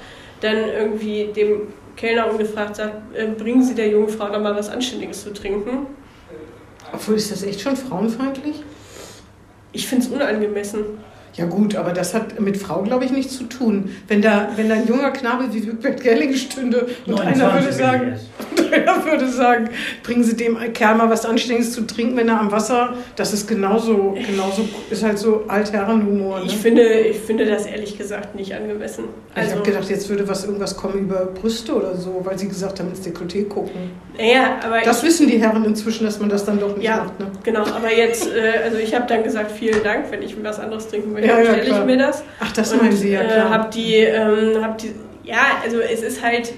dann 0.41 0.57
irgendwie 0.69 1.31
dem 1.35 1.67
Kellner 1.95 2.31
ungefragt 2.31 2.77
sagt, 2.77 3.15
äh, 3.15 3.27
bringen 3.27 3.63
Sie 3.63 3.75
der 3.75 3.89
jungen 3.89 4.09
Frau 4.09 4.29
doch 4.29 4.41
mal 4.41 4.55
was 4.55 4.69
Anständiges 4.69 5.23
zu 5.23 5.33
trinken. 5.33 5.87
Obwohl, 6.93 7.15
ist 7.15 7.31
das 7.31 7.43
echt 7.43 7.61
schon 7.61 7.75
frauenfeindlich? 7.75 8.63
Ich 9.71 9.87
finde 9.87 10.05
es 10.05 10.11
unangemessen. 10.11 10.83
Ja 11.35 11.45
gut, 11.45 11.75
aber 11.75 11.91
das 11.93 12.13
hat 12.13 12.39
mit 12.41 12.57
Frau, 12.57 12.81
glaube 12.83 13.05
ich, 13.05 13.11
nichts 13.11 13.37
zu 13.37 13.45
tun. 13.45 13.89
Wenn 14.09 14.21
da, 14.21 14.49
wenn 14.57 14.67
da 14.67 14.75
ein 14.75 14.85
junger 14.85 15.11
Knabe 15.11 15.45
wie 15.53 15.65
Wigbert 15.65 16.01
Gerling 16.01 16.33
stünde 16.35 16.87
und 17.07 17.21
einer 17.21 17.53
würde 17.53 17.63
29 17.63 17.63
bin 17.63 17.69
ich 17.69 17.75
sagen, 17.75 18.19
und 18.57 18.73
einer 18.73 19.05
würde 19.05 19.29
sagen, 19.29 19.69
bringen 20.03 20.23
Sie 20.25 20.35
dem 20.35 20.57
Kerl 20.73 20.95
mal 20.95 21.09
was 21.09 21.25
Anständiges 21.25 21.71
zu 21.71 21.87
trinken, 21.87 22.17
wenn 22.17 22.27
er 22.27 22.39
am 22.39 22.51
Wasser, 22.51 22.95
das 23.15 23.31
ist 23.33 23.47
genauso, 23.47 24.15
genauso, 24.27 24.67
ist 24.89 25.03
halt 25.03 25.19
so 25.19 25.45
Altherrenhumor. 25.47 26.39
Ne? 26.39 26.45
Ich 26.47 26.57
finde, 26.57 26.83
ich 26.83 27.17
finde 27.17 27.45
das 27.45 27.65
ehrlich 27.65 27.97
gesagt 27.97 28.35
nicht 28.35 28.53
angemessen. 28.53 29.05
ich 29.33 29.41
Also, 29.41 29.55
habe 29.55 29.63
gedacht, 29.63 29.89
jetzt 29.89 30.09
würde 30.09 30.27
was 30.27 30.43
irgendwas 30.43 30.75
kommen 30.75 30.99
über 30.99 31.25
Brüste 31.27 31.73
oder 31.75 31.95
so, 31.95 32.21
weil 32.25 32.37
Sie 32.37 32.49
gesagt 32.49 32.79
haben, 32.79 32.89
ins 32.89 33.05
Dekolleté 33.05 33.47
gucken. 33.47 33.91
naja, 34.17 34.57
aber 34.65 34.81
Das 34.81 34.99
ich, 34.99 35.07
wissen 35.07 35.27
die 35.27 35.37
Herren 35.37 35.63
inzwischen, 35.63 36.03
dass 36.03 36.19
man 36.19 36.27
das 36.27 36.43
dann 36.43 36.59
doch 36.59 36.75
nicht 36.75 36.85
ja, 36.85 36.97
macht. 36.97 37.19
Ne? 37.21 37.27
genau. 37.43 37.61
Aber 37.61 37.91
jetzt, 37.95 38.27
äh, 38.27 38.63
also 38.65 38.77
ich 38.77 38.93
habe 38.93 39.05
dann 39.07 39.23
gesagt, 39.23 39.51
vielen 39.51 39.81
Dank, 39.81 40.11
wenn 40.11 40.21
ich 40.21 40.35
was 40.43 40.59
anderes 40.59 40.87
trinken 40.87 41.13
möchte, 41.21 41.35
Ja, 41.37 41.43
ja, 41.43 41.53
bestelle 41.53 41.79
ich 41.79 41.85
mir 41.85 41.97
das. 41.97 42.23
Ach, 42.39 42.51
das 42.51 42.73
und 42.73 42.81
meinen 42.81 42.91
Sie 42.95 43.11
ja 43.11 43.21
äh, 43.21 43.25
klar. 43.27 43.49
hab 43.49 43.71
die, 43.71 43.95
ähm, 43.95 44.63
hab 44.63 44.77
die, 44.77 44.93
ja, 45.23 45.37
also 45.63 45.79
es 45.79 46.01
ist 46.01 46.23
halt, 46.23 46.53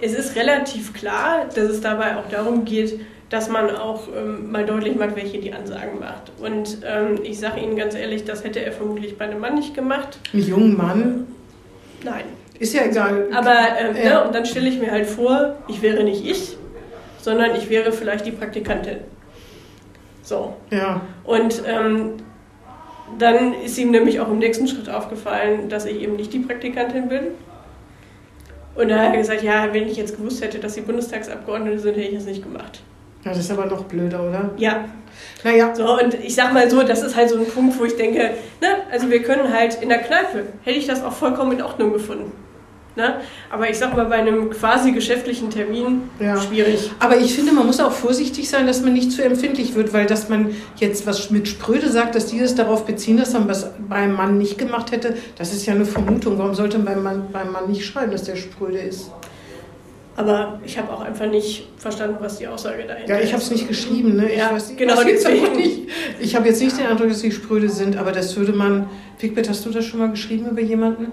es 0.00 0.14
ist 0.14 0.36
relativ 0.36 0.92
klar, 0.94 1.46
dass 1.54 1.64
es 1.70 1.80
dabei 1.80 2.16
auch 2.16 2.28
darum 2.30 2.64
geht, 2.64 3.00
dass 3.30 3.48
man 3.50 3.74
auch 3.76 4.08
ähm, 4.16 4.50
mal 4.50 4.64
deutlich 4.64 4.96
macht, 4.96 5.14
welche 5.16 5.38
die 5.38 5.52
Ansagen 5.52 5.98
macht. 6.00 6.32
Und 6.40 6.78
ähm, 6.86 7.18
ich 7.22 7.38
sage 7.38 7.60
Ihnen 7.60 7.76
ganz 7.76 7.94
ehrlich, 7.94 8.24
das 8.24 8.42
hätte 8.44 8.64
er 8.64 8.72
vermutlich 8.72 9.18
bei 9.18 9.26
einem 9.26 9.40
Mann 9.40 9.54
nicht 9.54 9.74
gemacht. 9.74 10.18
Ein 10.32 10.40
junger 10.40 10.76
Mann, 10.76 11.26
Nein. 12.02 12.24
ist 12.58 12.72
ja 12.74 12.84
egal. 12.86 13.26
Aber 13.34 13.54
ähm, 13.78 13.96
Ja. 14.02 14.20
ne, 14.20 14.24
und 14.26 14.34
dann 14.34 14.46
stelle 14.46 14.68
ich 14.68 14.78
mir 14.78 14.90
halt 14.90 15.06
vor, 15.06 15.56
ich 15.68 15.82
wäre 15.82 16.04
nicht 16.04 16.24
ich, 16.24 16.56
sondern 17.20 17.54
ich 17.56 17.68
wäre 17.68 17.92
vielleicht 17.92 18.24
die 18.24 18.30
Praktikantin. 18.30 18.98
So. 20.22 20.54
Ja, 20.70 21.00
Und 21.24 21.62
ähm, 21.66 22.12
dann 23.18 23.54
ist 23.54 23.78
ihm 23.78 23.90
nämlich 23.90 24.20
auch 24.20 24.28
im 24.28 24.38
nächsten 24.38 24.66
Schritt 24.66 24.88
aufgefallen, 24.88 25.68
dass 25.68 25.86
ich 25.86 26.00
eben 26.00 26.16
nicht 26.16 26.32
die 26.32 26.40
Praktikantin 26.40 27.08
bin. 27.08 27.28
Und 28.74 28.88
da 28.90 28.98
hat 28.98 29.12
er 29.12 29.18
gesagt, 29.18 29.42
ja, 29.42 29.72
wenn 29.72 29.88
ich 29.88 29.96
jetzt 29.96 30.16
gewusst 30.16 30.42
hätte, 30.42 30.58
dass 30.58 30.74
sie 30.74 30.82
Bundestagsabgeordnete 30.82 31.78
sind, 31.78 31.96
hätte 31.96 32.08
ich 32.08 32.14
es 32.16 32.26
nicht 32.26 32.42
gemacht. 32.42 32.80
ja, 33.24 33.30
das 33.32 33.40
ist 33.40 33.50
aber 33.50 33.66
noch 33.66 33.84
blöder, 33.84 34.22
oder? 34.22 34.50
Ja, 34.56 34.84
Naja, 35.42 35.74
so 35.74 35.98
und 35.98 36.14
ich 36.14 36.34
sag 36.34 36.52
mal 36.52 36.70
so, 36.70 36.82
das 36.82 37.02
ist 37.02 37.16
halt 37.16 37.28
so 37.28 37.38
ein 37.38 37.46
Punkt, 37.46 37.78
wo 37.78 37.84
ich 37.84 37.96
denke, 37.96 38.18
ne, 38.60 38.68
also 38.90 39.10
wir 39.10 39.22
können 39.22 39.52
halt 39.52 39.82
in 39.82 39.88
der 39.88 39.98
Kneipe, 39.98 40.44
hätte 40.62 40.78
ich 40.78 40.86
das 40.86 41.02
auch 41.02 41.12
vollkommen 41.12 41.52
in 41.52 41.62
Ordnung 41.62 41.92
gefunden. 41.92 42.32
Ne? 42.98 43.20
Aber 43.48 43.70
ich 43.70 43.78
sag 43.78 43.96
mal, 43.96 44.06
bei 44.06 44.16
einem 44.16 44.50
quasi 44.50 44.90
geschäftlichen 44.90 45.50
Termin 45.50 46.10
Ja. 46.18 46.36
schwierig. 46.40 46.90
Aber 46.98 47.16
ich 47.16 47.32
finde, 47.32 47.52
man 47.52 47.64
muss 47.64 47.78
auch 47.78 47.92
vorsichtig 47.92 48.50
sein, 48.50 48.66
dass 48.66 48.82
man 48.82 48.92
nicht 48.92 49.12
zu 49.12 49.22
empfindlich 49.22 49.76
wird, 49.76 49.92
weil 49.92 50.06
dass 50.06 50.28
man 50.28 50.50
jetzt 50.78 51.06
was 51.06 51.30
mit 51.30 51.46
Spröde 51.46 51.88
sagt, 51.90 52.16
dass 52.16 52.26
die 52.26 52.40
es 52.40 52.56
darauf 52.56 52.86
beziehen, 52.86 53.16
dass 53.16 53.32
man 53.34 53.46
was 53.48 53.70
beim 53.88 54.14
Mann 54.14 54.36
nicht 54.36 54.58
gemacht 54.58 54.90
hätte, 54.90 55.14
das 55.36 55.52
ist 55.52 55.64
ja 55.64 55.74
eine 55.74 55.84
Vermutung. 55.84 56.38
Warum 56.38 56.54
sollte 56.56 56.78
man 56.80 56.86
beim 56.94 57.02
Mann, 57.04 57.22
beim 57.32 57.52
Mann 57.52 57.68
nicht 57.70 57.86
schreiben, 57.86 58.10
dass 58.10 58.24
der 58.24 58.34
Spröde 58.34 58.78
ist? 58.78 59.12
Aber 60.16 60.58
ich 60.66 60.76
habe 60.76 60.92
auch 60.92 61.02
einfach 61.02 61.26
nicht 61.26 61.68
verstanden, 61.76 62.16
was 62.18 62.38
die 62.38 62.48
Aussage 62.48 62.84
dahinter 62.84 63.12
Ja, 63.14 63.18
ist. 63.20 63.26
ich 63.26 63.32
habe 63.32 63.42
es 63.44 63.50
nicht 63.52 63.68
geschrieben. 63.68 64.16
Ne? 64.16 64.34
Ja, 64.36 64.46
ich 64.48 64.52
weiß, 64.54 64.72
genau, 64.76 65.04
deswegen. 65.04 65.54
nicht. 65.56 65.82
Ich 66.18 66.34
habe 66.34 66.48
jetzt 66.48 66.60
nicht 66.60 66.76
den 66.76 66.86
Eindruck, 66.86 67.08
dass 67.10 67.20
sie 67.20 67.30
Spröde 67.30 67.68
sind, 67.68 67.96
aber 67.96 68.10
das 68.10 68.36
würde 68.36 68.50
man. 68.52 68.88
Wigbert, 69.20 69.48
hast 69.48 69.64
du 69.64 69.70
das 69.70 69.84
schon 69.84 70.00
mal 70.00 70.10
geschrieben 70.10 70.48
über 70.50 70.60
jemanden? 70.60 71.12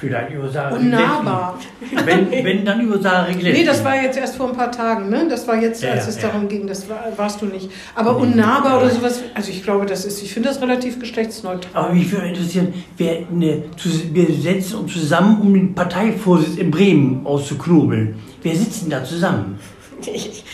Vielleicht 0.00 0.32
über 0.32 0.48
Sarah 0.48 0.76
Unnahbar. 0.76 1.58
Wenn, 2.06 2.30
wenn, 2.30 2.64
dann 2.64 2.80
über 2.80 2.98
Sarah 3.00 3.22
Rigletti. 3.28 3.58
Nee, 3.58 3.64
das 3.66 3.84
war 3.84 4.00
jetzt 4.02 4.16
erst 4.18 4.36
vor 4.36 4.48
ein 4.48 4.56
paar 4.56 4.72
Tagen, 4.72 5.10
ne? 5.10 5.26
Das 5.28 5.46
war 5.46 5.60
jetzt, 5.60 5.82
Ja, 5.82 5.90
als 5.92 6.04
ja, 6.04 6.08
es 6.10 6.22
ja. 6.22 6.28
darum 6.28 6.48
ging, 6.48 6.66
das 6.66 6.88
war, 6.88 7.04
warst 7.16 7.42
du 7.42 7.46
nicht. 7.46 7.70
Aber 7.94 8.14
Nee. 8.14 8.22
unnahbar 8.22 8.78
oder 8.80 8.88
sowas, 8.90 9.22
also 9.34 9.50
ich 9.50 9.62
glaube, 9.62 9.84
das 9.86 10.04
ist, 10.06 10.22
ich 10.22 10.32
finde 10.32 10.48
das 10.48 10.60
relativ 10.62 10.98
geschlechtsneutral. 10.98 11.70
Aber 11.84 11.92
mich 11.94 12.10
würde 12.10 12.28
interessieren, 12.28 12.72
wer 12.96 13.18
eine, 13.30 13.62
zu- 13.76 14.14
wir 14.14 14.26
setzen 14.34 14.76
uns 14.80 14.92
zusammen, 14.92 15.40
um 15.42 15.52
den 15.54 15.74
Parteivorsitz 15.74 16.56
in 16.56 16.70
Bremen 16.70 17.26
auszuknobeln. 17.26 18.14
Wer 18.42 18.56
sitzt 18.56 18.82
denn 18.84 18.90
da 18.90 19.04
zusammen? 19.04 19.58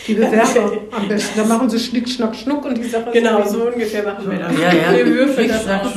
Die 0.07 0.13
Bewerber 0.13 0.71
am 0.91 1.07
besten. 1.07 1.39
Da 1.39 1.45
machen 1.45 1.69
sie 1.69 1.79
Schnick, 1.79 2.07
Schnack, 2.09 2.35
Schnuck 2.35 2.65
und 2.65 2.77
die 2.77 2.83
Sache 2.83 3.09
Genau, 3.11 3.43
so 3.47 3.67
ungefähr 3.67 4.03
machen 4.03 4.29
wir 4.29 4.39
das. 4.39 4.51
Ja, 4.59 4.73
ja. 4.73 4.97
Wir 4.97 5.05
würfeln 5.05 5.47
das 5.47 5.67
aus. 5.67 5.91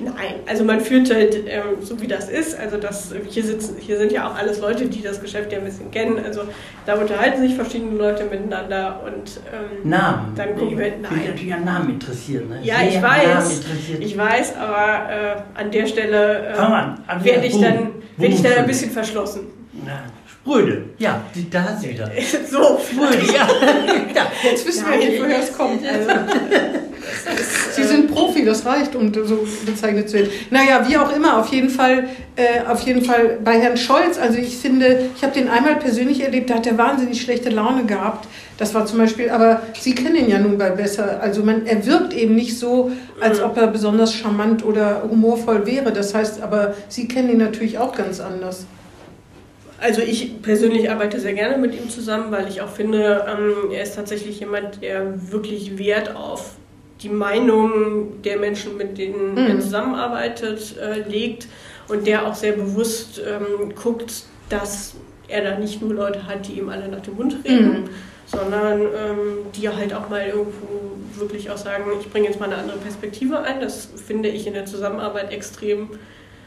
Nein, 0.00 0.34
also 0.46 0.64
man 0.64 0.80
führt 0.80 1.12
halt 1.12 1.34
ähm, 1.46 1.62
so 1.80 2.00
wie 2.00 2.06
das 2.06 2.28
ist. 2.28 2.58
Also 2.58 2.76
das, 2.78 3.12
hier, 3.28 3.44
sitzen, 3.44 3.76
hier 3.78 3.98
sind 3.98 4.12
ja 4.12 4.28
auch 4.28 4.34
alles 4.36 4.60
Leute, 4.60 4.86
die 4.86 5.02
das 5.02 5.20
Geschäft 5.20 5.52
ja 5.52 5.58
ein 5.58 5.64
bisschen 5.64 5.90
kennen. 5.90 6.18
Also 6.24 6.42
da 6.86 6.94
unterhalten 6.94 7.40
sich 7.42 7.54
verschiedene 7.54 7.96
Leute 7.96 8.24
miteinander 8.24 9.02
und 9.04 9.40
ähm, 9.52 9.88
Namen. 9.88 10.32
Dann 10.36 10.56
gucken 10.56 10.78
wir- 10.78 10.90
bin 10.90 11.02
nein. 11.02 11.22
natürlich 11.28 11.54
an 11.54 11.64
Namen 11.64 11.90
interessiert. 11.90 12.48
Ne? 12.48 12.60
Ja, 12.62 12.76
Sehr 12.78 12.88
ich 12.88 13.02
weiß. 13.02 13.60
Ich 14.00 14.16
weiß, 14.16 14.54
aber 14.56 15.10
äh, 15.56 15.60
an 15.60 15.70
der 15.70 15.86
Stelle 15.86 16.48
äh, 16.48 16.54
Fang 16.54 16.72
an. 16.72 17.04
An 17.06 17.24
werde 17.24 17.40
wer? 17.42 17.48
ich 17.48 17.60
dann, 17.60 17.88
werd 18.16 18.32
ich 18.32 18.42
dann 18.42 18.52
ein 18.54 18.66
bisschen 18.66 18.90
verschlossen. 18.90 19.59
Na, 19.72 20.02
Spröde. 20.26 20.84
Ja, 20.98 21.22
die, 21.34 21.48
da 21.48 21.62
hat 21.62 21.80
sie 21.80 21.90
wieder. 21.90 22.10
so, 22.50 22.78
Spröde, 22.80 23.32
ja. 23.32 23.46
ja. 24.14 24.26
Jetzt 24.42 24.66
wissen 24.66 24.86
wir 24.90 24.96
nicht, 24.96 25.20
woher 25.20 25.40
es 25.40 25.56
kommt. 25.56 25.82
Also, 27.26 27.42
Sie 27.72 27.82
sind 27.82 28.12
Profi, 28.12 28.44
das 28.44 28.64
reicht, 28.64 28.94
um 28.94 29.12
so 29.12 29.46
bezeichnet 29.66 30.08
zu 30.08 30.16
werden. 30.16 30.30
Naja, 30.50 30.86
wie 30.88 30.96
auch 30.96 31.14
immer, 31.14 31.38
auf 31.38 31.48
jeden 31.48 31.68
Fall, 31.68 32.08
äh, 32.36 32.64
auf 32.68 32.80
jeden 32.82 33.02
Fall 33.04 33.38
bei 33.42 33.58
Herrn 33.58 33.76
Scholz, 33.76 34.18
also 34.18 34.38
ich 34.38 34.56
finde, 34.58 35.10
ich 35.16 35.22
habe 35.22 35.32
den 35.32 35.48
einmal 35.48 35.76
persönlich 35.76 36.22
erlebt, 36.22 36.50
da 36.50 36.54
hat 36.56 36.66
er 36.66 36.78
wahnsinnig 36.78 37.20
schlechte 37.20 37.50
Laune 37.50 37.84
gehabt. 37.84 38.28
Das 38.58 38.74
war 38.74 38.86
zum 38.86 38.98
Beispiel, 38.98 39.30
aber 39.30 39.62
Sie 39.78 39.94
kennen 39.94 40.16
ihn 40.16 40.28
ja 40.28 40.38
nun 40.38 40.56
bei 40.58 40.70
besser. 40.70 41.20
Also 41.20 41.42
man, 41.42 41.66
er 41.66 41.84
wirkt 41.84 42.12
eben 42.12 42.34
nicht 42.34 42.58
so, 42.58 42.92
als 43.20 43.42
ob 43.42 43.56
er 43.56 43.66
besonders 43.66 44.14
charmant 44.14 44.64
oder 44.64 45.02
humorvoll 45.10 45.66
wäre. 45.66 45.92
Das 45.92 46.14
heißt, 46.14 46.42
aber 46.42 46.74
Sie 46.88 47.08
kennen 47.08 47.30
ihn 47.30 47.38
natürlich 47.38 47.78
auch 47.78 47.94
ganz 47.94 48.20
anders. 48.20 48.66
Also 49.80 50.02
ich 50.02 50.42
persönlich 50.42 50.90
arbeite 50.90 51.18
sehr 51.18 51.32
gerne 51.32 51.56
mit 51.56 51.74
ihm 51.74 51.88
zusammen, 51.88 52.30
weil 52.30 52.48
ich 52.48 52.60
auch 52.60 52.68
finde, 52.68 53.24
ähm, 53.26 53.70
er 53.72 53.82
ist 53.82 53.94
tatsächlich 53.96 54.38
jemand, 54.40 54.82
der 54.82 55.30
wirklich 55.32 55.78
Wert 55.78 56.14
auf 56.14 56.52
die 57.02 57.08
Meinung 57.08 58.20
der 58.22 58.38
Menschen, 58.38 58.76
mit 58.76 58.98
denen 58.98 59.38
er 59.38 59.54
Mhm. 59.54 59.60
zusammenarbeitet, 59.60 60.76
äh, 60.78 61.08
legt 61.08 61.46
und 61.88 62.06
der 62.06 62.26
auch 62.26 62.34
sehr 62.34 62.52
bewusst 62.52 63.20
ähm, 63.26 63.74
guckt, 63.74 64.24
dass 64.50 64.94
er 65.28 65.42
da 65.44 65.58
nicht 65.58 65.80
nur 65.80 65.94
Leute 65.94 66.26
hat, 66.26 66.46
die 66.46 66.52
ihm 66.58 66.68
alle 66.68 66.88
nach 66.88 67.00
dem 67.00 67.16
Mund 67.16 67.36
reden, 67.44 67.84
Mhm. 67.84 67.88
sondern 68.26 68.80
ähm, 68.82 69.18
die 69.56 69.66
halt 69.70 69.94
auch 69.94 70.10
mal 70.10 70.26
irgendwo 70.26 70.90
wirklich 71.18 71.50
auch 71.50 71.56
sagen, 71.56 71.84
ich 72.00 72.10
bringe 72.10 72.26
jetzt 72.26 72.38
mal 72.38 72.46
eine 72.46 72.56
andere 72.56 72.78
Perspektive 72.78 73.40
ein. 73.40 73.60
Das 73.60 73.88
finde 74.06 74.28
ich 74.28 74.46
in 74.46 74.52
der 74.54 74.66
Zusammenarbeit 74.66 75.32
extrem 75.32 75.88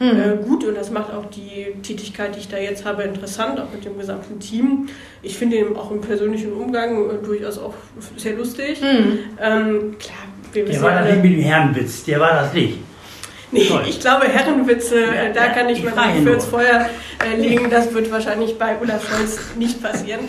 Mhm. 0.00 0.08
äh, 0.20 0.36
gut 0.44 0.64
und 0.64 0.76
das 0.76 0.90
macht 0.90 1.12
auch 1.12 1.26
die 1.30 1.66
Tätigkeit, 1.82 2.34
die 2.34 2.40
ich 2.40 2.48
da 2.48 2.56
jetzt 2.58 2.84
habe, 2.84 3.04
interessant, 3.04 3.60
auch 3.60 3.70
mit 3.72 3.84
dem 3.84 3.96
gesamten 3.96 4.40
Team. 4.40 4.88
Ich 5.22 5.38
finde 5.38 5.56
ihn 5.56 5.76
auch 5.76 5.90
im 5.92 6.00
persönlichen 6.00 6.52
Umgang 6.52 7.10
äh, 7.10 7.14
durchaus 7.24 7.58
auch 7.58 7.74
sehr 8.16 8.34
lustig. 8.34 8.80
Mhm. 8.80 9.18
Ähm, 9.40 9.96
klar, 9.98 10.16
wir 10.52 10.64
Der 10.64 10.82
war 10.82 10.90
ja 10.92 11.02
das 11.02 11.10
nicht 11.12 11.22
mit 11.22 11.32
dem 11.34 11.40
Herrenwitz. 11.40 12.04
Der 12.04 12.18
war 12.20 12.32
das 12.34 12.52
nicht. 12.52 12.78
nee, 13.52 13.66
Toll. 13.68 13.84
ich 13.88 14.00
glaube, 14.00 14.26
Herrenwitze, 14.28 14.96
äh, 15.04 15.32
da 15.32 15.46
Ja, 15.46 15.52
kann 15.52 15.68
ich 15.68 15.78
ich 15.78 15.84
mal 15.84 15.92
frage 15.92 16.08
Hand 16.08 16.18
für 16.18 16.24
nur. 16.24 16.34
ins 16.34 16.44
Feuer 16.44 16.86
äh, 17.24 17.36
legen. 17.40 17.70
Das 17.70 17.94
wird 17.94 18.10
wahrscheinlich 18.10 18.58
bei 18.58 18.76
Olaf 18.80 19.08
Scholz 19.08 19.38
nicht 19.56 19.80
passieren. 19.82 20.20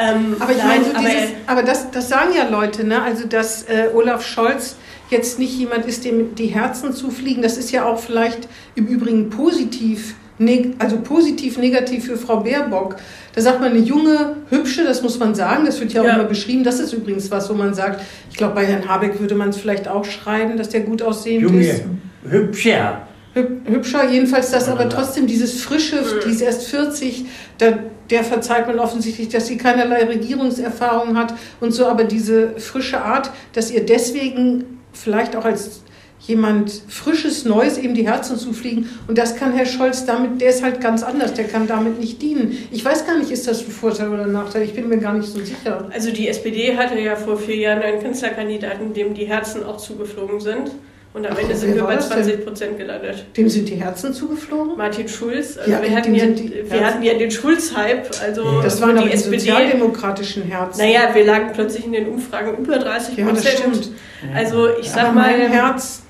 Ähm, 0.00 0.36
Aber 0.38 0.52
ich 0.52 0.58
nein, 0.58 0.68
meine, 0.68 0.84
so 0.84 0.90
aber, 0.92 1.00
dieses, 1.08 1.30
aber 1.46 1.62
das, 1.64 1.90
das 1.90 2.08
sagen 2.08 2.30
ja 2.36 2.48
Leute, 2.48 2.84
ne? 2.84 3.02
Also 3.02 3.26
dass 3.26 3.64
äh, 3.64 3.88
Olaf 3.92 4.24
Scholz 4.26 4.76
jetzt 5.12 5.38
nicht 5.38 5.56
jemand 5.58 5.86
ist, 5.86 6.04
dem 6.04 6.34
die 6.34 6.46
Herzen 6.46 6.92
zufliegen. 6.92 7.42
Das 7.42 7.56
ist 7.58 7.70
ja 7.70 7.84
auch 7.84 7.98
vielleicht 8.00 8.48
im 8.74 8.86
Übrigen 8.86 9.30
positiv, 9.30 10.14
neg 10.38 10.74
also 10.78 10.96
positiv, 11.00 11.58
negativ 11.58 12.06
für 12.06 12.16
Frau 12.16 12.38
Baerbock. 12.40 12.96
Da 13.34 13.40
sagt 13.40 13.60
man 13.60 13.70
eine 13.70 13.78
junge, 13.80 14.36
hübsche, 14.50 14.84
das 14.84 15.02
muss 15.02 15.18
man 15.18 15.34
sagen, 15.34 15.64
das 15.64 15.78
wird 15.80 15.92
ja 15.92 16.02
auch 16.02 16.06
Ja. 16.06 16.14
immer 16.16 16.24
beschrieben. 16.24 16.64
Das 16.64 16.80
ist 16.80 16.92
übrigens 16.92 17.30
was, 17.30 17.48
wo 17.48 17.54
man 17.54 17.72
sagt, 17.74 18.00
ich 18.30 18.36
glaube, 18.36 18.54
bei 18.54 18.64
Herrn 18.66 18.88
Habeck 18.88 19.20
würde 19.20 19.34
man 19.34 19.50
es 19.50 19.56
vielleicht 19.56 19.86
auch 19.88 20.04
schreiben, 20.04 20.56
dass 20.56 20.68
der 20.70 20.80
gut 20.80 21.02
aussehend 21.02 21.44
ist. 21.44 21.82
Junge, 21.82 21.98
hübscher. 22.28 23.02
Hüb- 23.34 23.66
Hübscher, 23.66 24.10
jedenfalls 24.10 24.50
das, 24.50 24.68
aber 24.68 24.88
trotzdem 24.90 25.26
dieses 25.26 25.62
Frische, 25.62 26.02
die 26.26 26.30
ist 26.32 26.42
erst 26.42 26.64
40, 26.66 27.24
da, 27.56 27.78
der 28.10 28.24
verzeiht 28.24 28.66
man 28.66 28.78
offensichtlich, 28.78 29.30
dass 29.30 29.46
sie 29.46 29.56
keinerlei 29.56 30.04
Regierungserfahrung 30.04 31.16
hat 31.16 31.32
und 31.60 31.72
so, 31.72 31.86
aber 31.86 32.04
diese 32.04 32.50
frische 32.58 33.00
Art, 33.00 33.30
dass 33.54 33.70
ihr 33.70 33.86
deswegen 33.86 34.80
vielleicht 34.92 35.36
auch 35.36 35.44
als 35.44 35.82
jemand 36.26 36.70
Frisches, 36.88 37.44
Neues 37.44 37.78
eben 37.78 37.94
die 37.94 38.06
Herzen 38.06 38.36
zufliegen. 38.38 38.88
Und 39.08 39.18
das 39.18 39.34
kann 39.36 39.52
Herr 39.52 39.66
Scholz 39.66 40.06
damit, 40.06 40.40
der 40.40 40.50
ist 40.50 40.62
halt 40.62 40.80
ganz 40.80 41.02
anders, 41.02 41.34
der 41.34 41.44
kann 41.44 41.66
damit 41.66 41.98
nicht 41.98 42.22
dienen. 42.22 42.56
Ich 42.70 42.84
weiß 42.84 43.06
gar 43.06 43.18
nicht, 43.18 43.30
ist 43.30 43.48
das 43.48 43.60
ein 43.60 43.70
Vorteil 43.72 44.08
oder 44.08 44.24
ein 44.24 44.32
Nachteil? 44.32 44.62
Ich 44.62 44.72
bin 44.74 44.88
mir 44.88 44.98
gar 44.98 45.14
nicht 45.14 45.28
so 45.28 45.40
sicher. 45.40 45.88
Also 45.92 46.12
die 46.12 46.28
SPD 46.28 46.76
hatte 46.76 46.98
ja 46.98 47.16
vor 47.16 47.36
vier 47.36 47.56
Jahren 47.56 47.82
einen 47.82 48.00
Kanzlerkandidaten, 48.00 48.94
dem 48.94 49.14
die 49.14 49.24
Herzen 49.24 49.64
auch 49.64 49.78
zugeflogen 49.78 50.40
sind. 50.40 50.70
Und 51.14 51.26
am 51.26 51.34
Ach, 51.36 51.42
Ende 51.42 51.54
sind 51.54 51.74
wir 51.74 51.82
bei 51.82 51.96
das 51.96 52.08
denn? 52.08 52.24
20 52.24 52.44
Prozent 52.46 52.78
gelandet. 52.78 53.26
Dem 53.36 53.46
sind 53.46 53.68
die 53.68 53.74
Herzen 53.74 54.14
zugeflogen? 54.14 54.78
Martin 54.78 55.06
Schulz, 55.08 55.58
also 55.58 55.70
Ja, 55.70 55.82
wir, 55.82 55.94
hatten 55.94 56.14
ja, 56.14 56.24
wir 56.24 56.86
hatten 56.86 57.02
ja 57.02 57.12
den 57.14 57.30
Schulz-Hype, 57.30 58.08
also 58.24 58.62
Das 58.62 58.80
waren 58.80 58.96
die 58.96 59.10
SPD. 59.12 59.38
sozialdemokratischen 59.38 60.44
Herzen. 60.44 60.80
Naja, 60.80 61.10
wir 61.12 61.24
lagen 61.26 61.50
plötzlich 61.52 61.84
in 61.84 61.92
den 61.92 62.08
Umfragen 62.08 62.56
über 62.56 62.78
30 62.78 63.18
ja, 63.18 63.26
das 63.26 63.42
Prozent. 63.42 63.58
stimmt. 63.58 63.90
Also 64.34 64.68
ich 64.78 64.90
sag 64.90 65.04
aber 65.04 65.12
mal, 65.12 65.38
mein 65.38 65.50
Herz, 65.52 66.02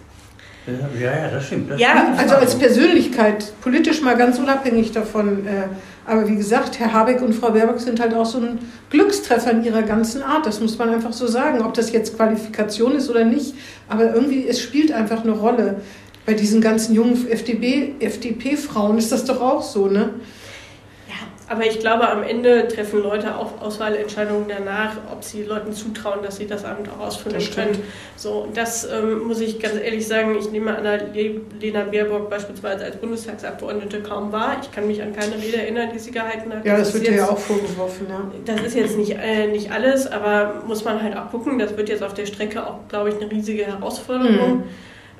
Ja, 0.66 0.72
ja, 1.16 1.28
das 1.28 1.46
stimmt. 1.46 1.70
Das 1.70 1.80
Ja, 1.80 1.88
stimmt. 2.02 2.18
also 2.20 2.34
als 2.36 2.54
Persönlichkeit, 2.56 3.52
politisch 3.62 4.00
mal 4.02 4.16
ganz 4.16 4.38
unabhängig 4.38 4.92
davon. 4.92 5.46
Äh, 5.46 5.64
aber 6.06 6.28
wie 6.28 6.36
gesagt, 6.36 6.78
Herr 6.78 6.92
Habeck 6.92 7.22
und 7.22 7.32
Frau 7.32 7.50
Baerbock 7.52 7.80
sind 7.80 8.00
halt 8.00 8.14
auch 8.14 8.26
so 8.26 8.38
ein 8.38 8.58
Glückstreffer 8.90 9.52
in 9.52 9.64
ihrer 9.64 9.82
ganzen 9.82 10.22
Art. 10.22 10.46
Das 10.46 10.60
muss 10.60 10.76
man 10.78 10.90
einfach 10.90 11.12
so 11.12 11.26
sagen. 11.26 11.62
Ob 11.62 11.74
das 11.74 11.92
jetzt 11.92 12.16
Qualifikation 12.16 12.96
ist 12.96 13.08
oder 13.08 13.24
nicht. 13.24 13.54
Aber 13.88 14.12
irgendwie, 14.14 14.46
es 14.48 14.60
spielt 14.60 14.92
einfach 14.92 15.22
eine 15.22 15.32
Rolle. 15.32 15.76
Bei 16.26 16.34
diesen 16.34 16.60
ganzen 16.60 16.94
jungen 16.94 17.28
FDP, 17.28 17.94
FDP-Frauen 18.00 18.98
ist 18.98 19.10
das 19.10 19.24
doch 19.24 19.40
auch 19.40 19.62
so, 19.62 19.86
ne? 19.88 20.10
Aber 21.52 21.66
ich 21.66 21.78
glaube, 21.80 22.08
am 22.08 22.22
Ende 22.22 22.66
treffen 22.66 23.02
Leute 23.02 23.36
auch 23.36 23.60
Auswahlentscheidungen 23.60 24.46
danach, 24.48 24.92
ob 25.12 25.22
sie 25.22 25.42
Leuten 25.42 25.74
zutrauen, 25.74 26.20
dass 26.22 26.36
sie 26.36 26.46
das 26.46 26.64
Amt 26.64 26.88
auch 26.88 27.06
ausfüllen 27.06 27.34
Das 27.38 27.50
können. 27.54 27.74
stimmt. 27.74 27.86
So, 28.16 28.48
das 28.54 28.88
ähm, 28.90 29.24
muss 29.26 29.38
ich 29.42 29.60
ganz 29.60 29.74
ehrlich 29.76 30.06
sagen, 30.08 30.34
ich 30.38 30.50
nehme 30.50 30.74
Anna 30.74 30.96
Lena 31.60 31.82
Baerbock 31.84 32.30
beispielsweise 32.30 32.86
als 32.86 32.96
Bundestagsabgeordnete 32.96 34.00
kaum 34.00 34.32
wahr. 34.32 34.56
Ich 34.62 34.72
kann 34.72 34.86
mich 34.86 35.02
an 35.02 35.12
keine 35.14 35.34
Rede 35.36 35.58
erinnern, 35.58 35.90
die 35.92 35.98
sie 35.98 36.10
gehalten 36.10 36.50
hat. 36.54 36.64
Ja, 36.64 36.78
das 36.78 36.88
ist 36.88 36.94
wird 36.94 37.08
jetzt- 37.08 37.16
ja 37.16 37.28
auch 37.28 37.38
vorgeworfen, 37.38 38.06
ja. 38.08 38.30
Das 38.46 38.62
ist 38.64 38.74
jetzt 38.74 38.96
nicht, 38.96 39.10
äh, 39.22 39.48
nicht 39.48 39.70
alles, 39.70 40.10
aber 40.10 40.62
muss 40.66 40.84
man 40.86 41.02
halt 41.02 41.14
auch 41.18 41.30
gucken. 41.30 41.58
Das 41.58 41.76
wird 41.76 41.90
jetzt 41.90 42.02
auf 42.02 42.14
der 42.14 42.24
Strecke 42.24 42.66
auch, 42.66 42.78
glaube 42.88 43.10
ich, 43.10 43.16
eine 43.20 43.30
riesige 43.30 43.66
Herausforderung. 43.66 44.56
Mhm. 44.58 44.62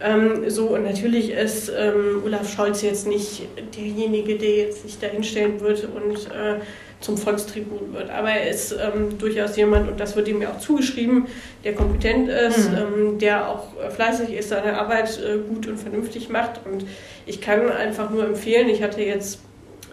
Ähm, 0.03 0.49
so, 0.51 0.69
und 0.69 0.85
natürlich 0.85 1.31
ist 1.31 1.71
ähm, 1.77 2.23
Olaf 2.25 2.53
Scholz 2.53 2.83
jetzt 2.83 3.07
nicht 3.07 3.43
derjenige, 3.77 4.37
der 4.37 4.57
jetzt 4.57 4.83
sich 4.83 4.99
da 4.99 5.07
hinstellen 5.07 5.61
wird 5.61 5.85
und 5.85 6.17
äh, 6.27 6.61
zum 7.01 7.17
Volkstribun 7.19 7.93
wird. 7.93 8.11
Aber 8.11 8.31
er 8.31 8.49
ist 8.51 8.73
ähm, 8.73 9.19
durchaus 9.19 9.57
jemand, 9.57 9.91
und 9.91 9.99
das 10.01 10.17
wird 10.17 10.29
ihm 10.29 10.41
ja 10.41 10.51
auch 10.51 10.59
zugeschrieben, 10.59 11.27
der 11.65 11.75
kompetent 11.75 12.29
ist, 12.29 12.71
Mhm. 12.71 12.77
ähm, 12.77 13.19
der 13.19 13.49
auch 13.49 13.69
äh, 13.81 13.91
fleißig 13.91 14.33
ist, 14.33 14.49
seine 14.51 14.79
Arbeit 14.79 15.19
äh, 15.21 15.39
gut 15.39 15.67
und 15.67 15.79
vernünftig 15.79 16.29
macht. 16.29 16.61
Und 16.65 16.85
ich 17.27 17.41
kann 17.41 17.69
einfach 17.71 18.11
nur 18.11 18.25
empfehlen, 18.25 18.69
ich 18.69 18.83
hatte 18.83 19.03
jetzt 19.03 19.41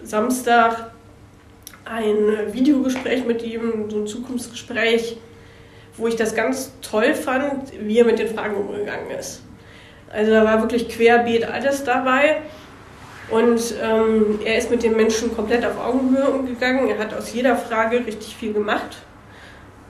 Samstag 0.04 0.92
ein 1.86 2.54
Videogespräch 2.54 3.26
mit 3.26 3.44
ihm, 3.44 3.90
so 3.90 3.98
ein 3.98 4.08
Zukunftsgespräch, 4.08 5.18
wo 5.98 6.08
ich 6.08 6.16
das 6.16 6.36
ganz 6.36 6.72
toll 6.82 7.14
fand, 7.16 7.72
wie 7.82 8.00
er 8.00 8.06
mit 8.06 8.20
den 8.20 8.28
Fragen 8.28 8.56
umgegangen 8.56 9.10
ist. 9.20 9.42
Also 10.10 10.32
da 10.32 10.44
war 10.46 10.62
wirklich 10.62 10.90
querbeet 10.90 11.46
alles 11.50 11.84
dabei. 11.84 12.38
Und 13.30 13.62
ähm, 13.84 14.40
er 14.44 14.58
ist 14.58 14.72
mit 14.72 14.82
den 14.82 14.96
Menschen 14.96 15.36
komplett 15.36 15.64
auf 15.66 15.80
Augenhöhe 15.84 16.26
umgegangen. 16.30 16.90
Er 16.90 16.98
hat 16.98 17.14
aus 17.14 17.32
jeder 17.32 17.56
Frage 17.56 17.98
richtig 18.06 18.36
viel 18.36 18.54
gemacht. 18.54 18.98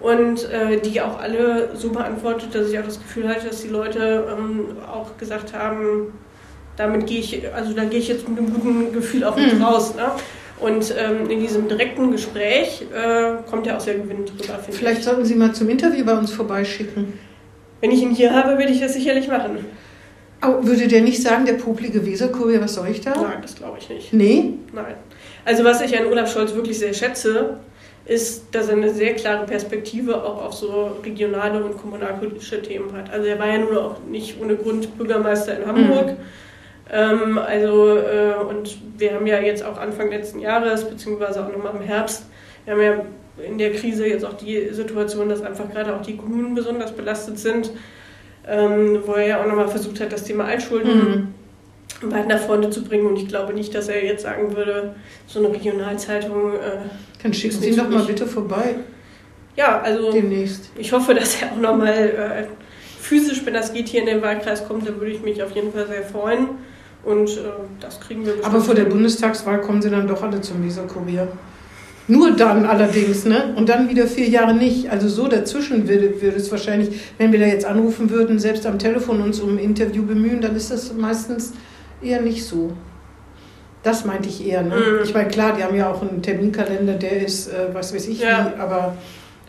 Und 0.01 0.49
äh, 0.49 0.78
die 0.80 1.01
auch 1.01 1.20
alle 1.20 1.70
so 1.76 1.89
beantwortet, 1.91 2.53
dass 2.55 2.70
ich 2.70 2.80
auch 2.80 2.86
das 2.86 2.99
Gefühl 2.99 3.28
hatte, 3.28 3.47
dass 3.47 3.61
die 3.61 3.67
Leute 3.70 4.28
ähm, 4.38 4.78
auch 4.89 5.17
gesagt 5.17 5.53
haben, 5.53 6.13
damit 6.78 7.07
gehe 7.07 7.20
ich, 7.20 7.41
also 7.53 7.74
da 7.74 7.84
gehe 7.84 7.99
ich 7.99 8.07
jetzt 8.07 8.28
mit 8.28 8.38
einem 8.38 8.53
guten 8.53 8.93
Gefühl 8.93 9.26
auf 9.26 9.36
mich 9.36 9.53
Mhm. 9.53 9.61
raus. 9.63 9.95
Ne? 9.95 10.03
Und 10.61 10.93
ähm, 10.97 11.30
in 11.30 11.39
diesem 11.39 11.67
direkten 11.70 12.11
Gespräch 12.11 12.86
äh, 12.93 13.41
kommt 13.49 13.67
er 13.67 13.76
auch 13.78 13.82
sehr 13.82 13.95
gewinnend 13.95 14.32
drüber, 14.32 14.57
finde 14.59 14.78
Vielleicht 14.78 14.99
ich. 14.99 15.05
sollten 15.05 15.24
Sie 15.26 15.36
mal 15.36 15.53
zum 15.53 15.70
Interview 15.70 16.05
bei 16.05 16.13
uns 16.17 16.32
vorbeischicken. 16.32 17.13
Wenn 17.82 17.91
ich 17.91 18.01
ihn 18.01 18.11
hier 18.11 18.34
habe, 18.34 18.57
würde 18.57 18.72
ich 18.72 18.80
das 18.82 18.93
sicherlich 18.93 19.28
machen. 19.30 19.65
Aber 20.42 20.66
würde 20.66 20.88
der 20.88 21.02
nicht 21.02 21.22
sagen, 21.22 21.46
der 21.46 21.54
poplige 21.54 22.06
Weserkurier, 22.06 22.62
was 22.62 22.76
soll 22.76 22.88
ich 22.90 23.02
da? 23.02 23.12
Nein, 23.12 23.40
das 23.42 23.56
glaube 23.56 23.78
ich 23.80 23.90
nicht. 23.90 24.14
Nee? 24.14 24.54
Nein. 24.74 24.96
Also 25.46 25.64
was 25.64 25.82
ich 25.82 25.98
an 25.98 26.06
Olaf 26.06 26.32
Scholz 26.32 26.54
wirklich 26.54 26.80
sehr 26.80 26.94
schätze, 26.94 27.58
ist, 28.06 28.46
dass 28.54 28.70
er 28.70 28.76
eine 28.76 28.92
sehr 28.92 29.14
klare 29.14 29.46
Perspektive 29.46 30.24
auch 30.24 30.44
auf 30.44 30.54
so 30.54 30.98
regionale 31.04 31.64
und 31.64 31.78
kommunalpolitische 31.78 32.62
Themen 32.62 32.92
hat. 32.94 33.12
Also 33.12 33.28
er 33.28 33.38
war 33.38 33.48
ja 33.48 33.60
nun 33.60 33.78
auch 33.78 33.98
nicht 34.10 34.42
ohne 34.42 34.56
Grund 34.56 34.98
Bürgermeister 34.98 35.60
in 35.60 35.68
Hamburg. 35.68 36.16
Ähm, 36.92 37.38
also, 37.38 37.98
äh, 37.98 38.34
und 38.50 38.78
wir 38.98 39.14
haben 39.14 39.28
ja 39.28 39.40
jetzt 39.40 39.64
auch 39.64 39.78
Anfang 39.78 40.10
letzten 40.10 40.40
Jahres, 40.40 40.86
beziehungsweise 40.86 41.46
auch 41.46 41.52
nochmal 41.52 41.76
im 41.76 41.82
Herbst, 41.82 42.26
wir 42.66 42.74
haben 42.74 42.82
ja 42.82 43.46
in 43.46 43.58
der 43.58 43.74
Krise 43.74 44.08
jetzt 44.08 44.26
auch 44.26 44.34
die 44.34 44.70
Situation, 44.72 45.30
dass 45.30 45.42
einfach 45.42 45.70
gerade 45.72 45.96
auch 45.96 46.02
die 46.02 46.18
Kommunen 46.18 46.56
besonders 46.56 46.92
belastet 46.92 47.38
sind, 47.38 47.72
ähm, 48.50 49.00
wo 49.06 49.14
er 49.14 49.28
ja 49.28 49.41
auch 49.41 49.47
nochmal 49.47 49.68
versucht 49.68 50.00
hat, 50.02 50.12
das 50.12 50.24
Thema 50.24 50.45
Altschulden 50.45 51.34
Mhm. 52.02 52.12
weit 52.12 52.28
nach 52.28 52.39
vorne 52.39 52.70
zu 52.70 52.84
bringen. 52.84 53.06
Und 53.08 53.18
ich 53.18 53.28
glaube 53.28 53.54
nicht, 53.54 53.74
dass 53.76 53.88
er 53.89 54.04
jetzt 54.04 54.24
sagen 54.24 54.56
würde, 54.56 54.95
so 55.28 55.39
eine 55.39 55.54
Regionalzeitung, 55.54 56.54
äh, 56.54 56.58
Dann 57.22 57.34
schicken 57.34 57.60
Sie 57.60 57.70
ihn 57.70 57.78
doch 57.78 57.89
mal 57.89 58.04
bitte 58.04 58.26
vorbei, 58.26 58.76
ja, 59.56 59.82
also 59.82 60.12
demnächst. 60.12 60.70
ich 60.78 60.91
hoffe, 60.93 61.14
dass 61.14 61.41
er 61.41 61.52
auch 61.52 61.58
nochmal 61.58 61.93
äh, 61.93 62.43
physisch, 63.02 63.41
wenn 63.45 63.54
das 63.54 63.74
geht, 63.74 63.89
hier 63.89 64.00
in 64.02 64.06
den 64.06 64.22
Wahlkreis 64.22 64.66
kommt, 64.68 64.88
da 64.88 64.95
würde 64.95 65.12
ich 65.12 65.22
mich 65.22 65.41
auf 65.43 65.52
jeden 65.52 65.74
Fall 65.74 65.88
sehr 65.88 66.04
freuen. 66.04 66.47
Und 67.04 67.30
äh, 67.30 67.41
das 67.80 68.00
kriegen 68.00 68.26
wir 68.26 68.34
Aber 68.43 68.60
vor 68.62 68.76
der. 68.76 68.84
Bundestagswahl 68.86 69.62
kommen 69.62 69.82
Sie 69.82 69.89
dann 69.89 70.08
doch 70.08 70.22
alle 70.22 70.41
zum 70.41 70.66
Weserkurier. 70.66 71.28
Nur 72.10 72.32
dann 72.32 72.66
allerdings, 72.66 73.24
ne? 73.26 73.53
Und 73.55 73.70
dann 73.70 73.88
wieder 73.88 74.07
vier 74.07 74.28
Jahre 74.28 74.53
nicht. 74.55 74.89
Also 74.89 75.07
so 75.07 75.28
dazwischen 75.28 75.88
würde, 75.88 76.22
würde 76.22 76.38
es 76.38 76.51
wahrscheinlich, 76.51 76.89
wenn 77.20 77.32
wir 77.32 77.39
da 77.39 77.45
jetzt 77.45 77.66
anrufen 77.66 78.10
würden, 78.10 78.39
selbst 78.39 78.66
am 78.66 78.80
Telefon 78.80 79.22
uns 79.22 79.39
um 79.39 79.55
ein 79.55 79.60
Interview 79.60 80.03
bemühen, 80.03 80.41
dann 80.41 80.55
ist 80.55 80.72
das 80.72 80.91
meistens 80.93 81.53
eher 82.01 82.22
nicht 82.22 82.43
so. 82.45 82.72
Das 83.84 84.05
meinte 84.05 84.28
ich 84.28 84.45
eher, 84.45 84.64
ne? 84.64 84.76
Mhm. 84.76 85.03
Ich 85.03 85.14
meine, 85.14 85.30
klar, 85.30 85.55
die 85.55 85.64
haben 85.64 85.76
ja 85.76 85.89
auch 85.89 86.01
einen 86.01 86.22
Terminkalender, 86.22 86.93
der 86.93 87.24
ist, 87.26 87.47
äh, 87.47 87.68
was 87.74 87.93
weiß 87.93 88.07
ich 88.07 88.20
Ja. 88.20 88.53
wie, 88.55 88.60
aber 88.60 88.95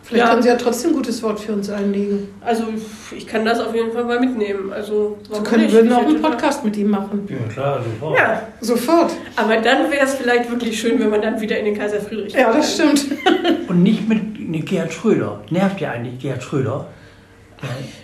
vielleicht 0.03 0.25
Ja. 0.25 0.29
können 0.31 0.41
Sie 0.43 0.49
ja 0.49 0.55
trotzdem 0.55 0.91
ein 0.91 0.95
gutes 0.95 1.21
Wort 1.23 1.39
für 1.39 1.53
uns 1.53 1.69
einlegen. 1.69 2.29
Also 2.41 2.63
ich 3.15 3.27
kann 3.27 3.45
das 3.45 3.59
auf 3.59 3.73
jeden 3.75 3.91
Fall 3.91 4.03
mal 4.05 4.19
mitnehmen. 4.19 4.71
Also 4.73 5.17
Sie 5.31 5.41
können, 5.43 5.63
nicht? 5.63 5.73
würden 5.73 5.87
Ich 5.91 5.93
auch 5.93 6.05
einen 6.07 6.21
Podcast 6.21 6.63
mit 6.65 6.75
ihm 6.77 6.89
machen. 6.89 7.27
Ja, 7.29 7.37
klar, 7.53 7.83
sofort. 7.83 8.17
Ja, 8.17 8.41
Sofort. 8.61 9.11
aber 9.35 9.57
dann 9.57 9.91
wäre 9.91 10.05
es 10.05 10.15
vielleicht 10.15 10.49
wirklich 10.49 10.79
schön, 10.79 10.99
wenn 10.99 11.09
man 11.09 11.21
dann 11.21 11.39
wieder 11.41 11.57
in 11.57 11.65
den 11.65 11.77
Kaiser 11.77 11.99
Friedrich 12.01 12.33
Ja, 12.33 12.51
das 12.53 12.73
stimmt. 12.75 13.05
Und 13.67 13.83
nicht 13.83 14.07
mit 14.07 14.39
mit 14.39 14.65
Gerhard 14.65 14.91
Schröder. 14.91 15.39
Nervt 15.49 15.79
ja 15.79 15.91
eigentlich 15.91 16.19
Gerhard 16.19 16.43
Schröder. 16.43 16.87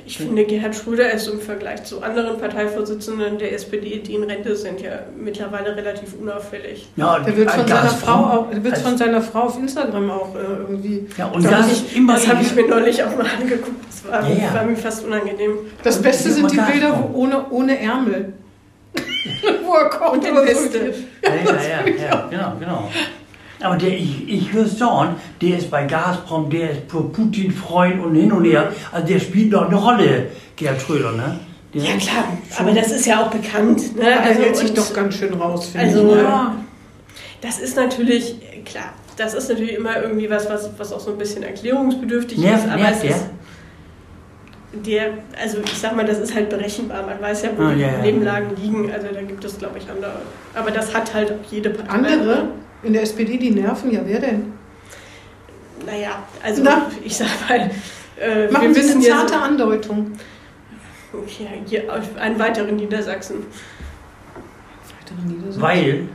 Ich 0.06 0.18
finde, 0.18 0.46
Gerhard 0.46 0.76
Schröder 0.76 1.12
ist 1.12 1.28
im 1.28 1.40
Vergleich 1.40 1.84
zu 1.84 2.02
anderen 2.02 2.40
Parteivorsitzenden 2.40 3.38
der 3.38 3.54
SPD, 3.54 4.00
die 4.00 4.14
in 4.16 4.24
Rente 4.24 4.56
sind, 4.56 4.80
ja 4.82 5.00
mittlerweile 5.20 5.76
relativ 5.76 6.14
unauffällig. 6.20 6.88
Ja, 6.96 7.20
Der 7.20 7.36
wird 7.36 7.52
von 7.52 7.68
seiner 7.68 7.90
Frau 7.90 8.14
auch, 8.14 8.50
der 8.52 8.64
wird 8.64 8.78
von 8.78 8.98
seiner 8.98 9.22
Frau 9.22 9.40
auf 9.42 9.58
Instagram 9.58 10.10
auch 10.12 10.36
äh, 10.36 10.40
irgendwie. 10.40 11.08
Ja, 11.18 11.26
und 11.28 11.44
Das 11.44 11.84
immer 11.96 12.14
Das 12.14 12.28
habe 12.28 12.42
ich 12.42 12.56
mir 12.56 12.68
neulich 12.68 13.04
auch 13.04 13.16
mal 13.18 13.26
angeguckt. 13.40 13.86
Das 13.90 14.12
war, 14.12 14.30
Ja, 14.30 14.36
ja. 14.48 14.54
war 14.54 14.64
mir 14.64 14.76
fast 14.78 15.04
unangenehm. 15.06 15.58
Das 15.84 15.98
Und 15.98 16.04
Beste 16.04 16.32
sind 16.32 16.52
die. 16.52 16.58
Bilder 16.58 17.04
wo 17.12 17.18
ohne, 17.20 17.50
ohne 17.50 17.80
Ärmel. 17.80 18.34
Wo 19.66 19.74
er 19.74 19.90
kocht 19.90 20.14
Und 20.14 20.26
in 20.26 20.32
oder 20.32 20.42
so. 20.44 20.48
Weste. 20.48 20.94
Ja, 21.24 21.30
ja, 21.36 21.86
ja, 21.86 22.06
ja, 22.10 22.28
genau, 22.30 22.54
genau. 22.60 22.92
Aber 23.62 23.76
der, 23.76 23.90
ich, 23.90 24.28
ich 24.30 24.54
höre 24.54 24.68
sagen, 24.68 25.16
der 25.42 25.58
ist 25.58 25.72
bei 25.72 25.84
Gazprom, 25.86 26.50
der 26.50 26.72
ist 26.72 26.82
für 26.90 27.02
Putin 27.04 27.52
Freund 27.52 28.04
und 28.04 28.14
hin 28.16 28.32
und 28.32 28.46
her. 28.46 28.72
Also 28.92 29.08
der 29.08 29.20
spielt 29.20 29.52
noch 29.52 29.68
eine 29.68 29.76
Rolle, 29.76 30.28
Gerhard 30.56 30.82
Schröder, 30.82 31.12
ne? 31.14 31.40
Der 31.74 31.82
Ja 31.82 31.98
klar, 31.98 32.24
schon- 32.56 32.66
aber 32.68 32.76
das 32.76 32.92
ist 32.92 33.06
ja 33.06 33.24
auch 33.26 33.30
bekannt. 33.32 33.96
Ne? 33.96 34.04
Er 34.10 34.22
hält 34.22 34.56
sich 34.56 34.74
doch 34.74 34.94
ganz 34.94 35.16
schön 35.16 35.34
raus, 35.34 35.68
finde 35.70 35.88
Also, 35.88 36.00
ich. 36.10 36.16
ne? 36.16 36.22
Ja, 36.24 36.56
das 37.42 37.60
ist 37.60 37.76
natürlich, 37.76 38.36
klar, 38.64 38.94
das 39.18 39.34
ist 39.34 39.50
natürlich 39.50 39.74
immer 39.76 40.02
irgendwie 40.02 40.30
was, 40.30 40.48
was, 40.50 40.70
was 40.78 40.94
auch 40.94 41.00
so 41.00 41.12
ein 41.12 41.18
bisschen 41.18 41.42
erklärungsbedürftig 41.44 42.38
Nervt- 42.38 42.66
ist. 42.66 42.72
Aber 42.72 42.82
nervt 42.82 42.96
es 42.96 43.02
der? 43.02 43.10
ist, 43.12 43.26
der, 44.86 45.04
also 45.42 45.58
ich 45.66 45.74
sag 45.78 45.96
mal, 45.96 46.06
das 46.06 46.20
ist 46.20 46.36
halt 46.36 46.50
berechenbar. 46.50 47.04
Man 47.06 47.20
weiß 47.22 47.44
ja, 47.44 47.50
wo 47.58 47.64
Ah, 47.64 47.74
die 47.74 47.82
ja, 47.82 47.88
ja. 47.88 47.94
Problemlagen 47.96 48.50
liegen. 48.62 48.92
Also 48.92 49.08
da 49.14 49.22
gibt 49.22 49.44
es, 49.44 49.58
glaube 49.58 49.78
ich, 49.80 49.90
andere. 49.90 50.12
Aber 50.54 50.72
das 50.72 50.94
hat 50.94 51.14
halt 51.14 51.32
auch 51.32 51.52
jede 51.52 51.70
Partei. 51.72 51.92
Andere 51.94 52.48
in 52.88 52.94
der 52.94 53.04
SPD, 53.04 53.38
die 53.38 53.52
nerven, 53.52 53.92
ja, 53.92 54.02
wer 54.06 54.20
denn? 54.20 54.54
Naja, 55.86 56.24
also 56.44 56.64
Na? 56.64 56.90
ich 57.04 57.16
sag 57.16 57.28
mal, 57.48 57.70
äh, 58.20 58.50
Machen 58.52 58.74
Sie 58.74 58.82
eine 58.92 59.06
ja 59.06 59.18
zarte 59.18 59.34
so- 59.34 59.40
Andeutung. 59.40 60.12
Ja, 61.40 61.48
hier 61.66 61.94
auf 61.94 62.16
einen 62.18 62.38
weiteren 62.40 62.76
Niedersachsen. 62.76 63.38
Weitere 65.00 65.28
Niedersachsen. 65.28 65.62
weil 65.62 66.10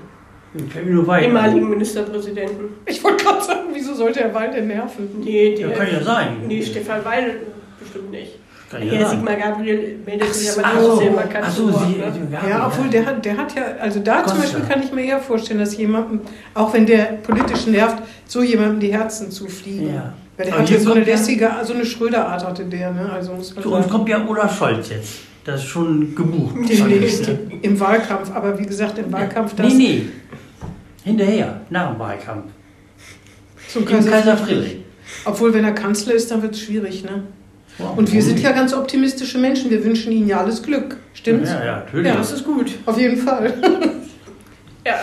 Fällt 0.70 0.84
mir 0.86 0.92
nur 0.92 1.06
weiter. 1.06 1.26
ehemaligen 1.26 1.70
Ministerpräsidenten. 1.70 2.64
Ich 2.86 3.02
wollte 3.02 3.24
gerade 3.24 3.42
sagen, 3.42 3.60
wieso 3.72 3.94
sollte 3.94 4.20
Herr 4.20 4.34
Weil 4.34 4.50
denn 4.50 4.66
nerven? 4.68 5.08
Nee, 5.20 5.54
Ja, 5.54 5.68
der, 5.68 5.76
kann 5.78 5.86
ja 5.92 6.02
sein. 6.02 6.36
nee, 6.46 6.62
Stefan 6.62 7.02
Weil 7.04 7.36
bestimmt 7.80 8.10
nicht. 8.10 8.38
Ja 8.80 9.00
sein. 9.08 9.10
Sigmar 9.18 9.36
Gabriel 9.36 9.98
meldet 10.06 10.34
sich 10.34 10.50
aber 10.58 10.68
auch 10.78 10.82
so, 10.82 10.96
sehr 10.96 11.10
markant 11.12 11.44
ach 11.46 11.50
so, 11.52 11.72
Wort, 11.72 11.86
sie, 11.86 11.98
ne? 11.98 12.38
Ja, 12.48 12.66
obwohl 12.66 12.88
der 12.88 13.06
hat, 13.06 13.24
der 13.24 13.36
hat 13.36 13.54
ja, 13.54 13.62
also 13.80 14.00
da 14.00 14.24
zum 14.26 14.38
Costa. 14.38 14.58
Beispiel 14.58 14.72
kann 14.74 14.82
ich 14.82 14.92
mir 14.92 15.04
eher 15.04 15.20
vorstellen, 15.20 15.60
dass 15.60 15.76
jemandem, 15.76 16.20
auch 16.54 16.72
wenn 16.72 16.86
der 16.86 17.04
politisch 17.22 17.66
nervt, 17.66 18.02
so 18.26 18.42
jemandem 18.42 18.80
die 18.80 18.92
Herzen 18.92 19.30
zufliegen. 19.30 19.94
Ja. 19.94 20.12
Weil 20.36 20.46
der 20.46 20.54
Aber 20.54 20.62
hat 20.62 20.70
ja 20.70 20.78
so 20.80 20.92
eine 20.92 21.00
ja- 21.00 21.06
lässige, 21.06 21.50
so 21.64 21.74
eine 21.74 21.84
Schröder-Art 21.84 22.44
hatte 22.46 22.64
der, 22.64 22.90
ne? 22.92 23.10
Also 23.12 23.32
muss 23.34 23.54
man 23.54 23.62
Zu 23.62 23.70
uns 23.74 23.84
sagen. 23.84 23.90
kommt 23.96 24.08
ja 24.08 24.26
Olaf 24.26 24.56
Scholz 24.58 24.88
jetzt. 24.90 25.14
Das 25.44 25.60
ist 25.60 25.66
schon 25.68 26.14
gebucht. 26.14 26.54
Demnächst 26.68 27.26
Ne? 27.28 27.38
im 27.62 27.78
Wahlkampf, 27.80 28.30
aber 28.34 28.58
wie 28.58 28.64
gesagt, 28.66 28.96
im 28.98 29.12
Wahlkampf 29.12 29.54
das 29.56 29.66
Nee, 29.74 29.74
nee. 29.74 30.02
Hinterher, 31.04 31.60
nach 31.68 31.90
dem 31.90 31.98
Wahlkampf. 31.98 32.44
zum 33.68 33.84
Kaiser, 33.84 34.10
Kaiser 34.10 34.36
Friedrich. 34.36 34.76
Obwohl, 35.24 35.52
wenn 35.52 35.64
er 35.64 35.72
Kanzler 35.72 36.14
ist, 36.14 36.30
dann 36.30 36.42
wird 36.42 36.54
es 36.54 36.60
schwierig, 36.62 37.02
ne? 37.04 37.24
Wow, 37.78 37.96
Und 37.96 38.12
wir 38.12 38.22
sind 38.22 38.38
ja 38.40 38.52
ganz 38.52 38.74
optimistische 38.74 39.38
Menschen. 39.38 39.70
Wir 39.70 39.84
wünschen 39.84 40.12
ihnen 40.12 40.28
ja 40.28 40.38
alles 40.40 40.62
Glück. 40.62 40.96
Stimmt's? 41.14 41.50
Ja, 41.50 41.64
ja, 41.64 41.76
natürlich. 41.78 42.06
Ja. 42.06 42.16
Das 42.16 42.32
ist 42.32 42.44
gut. 42.44 42.72
Auf 42.86 42.98
jeden 42.98 43.16
Fall. 43.18 43.54
Ja. 44.84 44.94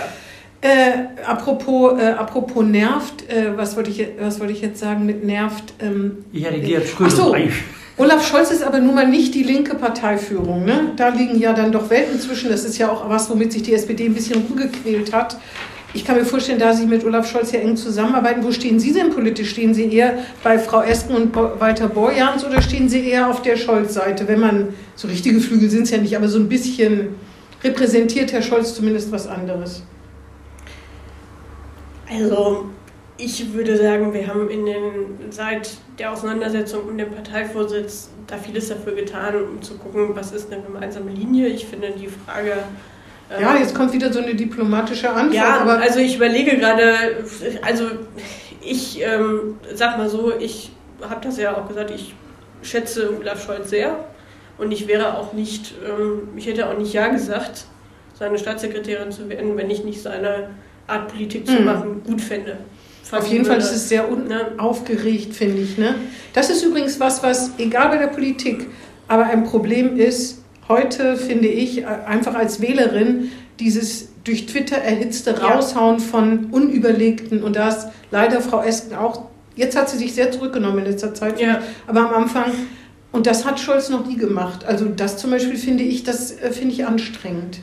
Äh, 0.62 1.24
apropos, 1.26 1.98
äh, 2.02 2.08
apropos 2.08 2.66
nervt, 2.66 3.30
äh, 3.30 3.56
was 3.56 3.78
wollte 3.78 3.92
ich, 3.92 4.06
was 4.20 4.42
wollte 4.42 4.52
ich 4.52 4.60
jetzt 4.62 4.78
sagen 4.82 5.06
mit 5.06 5.24
nervt? 5.24 5.74
Ähm, 5.80 6.18
Ich 6.34 6.46
hatte 6.46 6.60
Gerhard 6.60 6.86
Schröder. 6.86 7.10
Ach 7.14 7.16
so. 7.18 7.32
eigentlich- 7.32 7.54
Olaf 7.98 8.26
Scholz 8.28 8.52
ist 8.52 8.64
aber 8.64 8.80
nun 8.80 8.94
mal 8.96 9.08
nicht 9.08 9.34
die 9.36 9.44
linke 9.44 9.76
Parteiführung. 9.76 10.66
Ne? 10.66 10.92
Da 10.98 11.10
liegen 11.10 11.40
ja 11.40 11.54
dann 11.54 11.72
doch 11.72 11.90
Welten 11.90 12.20
zwischen. 12.20 12.50
Das 12.50 12.66
ist 12.66 12.78
ja 12.78 12.90
auch 12.92 13.08
was, 13.10 13.30
womit 13.30 13.54
sich 13.54 13.64
die 13.64 13.74
SPD 13.74 14.06
ein 14.06 14.14
bisschen 14.14 14.42
rumgequält 14.48 15.14
hat. 15.14 15.38
Ich 15.94 16.06
kann 16.06 16.18
mir 16.18 16.26
vorstellen, 16.26 16.60
da 16.60 16.74
Sie 16.74 16.86
mit 16.86 17.04
Olaf 17.04 17.30
Scholz 17.30 17.52
ja 17.52 17.60
eng 17.62 17.76
zusammenarbeiten, 17.76 18.44
wo 18.44 18.52
stehen 18.52 18.80
Sie 18.80 18.94
denn 18.94 19.10
politisch? 19.10 19.50
Stehen 19.50 19.74
Sie 19.74 19.92
eher 19.92 20.20
bei 20.44 20.60
Frau 20.60 20.82
Esken 20.82 21.16
und 21.16 21.36
Walter 21.36 21.90
Borjans 21.90 22.46
oder 22.46 22.62
stehen 22.62 22.90
Sie 22.90 23.10
eher 23.10 23.28
auf 23.28 23.42
der 23.42 23.58
Scholz-Seite? 23.58 24.28
Wenn 24.28 24.40
man, 24.40 24.68
so 24.96 25.08
richtige 25.08 25.40
Flügel 25.40 25.70
sind 25.70 25.84
es 25.84 25.92
ja 25.92 25.98
nicht, 25.98 26.16
aber 26.16 26.28
so 26.28 26.38
ein 26.38 26.48
bisschen 26.48 27.16
repräsentiert 27.64 28.32
Herr 28.32 28.44
Scholz 28.44 28.76
zumindest 28.76 29.12
was 29.12 29.28
anderes. 29.28 29.84
Also, 32.08 32.66
ich 33.18 33.54
würde 33.54 33.76
sagen, 33.76 34.14
wir 34.14 34.28
haben 34.28 34.50
in 34.50 34.66
den, 34.66 34.84
seit 35.32 35.72
der 35.98 36.14
Auseinandersetzung 36.14 36.84
um 36.88 36.98
den 36.98 37.10
Parteivorsitz 37.10 38.10
da 38.28 38.38
vieles 38.38 38.70
dafür 38.70 38.94
getan, 38.94 39.36
um 39.36 39.62
zu 39.62 39.76
gucken, 39.76 40.10
was 40.14 40.32
ist 40.32 40.52
eine 40.52 40.62
gemeinsame 40.62 41.12
Linie. 41.12 41.48
Ich 41.48 41.66
finde 41.66 41.92
die 42.00 42.08
Frage. 42.08 42.54
Ähm, 43.36 43.42
Ja, 43.42 43.56
jetzt 43.58 43.76
kommt 43.76 43.94
wieder 43.94 44.12
so 44.12 44.20
eine 44.20 44.36
diplomatische 44.36 45.10
Antwort. 45.10 45.34
Ja, 45.34 45.60
aber 45.62 45.78
also 45.80 46.00
ich 46.00 46.16
überlege 46.16 46.58
gerade, 46.58 46.94
also 47.62 47.86
ich 48.62 49.02
ähm, 49.02 49.56
sag 49.74 49.98
mal 49.98 50.10
so, 50.10 50.34
ich 50.38 50.72
habe 51.02 51.22
das 51.24 51.38
ja 51.38 51.56
auch 51.56 51.68
gesagt, 51.68 51.92
ich 51.92 52.14
schätze 52.62 53.16
Olaf 53.18 53.44
Scholz 53.46 53.70
sehr 53.70 53.96
und 54.58 54.72
ich 54.72 54.88
wäre 54.88 55.18
auch 55.18 55.34
nicht, 55.34 55.74
ähm, 55.88 56.30
ich 56.36 56.46
hätte 56.48 56.68
auch 56.70 56.78
nicht 56.78 56.94
Ja 56.94 57.08
gesagt, 57.08 57.66
seine 58.18 58.38
Staatssekretärin 58.38 59.12
zu 59.12 59.30
werden, 59.30 59.56
wenn 59.56 59.70
ich 59.70 59.84
nicht 59.86 60.02
seine 60.02 60.50
Art 60.88 61.08
Politik 61.08 61.48
zu 61.48 61.54
Mhm. 61.54 61.66
machen 61.66 62.02
gut 62.06 62.20
fände. 62.22 62.58
Auf 63.12 63.26
jeden 63.28 63.46
Fall 63.46 63.58
ist 63.58 63.72
es 63.72 63.90
sehr 63.90 64.04
Ne? 64.08 64.52
unaufgeregt, 64.56 65.34
finde 65.36 65.62
ich. 65.62 65.78
Ne? 65.78 65.96
Das 66.34 66.50
ist 66.50 66.64
übrigens 66.64 67.00
was, 67.00 67.24
was, 67.24 67.52
egal 67.58 67.90
bei 67.90 67.98
der 67.98 68.08
Politik, 68.08 68.68
aber 69.08 69.24
ein 69.24 69.46
Problem 69.46 69.98
ist, 69.98 70.39
heute 70.70 71.18
finde 71.18 71.48
ich, 71.48 71.82
äh, 71.82 71.86
einfach 71.86 72.36
als 72.36 72.62
Wählerin, 72.62 73.32
dieses 73.60 74.10
durch 74.24 74.46
Twitter 74.46 74.78
erhitzte 74.78 75.32
Ja. 75.32 75.38
Raushauen 75.56 76.00
von 76.00 76.46
unüberlegten, 76.52 77.44
und 77.44 77.56
da 77.56 77.70
ist 77.70 77.88
leider 78.12 78.40
Frau 78.42 78.62
Esken 78.62 78.96
auch, 78.96 79.24
jetzt 79.56 79.76
hat 79.76 79.90
sie 79.90 79.98
sich 79.98 80.14
sehr 80.14 80.32
zurückgenommen 80.32 80.80
in 80.80 80.86
letzter 80.86 81.14
Zeit, 81.14 81.42
Ja. 81.42 81.60
aber 81.88 82.02
am 82.08 82.24
Anfang, 82.24 82.52
und 83.12 83.26
das 83.26 83.44
hat 83.46 83.60
Scholz 83.60 83.90
noch 83.90 84.06
nie 84.06 84.18
gemacht. 84.18 84.64
Also 84.66 84.86
das 84.86 85.18
zum 85.18 85.32
Beispiel 85.32 85.58
finde 85.58 85.84
ich, 85.84 86.04
das 86.04 86.32
äh, 86.32 86.52
finde 86.52 86.74
ich 86.76 86.86
anstrengend. 86.86 87.60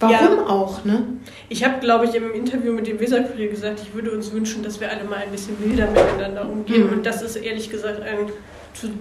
Warum 0.00 0.40
auch, 0.40 0.84
ne? 0.84 1.04
Ich 1.48 1.64
habe, 1.64 1.78
glaube 1.80 2.04
ich, 2.04 2.14
im 2.14 2.30
Interview 2.34 2.72
mit 2.72 2.86
dem 2.86 3.00
Weserkurier 3.00 3.48
gesagt, 3.48 3.80
ich 3.82 3.94
würde 3.94 4.10
uns 4.10 4.32
wünschen, 4.32 4.62
dass 4.62 4.78
wir 4.80 4.90
alle 4.90 5.04
mal 5.04 5.16
ein 5.20 5.30
bisschen 5.30 5.54
milder 5.64 5.88
miteinander 5.90 6.46
umgehen. 6.50 6.88
Mhm. 6.88 6.92
Und 6.98 7.06
das 7.06 7.22
ist 7.22 7.36
ehrlich 7.36 7.70
gesagt 7.70 8.02
ein 8.02 8.26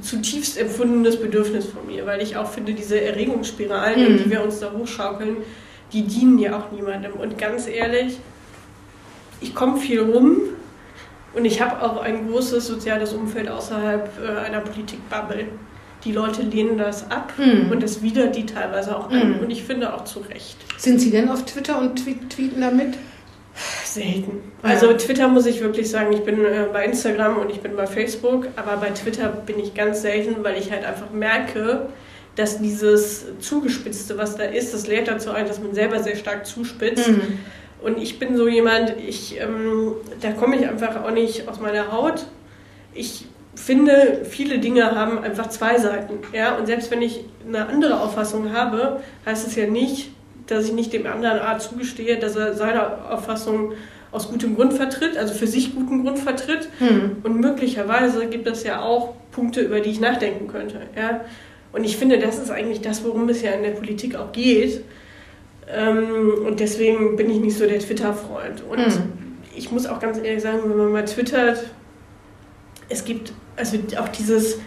zutiefst 0.01 0.57
empfundenes 0.57 1.19
Bedürfnis 1.19 1.65
von 1.65 1.85
mir, 1.87 2.05
weil 2.05 2.21
ich 2.21 2.37
auch 2.37 2.49
finde, 2.49 2.73
diese 2.73 2.99
Erregungsspiralen, 3.01 3.99
in 4.05 4.13
Mhm. 4.13 4.17
die 4.23 4.29
wir 4.31 4.43
uns 4.43 4.59
da 4.59 4.71
hochschaukeln, 4.71 5.37
die 5.91 6.03
dienen 6.03 6.37
ja 6.39 6.57
auch 6.57 6.71
niemandem. 6.71 7.13
Und 7.13 7.37
ganz 7.37 7.67
ehrlich, 7.67 8.17
ich 9.41 9.53
komme 9.53 9.77
viel 9.77 9.99
rum 10.01 10.37
und 11.35 11.45
ich 11.45 11.61
habe 11.61 11.81
auch 11.81 12.01
ein 12.01 12.29
großes 12.29 12.65
soziales 12.67 13.13
Umfeld 13.13 13.49
außerhalb 13.49 14.09
äh, 14.23 14.39
einer 14.45 14.61
Politikbubble. 14.61 15.45
Die 16.05 16.11
Leute 16.11 16.41
lehnen 16.43 16.77
das 16.77 17.09
ab 17.09 17.33
Mhm. 17.37 17.71
und 17.71 17.81
das 17.81 18.01
widert 18.01 18.35
die 18.35 18.45
teilweise 18.45 18.95
auch 18.95 19.09
an. 19.09 19.33
Mhm. 19.35 19.39
Und 19.39 19.49
ich 19.49 19.63
finde 19.63 19.93
auch 19.93 20.03
zu 20.03 20.19
Recht. 20.19 20.57
Sind 20.77 20.99
Sie 20.99 21.11
denn 21.11 21.29
auf 21.29 21.45
Twitter 21.45 21.79
und 21.79 21.95
tweet, 22.03 22.29
tweeten 22.29 22.61
damit? 22.61 22.95
Selten. 23.85 24.41
Ja. 24.63 24.69
Also 24.69 24.93
Twitter 24.93 25.27
muss 25.27 25.45
ich 25.45 25.61
wirklich 25.61 25.89
sagen, 25.89 26.11
ich 26.13 26.23
bin 26.23 26.43
äh, 26.43 26.65
bei 26.71 26.85
Instagram 26.85 27.37
und 27.37 27.51
ich 27.51 27.61
bin 27.61 27.75
bei 27.75 27.85
Facebook, 27.85 28.47
aber 28.55 28.77
bei 28.77 28.89
Twitter 28.89 29.29
bin 29.29 29.59
ich 29.59 29.75
ganz 29.75 30.01
selten, 30.01 30.43
weil 30.43 30.57
ich 30.57 30.71
halt 30.71 30.83
einfach 30.83 31.11
merke, 31.11 31.87
dass 32.35 32.59
dieses 32.59 33.25
Zugespitzte, 33.39 34.17
was 34.17 34.37
da 34.37 34.45
ist, 34.45 34.73
das 34.73 34.87
lädt 34.87 35.07
dazu 35.07 35.31
ein, 35.31 35.47
dass 35.47 35.59
man 35.61 35.75
selber 35.75 36.01
sehr 36.01 36.15
stark 36.15 36.47
zuspitzt. 36.47 37.09
Mhm. 37.09 37.39
Und 37.83 38.01
ich 38.01 38.17
bin 38.17 38.37
so 38.37 38.47
jemand, 38.47 38.95
ich, 38.97 39.39
ähm, 39.39 39.93
da 40.21 40.31
komme 40.31 40.55
ich 40.55 40.67
einfach 40.67 41.03
auch 41.03 41.11
nicht 41.11 41.47
aus 41.47 41.59
meiner 41.59 41.91
Haut. 41.91 42.25
Ich 42.93 43.25
finde, 43.55 44.21
viele 44.23 44.59
Dinge 44.59 44.95
haben 44.95 45.19
einfach 45.19 45.49
zwei 45.49 45.77
Seiten. 45.77 46.19
Ja? 46.33 46.57
Und 46.57 46.65
selbst 46.65 46.89
wenn 46.91 47.01
ich 47.01 47.25
eine 47.45 47.67
andere 47.67 47.99
Auffassung 47.99 48.53
habe, 48.53 49.01
heißt 49.25 49.45
es 49.45 49.55
ja 49.55 49.67
nicht, 49.67 50.12
dass 50.47 50.65
ich 50.65 50.73
nicht 50.73 50.93
dem 50.93 51.05
anderen 51.07 51.39
Art 51.39 51.61
zugestehe, 51.61 52.17
dass 52.17 52.35
er 52.35 52.53
seine 52.53 53.09
Auffassung 53.09 53.73
aus 54.11 54.29
gutem 54.29 54.55
Grund 54.55 54.73
vertritt, 54.73 55.17
also 55.17 55.33
für 55.33 55.47
sich 55.47 55.73
guten 55.73 56.03
Grund 56.03 56.19
vertritt. 56.19 56.69
Hm. 56.79 57.17
Und 57.23 57.39
möglicherweise 57.39 58.27
gibt 58.27 58.47
es 58.47 58.63
ja 58.63 58.81
auch 58.81 59.15
Punkte, 59.31 59.61
über 59.61 59.79
die 59.79 59.89
ich 59.89 59.99
nachdenken 59.99 60.47
könnte. 60.47 60.81
Ja? 60.95 61.21
Und 61.71 61.83
ich 61.83 61.97
finde, 61.97 62.19
das 62.19 62.37
ist 62.37 62.51
eigentlich 62.51 62.81
das, 62.81 63.03
worum 63.03 63.27
es 63.29 63.41
ja 63.41 63.51
in 63.51 63.63
der 63.63 63.71
Politik 63.71 64.15
auch 64.15 64.31
geht. 64.31 64.83
Ähm, 65.67 66.45
und 66.45 66.59
deswegen 66.59 67.15
bin 67.15 67.29
ich 67.29 67.39
nicht 67.39 67.57
so 67.57 67.65
der 67.65 67.79
Twitter-Freund. 67.79 68.63
Und 68.69 68.79
Mhm. 68.79 69.37
ich 69.55 69.71
muss 69.71 69.87
auch 69.87 69.99
ganz 69.99 70.17
ehrlich 70.19 70.43
sagen, 70.43 70.59
wenn 70.65 70.77
man 70.77 70.91
mal 70.91 71.05
twittert, 71.05 71.63
es 72.89 73.05
gibt 73.05 73.33
also 73.55 73.77
auch 73.99 74.09
dieses, 74.09 74.59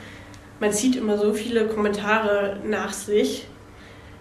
man 0.58 0.72
zieht 0.72 0.96
immer 0.96 1.18
so 1.18 1.32
viele 1.32 1.66
Kommentare 1.66 2.56
nach 2.66 2.92
sich, 2.92 3.46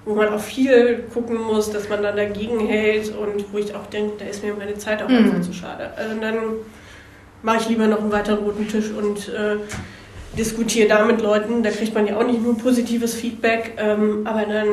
wo 0.05 0.13
man 0.15 0.29
auch 0.29 0.39
viel 0.39 1.03
gucken 1.13 1.35
muss, 1.41 1.71
dass 1.71 1.89
man 1.89 2.03
dann 2.03 2.15
dagegen 2.15 2.59
hält 2.59 3.09
und 3.17 3.51
wo 3.51 3.57
ich 3.57 3.73
auch 3.73 3.87
denke, 3.87 4.13
da 4.19 4.25
ist 4.25 4.43
mir 4.43 4.53
meine 4.53 4.77
Zeit 4.77 5.01
auch 5.01 5.09
Mhm. 5.09 5.17
einfach 5.17 5.41
zu 5.41 5.53
schade. 5.53 5.89
Also 5.97 6.15
dann 6.21 6.35
mache 7.41 7.57
ich 7.61 7.69
lieber 7.69 7.87
noch 7.87 7.99
einen 8.01 8.11
weiteren 8.11 8.43
roten 8.43 8.67
Tisch 8.67 8.91
und 8.91 9.29
äh, 9.29 9.57
diskutiere 10.37 10.87
da 10.87 11.05
mit 11.05 11.21
Leuten. 11.21 11.63
Da 11.63 11.69
kriegt 11.71 11.93
man 11.93 12.05
ja 12.07 12.17
auch 12.17 12.25
nicht 12.25 12.41
nur 12.41 12.57
positives 12.57 13.15
Feedback, 13.15 13.73
ähm, 13.77 14.21
aber 14.25 14.41
dann 14.41 14.67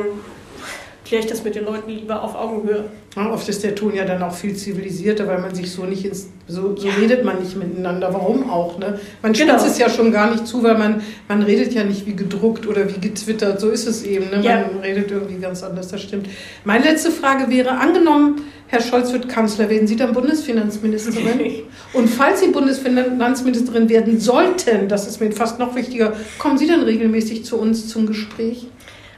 kläre 1.05 1.23
ich 1.23 1.29
das 1.29 1.43
mit 1.43 1.55
den 1.55 1.65
Leuten 1.65 1.89
lieber 1.89 2.21
auf 2.21 2.35
Augenhöhe. 2.35 2.85
Ja, 3.15 3.31
oft 3.31 3.47
ist 3.47 3.63
der 3.63 3.75
Ton 3.75 3.93
ja 3.93 4.05
dann 4.05 4.23
auch 4.23 4.33
viel 4.33 4.55
zivilisierter, 4.55 5.27
weil 5.27 5.39
man 5.39 5.53
sich 5.53 5.71
so 5.71 5.83
nicht 5.85 6.03
ins, 6.03 6.29
so, 6.47 6.75
so 6.75 6.87
redet 6.89 7.23
man 7.23 7.39
nicht 7.39 7.55
miteinander. 7.55 8.11
Warum 8.11 8.49
auch, 8.49 8.79
ne? 8.79 8.99
Man 9.21 9.33
Genau. 9.33 9.53
spitzt 9.53 9.67
es 9.73 9.77
ja 9.77 9.87
schon 9.89 10.11
gar 10.11 10.31
nicht 10.31 10.47
zu, 10.47 10.63
weil 10.63 10.77
man, 10.79 11.01
man 11.27 11.43
redet 11.43 11.73
ja 11.73 11.83
nicht 11.83 12.07
wie 12.07 12.15
gedruckt 12.15 12.65
oder 12.65 12.89
wie 12.89 12.99
getwittert. 12.99 13.59
So 13.59 13.69
ist 13.69 13.85
es 13.87 14.03
eben, 14.03 14.25
ne? 14.31 14.37
Man 14.37 14.43
Ja. 14.43 14.65
redet 14.81 15.11
irgendwie 15.11 15.39
ganz 15.39 15.61
anders, 15.61 15.89
das 15.89 16.01
stimmt. 16.01 16.27
Meine 16.63 16.85
letzte 16.85 17.11
Frage 17.11 17.49
wäre, 17.51 17.71
angenommen, 17.77 18.41
Herr 18.67 18.81
Scholz 18.81 19.13
wird 19.13 19.29
Kanzler, 19.29 19.69
werden 19.69 19.85
Sie 19.87 19.95
dann 19.95 20.13
Bundesfinanzministerin? 20.13 21.39
Und 21.93 22.07
falls 22.09 22.39
Sie 22.39 22.47
Bundesfinanzministerin 22.47 23.89
werden 23.89 24.19
sollten, 24.19 24.87
das 24.87 25.07
ist 25.07 25.19
mir 25.21 25.31
fast 25.31 25.59
noch 25.59 25.75
wichtiger, 25.75 26.13
kommen 26.39 26.57
Sie 26.57 26.65
dann 26.65 26.81
regelmäßig 26.81 27.45
zu 27.45 27.57
uns 27.59 27.87
zum 27.89 28.07
Gespräch? 28.07 28.67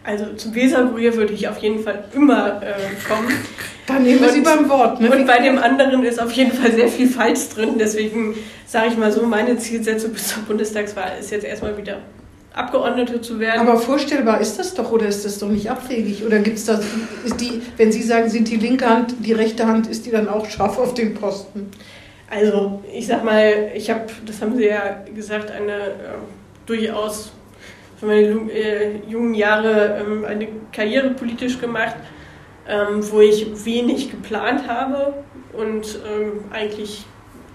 Also 0.03 0.25
zum 0.35 0.53
Weserkurier 0.53 1.15
würde 1.15 1.33
ich 1.33 1.47
auf 1.47 1.57
jeden 1.59 1.79
Fall 1.79 2.03
immer 2.13 2.61
äh, 2.61 2.73
kommen. 3.07 3.27
Dann 3.87 4.03
nehmen 4.03 4.19
wir 4.21 4.27
Und- 4.27 4.33
Sie 4.33 4.41
beim 4.41 4.67
Wort. 4.69 4.99
Ne? 4.99 5.11
Und 5.11 5.27
bei 5.27 5.39
dem 5.39 5.57
anderen 5.57 6.03
ist 6.03 6.19
auf 6.19 6.31
jeden 6.31 6.51
Fall 6.51 6.71
sehr 6.71 6.87
viel 6.87 7.07
Falsch 7.07 7.49
drin. 7.53 7.75
Deswegen 7.79 8.35
sage 8.65 8.87
ich 8.89 8.97
mal 8.97 9.11
so, 9.11 9.25
meine 9.25 9.57
Zielsetzung 9.57 10.11
bis 10.13 10.29
zur 10.29 10.43
Bundestagswahl 10.43 11.13
ist 11.19 11.31
jetzt 11.31 11.45
erstmal 11.45 11.77
wieder 11.77 11.99
Abgeordnete 12.53 13.19
zu 13.21 13.39
werden. 13.39 13.59
Aber 13.59 13.77
vorstellbar 13.77 14.39
ist 14.39 14.57
das 14.57 14.73
doch 14.73 14.91
oder 14.91 15.07
ist 15.07 15.25
das 15.25 15.39
doch 15.39 15.49
nicht 15.49 15.69
abwegig? 15.69 16.25
Oder 16.25 16.39
gibt 16.39 16.57
es 16.57 16.65
da, 16.65 16.79
ist 17.25 17.39
die, 17.41 17.61
wenn 17.77 17.91
Sie 17.91 18.01
sagen, 18.01 18.29
sind 18.29 18.49
die 18.49 18.55
linke 18.55 18.89
Hand, 18.89 19.13
die 19.19 19.33
rechte 19.33 19.67
Hand, 19.67 19.87
ist 19.87 20.05
die 20.05 20.11
dann 20.11 20.29
auch 20.29 20.49
scharf 20.49 20.79
auf 20.79 20.93
den 20.93 21.13
Posten? 21.13 21.69
Also 22.29 22.81
ich 22.91 23.07
sag 23.07 23.23
mal, 23.25 23.71
ich 23.75 23.89
habe, 23.89 24.05
das 24.25 24.41
haben 24.41 24.55
Sie 24.55 24.65
ja 24.67 25.03
gesagt, 25.13 25.51
eine 25.51 25.73
äh, 25.73 25.91
durchaus 26.65 27.31
für 27.99 28.07
meine 28.07 28.29
äh, 28.51 28.99
jungen 29.07 29.33
Jahre 29.33 29.97
ähm, 30.01 30.25
eine 30.25 30.47
Karriere 30.71 31.09
politisch 31.11 31.59
gemacht, 31.59 31.95
ähm, 32.67 32.99
wo 33.11 33.21
ich 33.21 33.65
wenig 33.65 34.11
geplant 34.11 34.67
habe. 34.67 35.13
und 35.53 35.99
ähm, 36.09 36.43
eigentlich 36.51 37.05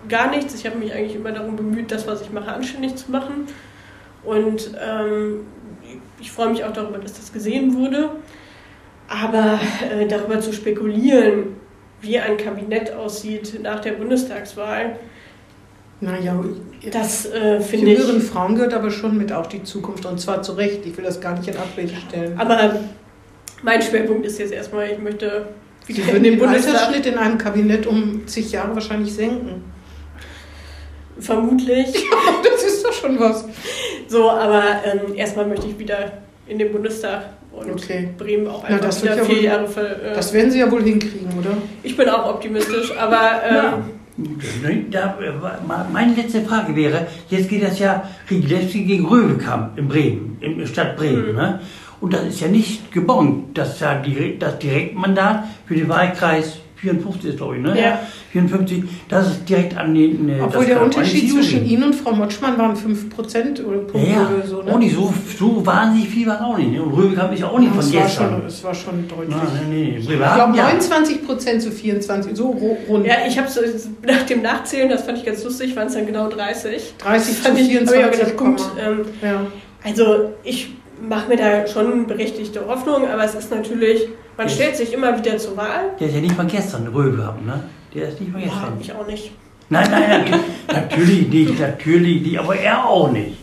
gar 0.08 0.30
nichts. 0.30 0.54
Ich 0.54 0.64
habe 0.66 0.78
mich 0.78 0.92
eigentlich 0.94 1.14
immer 1.16 1.32
darum 1.32 1.56
bemüht, 1.56 1.92
das, 1.92 2.06
was 2.06 2.22
ich 2.22 2.30
mache, 2.30 2.50
anständig 2.50 2.96
zu 2.96 3.10
machen. 3.10 3.46
Und 4.24 4.70
ähm, 4.80 5.40
ich 6.20 6.30
freue 6.32 6.50
mich 6.50 6.64
auch 6.64 6.72
darüber, 6.72 6.98
dass 6.98 7.14
das 7.14 7.32
gesehen 7.32 7.76
wurde. 7.76 8.10
Aber 9.08 9.58
äh, 9.92 10.06
darüber 10.06 10.40
zu 10.40 10.52
spekulieren, 10.52 11.56
wie 12.00 12.18
ein 12.18 12.36
Kabinett 12.38 12.92
aussieht 12.92 13.60
nach 13.62 13.80
der 13.80 13.92
Bundestagswahl, 13.92 14.96
Naja, 16.00 16.42
das 16.90 17.26
äh, 17.26 17.60
finde 17.60 17.92
ich. 17.92 17.98
jüngeren 17.98 18.22
Frauen 18.22 18.54
gehört 18.54 18.72
aber 18.72 18.90
schon 18.90 19.18
mit 19.18 19.32
auch 19.32 19.46
die 19.46 19.62
Zukunft 19.64 20.06
und 20.06 20.18
zwar 20.18 20.40
zu 20.42 20.52
Recht. 20.52 20.86
Ich 20.86 20.96
will 20.96 21.04
das 21.04 21.20
gar 21.20 21.36
nicht 21.36 21.48
in 21.48 21.56
Abrede 21.58 21.92
stellen. 22.08 22.38
Aber 22.40 22.76
mein 23.62 23.82
Schwerpunkt 23.82 24.26
ist 24.26 24.38
jetzt 24.38 24.52
erstmal, 24.52 24.90
ich 24.90 24.98
möchte 24.98 25.48
Sie 25.86 25.96
wieder 25.96 26.12
würden 26.12 26.24
in 26.24 26.38
den. 26.38 26.48
Altersschnitt 26.48 27.06
in 27.06 27.18
einem 27.18 27.38
Kabinett 27.38 27.86
um 27.86 28.26
zig 28.26 28.52
Jahre 28.52 28.74
wahrscheinlich 28.74 29.12
senken. 29.12 29.64
Vermutlich. 31.18 31.86
Das 32.44 32.64
ist 32.64 32.84
doch 32.84 32.92
schon 32.92 33.18
was. 33.18 33.44
So, 34.08 34.30
aber 34.30 34.62
ähm, 34.84 35.14
erstmal 35.14 35.46
möchte 35.46 35.66
ich 35.68 35.78
wieder 35.78 36.12
in 36.46 36.58
den 36.58 36.72
Bundestag 36.72 37.22
und 37.52 37.70
Okay. 37.70 38.08
Bremen 38.18 38.46
auch 38.48 38.62
Na, 38.62 38.68
einfach 38.74 38.86
das 38.86 39.02
wird 39.02 39.12
wieder 39.14 39.22
ja 39.22 39.28
vier 39.28 39.36
wohl- 39.36 39.44
Jahre 39.44 39.68
ver, 39.68 40.02
äh, 40.02 40.14
Das 40.14 40.32
werden 40.32 40.50
Sie 40.50 40.58
ja 40.60 40.70
wohl 40.70 40.82
hinkriegen, 40.82 41.28
oder? 41.38 41.56
Ich 41.82 41.96
bin 41.96 42.08
auch 42.08 42.28
optimistisch, 42.34 42.92
aber 42.96 43.40
ähm, 43.48 43.54
Ja. 43.56 43.82
Da, 44.90 45.18
meine 45.92 46.14
letzte 46.14 46.42
Frage 46.42 46.76
wäre, 46.76 47.06
jetzt 47.30 47.48
geht 47.48 47.62
das 47.62 47.78
ja 47.78 48.06
Riglewski 48.30 48.84
gegen 48.84 49.06
Röwekamp 49.06 49.78
in 49.78 49.88
Bremen, 49.88 50.36
in 50.40 50.66
Stadt 50.66 50.96
Bremen. 50.96 51.30
Mhm. 51.30 51.36
Ne? 51.36 51.60
Und 52.00 52.12
das 52.14 52.24
ist 52.26 52.40
ja 52.40 52.48
nicht 52.48 52.90
gebongt, 52.92 53.56
dass 53.58 53.78
ja 53.80 53.94
die, 54.00 54.38
das 54.38 54.58
Direktmandat 54.58 55.44
für 55.66 55.74
den 55.74 55.88
Wahlkreis 55.88 56.58
54 56.76 57.30
ist, 57.32 57.36
glaube 57.36 57.56
ich, 57.58 57.62
ne? 57.62 57.78
Ja. 57.78 58.00
54, 58.32 58.84
das 59.06 59.26
ist 59.26 59.46
direkt 59.46 59.76
an 59.76 59.94
den... 59.94 60.26
äh, 60.30 60.40
Obwohl 60.40 60.64
der 60.64 60.82
Unterschied 60.82 61.30
zwischen. 61.30 61.66
Ihnen 61.66 61.82
und 61.84 61.94
Frau 61.94 62.12
Motschmann 62.12 62.56
waren 62.56 62.74
5% 62.74 63.62
oder 63.66 63.76
Ja, 63.76 63.82
Punkte 63.82 64.10
ja. 64.10 64.30
oder 64.34 64.46
so. 64.46 64.62
Ne? 64.62 64.72
auch 64.72 64.78
nicht 64.78 64.94
so, 64.94 65.12
so 65.38 65.66
wahnsinnig 65.66 66.08
viel 66.08 66.26
war 66.26 66.42
auch 66.42 66.56
nicht. 66.56 66.70
Ne? 66.72 66.82
Und 66.82 66.94
Röwekamp 66.94 67.34
ist 67.34 67.40
ja 67.40 67.48
auch 67.48 67.58
nicht 67.58 67.68
Ja, 67.74 67.74
von 67.74 67.84
es, 67.84 67.92
war 67.94 68.02
gestern. 68.02 68.30
schon, 68.38 68.46
es 68.46 68.64
war 68.64 68.74
schon 68.74 69.08
deutlich. 69.08 69.28
Na, 69.36 69.60
nee, 69.68 69.74
nee. 69.92 69.96
Ich 69.98 70.06
glaube 70.06 70.56
ja. 70.56 70.62
29 70.64 71.26
Prozent 71.26 71.60
zu 71.60 71.70
24, 71.70 72.34
so 72.34 72.48
ru- 72.50 72.76
rund. 72.88 73.04
ja, 73.06 73.14
ich 73.28 73.36
habe 73.38 73.48
so 73.50 73.60
nach 74.06 74.22
dem 74.22 74.40
Nachzählen, 74.40 74.88
das 74.88 75.02
fand 75.02 75.18
ich 75.18 75.26
ganz 75.26 75.44
lustig, 75.44 75.76
waren 75.76 75.88
es 75.88 75.92
dann 75.94 76.06
genau 76.06 76.30
30. 76.30 76.94
30 76.96 77.36
zu 77.36 77.42
Fand 77.42 77.58
ich, 77.58 77.64
hab 77.66 77.70
ich 77.70 77.76
auch 77.76 77.92
24, 77.92 78.10
gedacht, 78.20 78.36
gut. 78.38 78.56
Komma. 78.56 78.70
Ähm, 78.82 79.00
Ja. 79.22 79.46
also 79.84 80.30
ich 80.44 80.70
mache 81.00 81.28
mir 81.28 81.36
da 81.36 81.66
schon 81.66 82.06
berechtigte 82.06 82.66
Hoffnung, 82.66 83.08
aber 83.08 83.24
es 83.24 83.34
ist 83.34 83.50
natürlich, 83.50 84.08
man 84.36 84.48
Ja. 84.48 84.54
stellt 84.54 84.76
sich 84.76 84.92
immer 84.92 85.16
wieder 85.18 85.36
zur 85.38 85.56
Wahl. 85.56 85.90
Der 85.98 86.08
ist 86.08 86.14
ja 86.14 86.20
nicht 86.20 86.34
von 86.34 86.46
gestern, 86.46 86.86
Röwekamp, 86.88 87.44
ne? 87.44 87.64
Der 87.94 88.08
ist 88.08 88.20
nicht 88.20 88.32
von 88.32 88.40
Ja, 88.40 88.46
gestern. 88.48 88.78
ich 88.80 88.92
auch 88.92 89.06
nicht. 89.06 89.32
Nein, 89.68 89.88
nein, 89.90 90.10
natürlich, 90.10 90.38
natürlich 90.72 91.28
nicht, 91.28 91.60
natürlich 91.60 92.22
nicht, 92.22 92.38
aber 92.38 92.56
er 92.56 92.84
auch 92.88 93.10
nicht. 93.12 93.36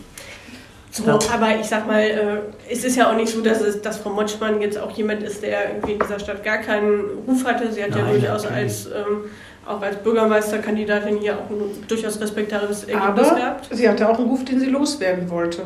So, 0.90 1.04
Ja. 1.06 1.18
aber 1.32 1.58
ich 1.60 1.66
sag 1.66 1.86
mal, 1.86 2.00
äh, 2.00 2.38
es 2.70 2.84
ist 2.84 2.96
ja 2.96 3.10
auch 3.10 3.16
nicht 3.16 3.28
so, 3.30 3.40
dass, 3.40 3.60
es, 3.60 3.80
dass 3.82 3.98
Frau 3.98 4.10
Motschmann 4.10 4.60
jetzt 4.60 4.78
auch 4.78 4.90
jemand 4.92 5.22
ist, 5.22 5.42
der 5.42 5.70
irgendwie 5.70 5.92
in 5.92 5.98
dieser 6.00 6.18
Stadt 6.18 6.42
gar 6.42 6.58
keinen 6.58 7.00
Ruf 7.26 7.44
hatte. 7.44 7.70
Sie 7.72 7.82
hat 7.82 7.90
ja 7.90 8.02
Nein, 8.02 8.12
durchaus 8.20 8.44
natürlich. 8.44 8.64
als, 8.64 8.86
ähm, 8.86 9.24
auch 9.66 9.80
als 9.82 9.96
Bürgermeisterkandidatin 9.98 11.18
hier 11.18 11.34
auch 11.34 11.50
ein 11.50 11.86
durchaus 11.86 12.20
respektables 12.20 12.84
Ergebnis 12.84 13.28
Aber 13.28 13.36
gehabt. 13.38 13.68
sie 13.70 13.88
hatte 13.88 14.08
auch 14.08 14.18
einen 14.18 14.28
Ruf, 14.28 14.44
den 14.44 14.58
sie 14.60 14.66
loswerden 14.70 15.28
wollte. 15.30 15.62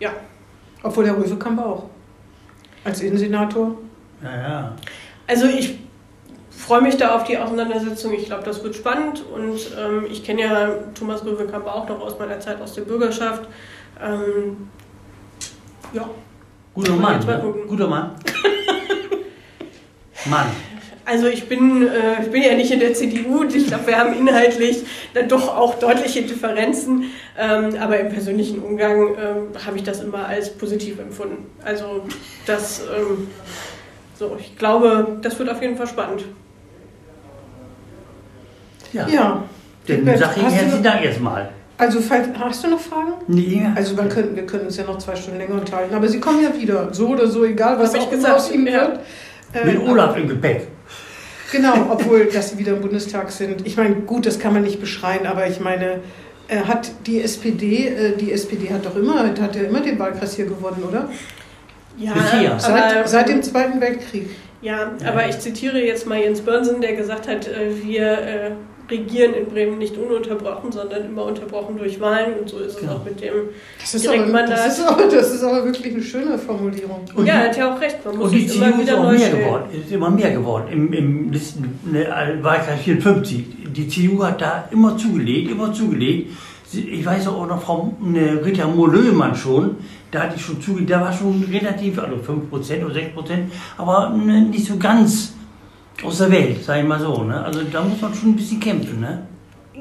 Ja. 0.00 0.10
Obwohl 0.82 1.04
der 1.04 1.16
Röwekamp 1.16 1.60
auch. 1.60 1.84
Als 2.84 3.00
Innensenator. 3.00 3.76
Ja, 4.22 4.36
ja. 4.36 4.76
Also 5.26 5.46
ich 5.46 5.78
freue 6.50 6.82
mich 6.82 6.96
da 6.96 7.14
auf 7.14 7.24
die 7.24 7.36
Auseinandersetzung. 7.36 8.12
Ich 8.14 8.26
glaube, 8.26 8.44
das 8.44 8.62
wird 8.62 8.74
spannend 8.74 9.22
und 9.32 9.58
ähm, 9.78 10.06
ich 10.10 10.24
kenne 10.24 10.42
ja 10.42 10.70
Thomas 10.94 11.24
Röwekamp 11.24 11.66
auch 11.66 11.88
noch 11.88 12.00
aus 12.00 12.18
meiner 12.18 12.40
Zeit 12.40 12.60
aus 12.60 12.74
der 12.74 12.82
Bürgerschaft. 12.82 13.48
Ähm, 14.00 14.68
ja, 15.92 16.08
Guter 16.78 16.94
Mann, 16.94 17.26
ne? 17.26 17.40
gucken. 17.40 17.66
guter 17.66 17.88
Mann. 17.88 18.10
Mann. 20.26 20.46
Also 21.08 21.26
ich 21.26 21.48
bin, 21.48 21.86
äh, 21.88 22.22
ich 22.22 22.30
bin 22.30 22.42
ja 22.42 22.54
nicht 22.54 22.70
in 22.70 22.80
der 22.80 22.92
CDU 22.92 23.40
und 23.40 23.54
ich 23.56 23.66
glaube, 23.68 23.86
wir 23.86 23.98
haben 23.98 24.12
inhaltlich 24.12 24.84
dann 25.14 25.26
doch 25.26 25.56
auch 25.56 25.76
deutliche 25.78 26.20
Differenzen, 26.22 27.04
ähm, 27.38 27.76
aber 27.80 27.98
im 27.98 28.10
persönlichen 28.10 28.62
Umgang 28.62 29.14
ähm, 29.16 29.66
habe 29.66 29.78
ich 29.78 29.84
das 29.84 30.02
immer 30.02 30.26
als 30.26 30.50
positiv 30.50 30.98
empfunden. 30.98 31.46
Also 31.64 32.02
das, 32.44 32.82
ähm, 32.94 33.26
so, 34.18 34.36
ich 34.38 34.58
glaube, 34.58 35.16
das 35.22 35.38
wird 35.38 35.48
auf 35.48 35.62
jeden 35.62 35.78
Fall 35.78 35.86
spannend. 35.86 36.26
Ja. 38.92 39.08
Ja. 39.08 39.44
Dann 39.86 40.18
sag 40.18 40.36
ich 40.36 40.42
herzlichen 40.42 40.82
Dank 40.82 41.04
erstmal. 41.04 41.48
Also, 41.78 42.00
falls- 42.00 42.28
hast 42.38 42.64
du 42.64 42.68
noch 42.68 42.80
Fragen? 42.80 43.12
Nee, 43.28 43.62
ja. 43.62 43.72
Also, 43.76 43.96
wir 43.96 44.08
können, 44.08 44.34
wir 44.34 44.44
können 44.44 44.64
uns 44.66 44.76
ja 44.76 44.84
noch 44.84 44.98
zwei 44.98 45.14
Stunden 45.14 45.38
länger 45.38 45.54
unterhalten. 45.54 45.94
Aber 45.94 46.08
Sie 46.08 46.18
kommen 46.18 46.42
ja 46.42 46.54
wieder. 46.60 46.92
So 46.92 47.08
oder 47.08 47.28
so, 47.28 47.44
egal 47.44 47.78
was 47.78 47.94
Hab 47.94 48.00
ich 48.00 48.02
auch 48.08 48.12
immer 48.12 48.16
gesagt, 48.16 48.34
aus 48.36 48.50
Ihnen 48.52 48.66
ja. 48.66 48.72
wird. 48.80 49.00
Mit 49.64 49.74
Äh, 49.76 49.78
Olaf 49.88 50.16
im 50.16 50.28
Gepäck. 50.28 50.66
Genau, 51.50 51.86
obwohl, 51.90 52.26
dass 52.26 52.50
sie 52.50 52.58
wieder 52.58 52.72
im 52.74 52.80
Bundestag 52.82 53.30
sind. 53.30 53.66
Ich 53.66 53.76
meine, 53.76 53.94
gut, 53.96 54.26
das 54.26 54.38
kann 54.38 54.52
man 54.52 54.62
nicht 54.62 54.80
beschreien, 54.80 55.26
aber 55.26 55.46
ich 55.46 55.60
meine, 55.60 56.00
äh, 56.48 56.58
hat 56.58 56.90
die 57.06 57.22
SPD, 57.22 57.88
äh, 57.88 58.16
die 58.16 58.32
SPD 58.32 58.70
hat 58.70 58.84
doch 58.84 58.96
immer, 58.96 59.20
hat 59.26 59.56
ja 59.56 59.62
immer 59.62 59.80
den 59.80 59.98
Wahlkreis 59.98 60.36
hier 60.36 60.44
gewonnen, 60.46 60.82
oder? 60.86 61.08
Ja, 61.96 62.12
Bisher. 62.12 62.58
Seit, 62.60 63.08
seit 63.08 63.28
dem 63.28 63.42
Zweiten 63.42 63.80
Weltkrieg. 63.80 64.28
Ja, 64.60 64.92
Ja. 65.02 65.08
aber 65.10 65.26
ich 65.28 65.38
zitiere 65.38 65.80
jetzt 65.80 66.06
mal 66.06 66.18
Jens 66.18 66.40
Börnsen, 66.42 66.80
der 66.80 66.94
gesagt 66.94 67.26
hat, 67.28 67.46
äh, 67.48 67.70
wir 67.82 68.02
äh, 68.12 68.50
regieren 68.90 69.34
in 69.34 69.46
Bremen 69.46 69.78
nicht 69.78 69.96
ununterbrochen, 69.96 70.72
sondern 70.72 71.04
immer 71.04 71.24
unterbrochen 71.24 71.76
durch 71.78 72.00
Wahlen 72.00 72.38
und 72.40 72.48
so 72.48 72.58
ist 72.58 72.74
es 72.74 72.80
Genau. 72.80 72.94
auch 72.94 73.04
mit 73.04 73.20
dem. 73.20 73.34
Das 73.80 73.94
ist, 73.94 74.06
aber, 74.06 74.16
Direktmandat. 74.16 74.58
das, 74.58 74.78
ist 74.78 74.86
aber, 74.86 75.02
das 75.04 75.34
ist 75.34 75.42
aber 75.42 75.64
wirklich 75.64 75.94
eine 75.94 76.02
schöne 76.02 76.38
Formulierung. 76.38 77.00
Und 77.14 77.26
ja, 77.26 77.34
er 77.34 77.48
hat 77.48 77.56
ja 77.56 77.74
auch 77.74 77.80
recht, 77.80 78.04
man 78.04 78.16
muss 78.16 78.26
Und 78.26 78.32
die 78.38 78.46
es 78.46 78.56
immer 78.56 78.78
wieder 78.78 78.98
auch 78.98 79.04
neu 79.04 79.18
mehr 79.18 79.30
geworden. 79.30 79.64
Ist 79.72 79.92
immer 79.92 80.10
mehr 80.10 80.30
geworden. 80.30 80.64
Im, 80.72 80.92
im 80.92 81.32
Listen, 81.32 81.78
ne, 81.84 82.06
Wahlkreis 82.42 82.80
54. 82.80 83.44
Die 83.76 83.88
CDU 83.88 84.24
hat 84.24 84.40
da 84.40 84.68
immer 84.70 84.96
zugelegt, 84.96 85.50
immer 85.50 85.72
zugelegt. 85.72 86.32
Ich 86.72 87.04
weiß 87.04 87.28
auch 87.28 87.46
noch, 87.46 87.62
Frau 87.62 87.94
ne, 88.00 88.40
Rita 88.44 88.66
Mohr-Löhmann 88.66 89.34
schon, 89.34 89.76
da 90.10 90.24
hatte 90.24 90.36
ich 90.36 90.42
schon 90.42 90.60
zugelegt, 90.60 90.90
da 90.90 91.00
war 91.00 91.12
schon 91.12 91.44
relativ, 91.50 91.98
also 91.98 92.16
5% 92.16 92.84
oder 92.84 92.94
6%, 92.94 93.10
aber 93.78 94.10
ne, 94.10 94.42
nicht 94.42 94.66
so 94.66 94.76
ganz 94.76 95.32
aus 96.04 96.18
der 96.18 96.30
Welt, 96.30 96.62
sag 96.64 96.78
ich 96.78 96.84
mal 96.84 97.00
so. 97.00 97.22
Ne? 97.24 97.42
Also 97.44 97.62
da 97.62 97.82
muss 97.82 98.00
man 98.00 98.14
schon 98.14 98.30
ein 98.30 98.36
bisschen 98.36 98.60
kämpfen. 98.60 99.00
Ne? 99.00 99.22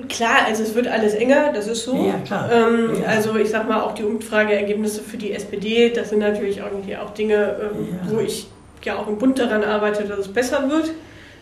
Klar, 0.10 0.46
also 0.48 0.64
es 0.64 0.76
wird 0.76 0.88
alles 0.88 1.14
enger, 1.16 1.52
das 1.54 1.68
ist 1.68 1.84
so. 1.84 1.96
Ja, 1.96 2.16
klar. 2.26 2.50
Ähm, 2.52 3.02
Ja. 3.02 3.08
Also 3.10 3.36
ich 3.36 3.50
sag 3.50 3.68
mal, 3.68 3.82
auch 3.82 3.94
die 3.94 4.04
Umfrageergebnisse 4.04 5.02
für 5.02 5.18
die 5.18 5.32
SPD, 5.34 5.90
das 5.90 6.10
sind 6.10 6.20
natürlich 6.20 6.58
irgendwie 6.58 6.96
auch 6.98 7.12
Dinge, 7.12 7.56
ähm, 7.62 7.88
Ja. 7.92 8.12
wo 8.12 8.20
ich 8.20 8.48
ja 8.84 8.96
auch 8.98 9.08
im 9.08 9.18
Bund 9.18 9.38
daran 9.40 9.64
arbeite, 9.64 10.04
dass 10.06 10.20
es 10.20 10.28
besser 10.28 10.70
wird. 10.70 10.92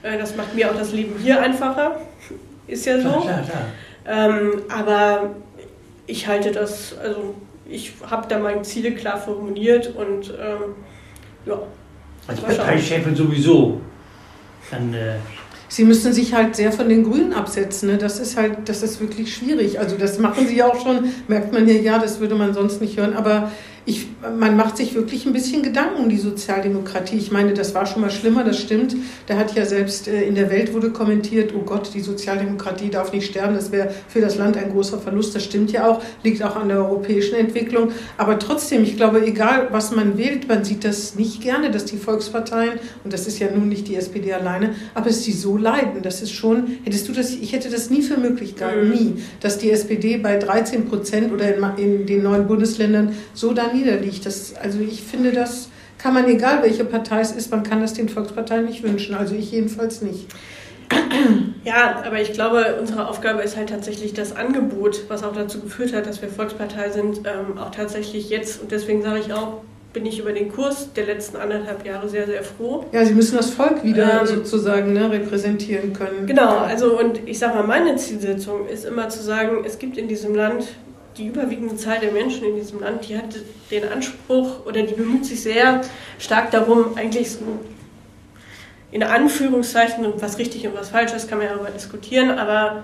Äh, 0.03 0.17
das 0.17 0.36
macht 0.36 0.55
mir 0.55 0.71
auch 0.71 0.76
das 0.76 0.93
Leben 0.93 1.15
hier 1.21 1.41
einfacher. 1.41 1.99
Ist 2.67 2.86
ja 2.86 2.95
so. 2.99 3.09
Klar, 3.09 3.21
klar, 3.23 3.43
klar. 3.43 4.30
Ähm, 4.30 4.61
aber 4.69 5.32
ich 6.07 6.28
halte 6.28 6.51
das, 6.51 6.97
also 6.97 7.36
ich 7.69 7.93
habe 8.09 8.28
da 8.28 8.39
meine 8.39 8.61
Ziele 8.63 8.91
klar 8.91 9.17
formuliert 9.17 9.93
und 9.95 10.30
ähm, 10.30 10.76
ja. 11.45 11.59
Als. 12.28 12.39
Parteichefin 12.41 13.15
sowieso. 13.15 13.82
Dann, 14.72 14.93
äh, 14.93 15.16
Sie 15.68 15.84
müssen 15.84 16.13
sich 16.13 16.34
halt 16.34 16.55
sehr 16.55 16.72
von 16.72 16.88
den 16.88 17.03
Grünen 17.03 17.34
absetzen. 17.34 17.89
Ne? 17.89 17.97
Das 17.97 18.20
ist 18.20 18.38
halt, 18.38 18.70
das 18.70 18.84
ist 18.84 19.01
wirklich 19.01 19.34
schwierig. 19.34 19.80
Also 19.80 19.97
das 19.97 20.20
machen 20.20 20.47
Sie 20.47 20.55
ja 20.55 20.68
auch 20.68 20.82
schon, 20.82 21.11
merkt 21.28 21.53
man 21.53 21.66
hier, 21.66 21.82
ja, 21.82 21.99
das 21.99 22.20
würde 22.20 22.36
man 22.36 22.53
sonst 22.53 22.82
nicht 22.82 22.97
hören. 22.97 23.13
Aber 23.13 23.51
ich, 23.88 24.07
man 24.38 24.57
macht 24.57 24.77
sich 24.77 24.95
wirklich 24.95 25.27
ein 25.27 25.33
bisschen 25.33 25.61
Gedanken 25.61 26.03
um 26.03 26.09
die 26.09 26.17
Sozialdemokratie. 26.17 27.17
Ich 27.17 27.31
meine, 27.31 27.53
das 27.53 27.75
war 27.75 27.86
schon 27.86 28.01
mal 28.01 28.09
schlimmer, 28.09 28.43
das 28.43 28.59
stimmt. 28.59 28.95
Da 29.27 29.38
hat 29.38 29.55
ja 29.55 29.63
selbst 29.63 30.07
äh, 30.07 30.23
in 30.23 30.33
der 30.33 30.49
Welt 30.49 30.73
wurde 30.73 30.89
kommentiert, 30.89 31.53
oh 31.55 31.61
Gott, 31.61 31.91
die 31.93 31.99
Sozialdemokratie 31.99 32.89
darf 32.89 33.13
nicht 33.13 33.27
sterben, 33.27 33.53
das 33.53 33.71
wäre 33.71 33.91
für 34.07 34.21
das 34.21 34.38
Land 34.38 34.57
ein 34.57 34.71
großer 34.71 34.97
Verlust. 34.97 35.36
Das 35.36 35.43
stimmt 35.43 35.71
ja 35.71 35.88
auch, 35.88 36.01
liegt 36.23 36.41
auch 36.41 36.55
an 36.55 36.69
der 36.69 36.77
europäischen 36.77 37.36
Entwicklung. 37.36 37.91
Aber 38.17 38.39
trotzdem, 38.39 38.83
ich 38.83 38.97
glaube, 38.97 39.23
egal 39.23 39.67
was 39.69 39.95
man 39.95 40.17
wählt, 40.17 40.47
man 40.47 40.63
sieht 40.63 40.83
das 40.83 41.13
nicht 41.13 41.41
gerne, 41.41 41.69
dass 41.69 41.86
die 41.86 41.97
Volksparteien, 41.97 42.79
und 43.03 43.13
das 43.13 43.27
ist 43.27 43.38
ja 43.38 43.51
nun 43.51 43.69
nicht 43.69 43.88
die 43.88 43.95
SPD 43.95 44.33
alleine, 44.33 44.73
aber 44.95 45.09
dass 45.09 45.21
die 45.21 45.31
so 45.31 45.57
leiden. 45.57 46.01
Das 46.01 46.23
ist 46.23 46.31
schon, 46.31 46.79
hättest 46.83 47.07
du 47.07 47.11
das, 47.11 47.36
ich 47.36 47.53
hätte 47.53 47.69
das 47.69 47.91
nie 47.91 48.01
für 48.01 48.17
möglich 48.17 48.55
gehalten, 48.55 48.89
nie, 48.89 49.13
dass 49.41 49.59
die 49.59 49.69
SPD 49.69 50.17
bei 50.17 50.38
13 50.38 50.88
Prozent 50.88 51.31
oder 51.31 51.55
in, 51.55 51.63
in 51.77 52.05
den 52.07 52.23
neuen 52.23 52.47
Bundesländern 52.47 53.13
so 53.36 53.53
da 53.53 53.74
niederliegt. 53.76 54.26
Das, 54.26 54.55
also 54.55 54.80
ich 54.80 55.03
finde, 55.03 55.32
das 55.32 55.69
kann 55.97 56.13
man, 56.13 56.28
egal 56.28 56.61
welche 56.63 56.86
Partei 56.86 57.21
es 57.21 57.32
ist, 57.32 57.51
man 57.51 57.63
kann 57.63 57.82
das 57.82 57.93
den 57.93 58.09
Volksparteien 58.09 58.65
nicht 58.65 58.84
wünschen. 58.84 59.15
Also 59.15 59.36
ich 59.36 59.51
jedenfalls 59.51 60.01
nicht. 60.01 60.28
Ja, 61.63 62.03
aber 62.05 62.21
ich 62.21 62.34
glaube, 62.34 62.78
unsere 62.80 63.07
Aufgabe 63.07 63.41
ist 63.41 63.57
halt 63.57 63.69
tatsächlich 63.69 64.13
das 64.13 64.36
Angebot, 64.36 65.05
was 65.07 65.23
auch 65.23 65.34
dazu 65.34 65.59
geführt 65.59 65.93
hat, 65.93 66.05
dass 66.05 66.21
wir 66.21 66.30
Volkspartei 66.30 66.91
sind, 66.91 67.19
ähm, 67.19 67.57
auch 67.57 67.71
tatsächlich 67.71 68.30
jetzt, 68.30 68.61
und 68.61 68.71
deswegen 68.71 69.01
sage 69.01 69.19
ich 69.19 69.34
auch, 69.34 69.61
bin 69.91 70.05
ich 70.05 70.19
über 70.19 70.34
den 70.34 70.51
Kurs 70.51 70.91
der 70.93 71.05
letzten 71.05 71.38
anderthalb 71.38 71.86
Jahre 71.86 72.07
sehr, 72.09 72.28
sehr 72.28 72.43
froh. 72.43 72.86
Ja, 72.91 73.05
Sie 73.05 73.13
müssen 73.13 73.38
das 73.38 73.49
Volk 73.49 73.84
wieder 73.84 74.21
Ähm, 74.21 74.28
sozusagen 74.28 74.93
ne, 74.93 75.09
repräsentieren 75.09 75.93
können. 75.93 76.28
Genau, 76.28 76.57
also 76.57 76.99
und 76.99 77.21
ich 77.26 77.39
sage 77.39 77.55
mal, 77.55 77.65
meine 77.65 77.95
Zielsetzung 77.95 78.67
ist 78.67 78.86
immer 78.86 79.07
zu 79.09 79.23
sagen, 79.23 79.63
es 79.65 79.80
gibt 79.80 79.97
in 79.97 80.09
diesem 80.09 80.36
Land 80.36 80.65
die 81.18 81.28
überwiegende 81.28 81.76
Zahl 81.76 81.99
der 81.99 82.11
Menschen 82.11 82.45
in 82.45 82.55
diesem 82.55 82.82
Land, 82.82 83.07
die 83.07 83.18
hat 83.18 83.36
den 83.72 83.88
Anspruch 83.88 84.66
oder 84.66 84.82
die 84.82 84.93
bemüht 84.93 85.26
sich 85.26 85.41
sehr 85.41 85.82
stark 86.20 86.51
darum, 86.51 86.97
eigentlich 86.97 87.32
so 87.32 87.39
in 88.91 89.03
Anführungszeichen, 89.03 90.05
was 90.20 90.38
richtig 90.38 90.66
und 90.68 90.76
was 90.76 90.89
falsch 90.89 91.13
ist, 91.13 91.28
kann 91.28 91.39
man 91.39 91.47
ja 91.47 91.53
darüber 91.53 91.72
diskutieren, 91.72 92.32
aber 92.32 92.84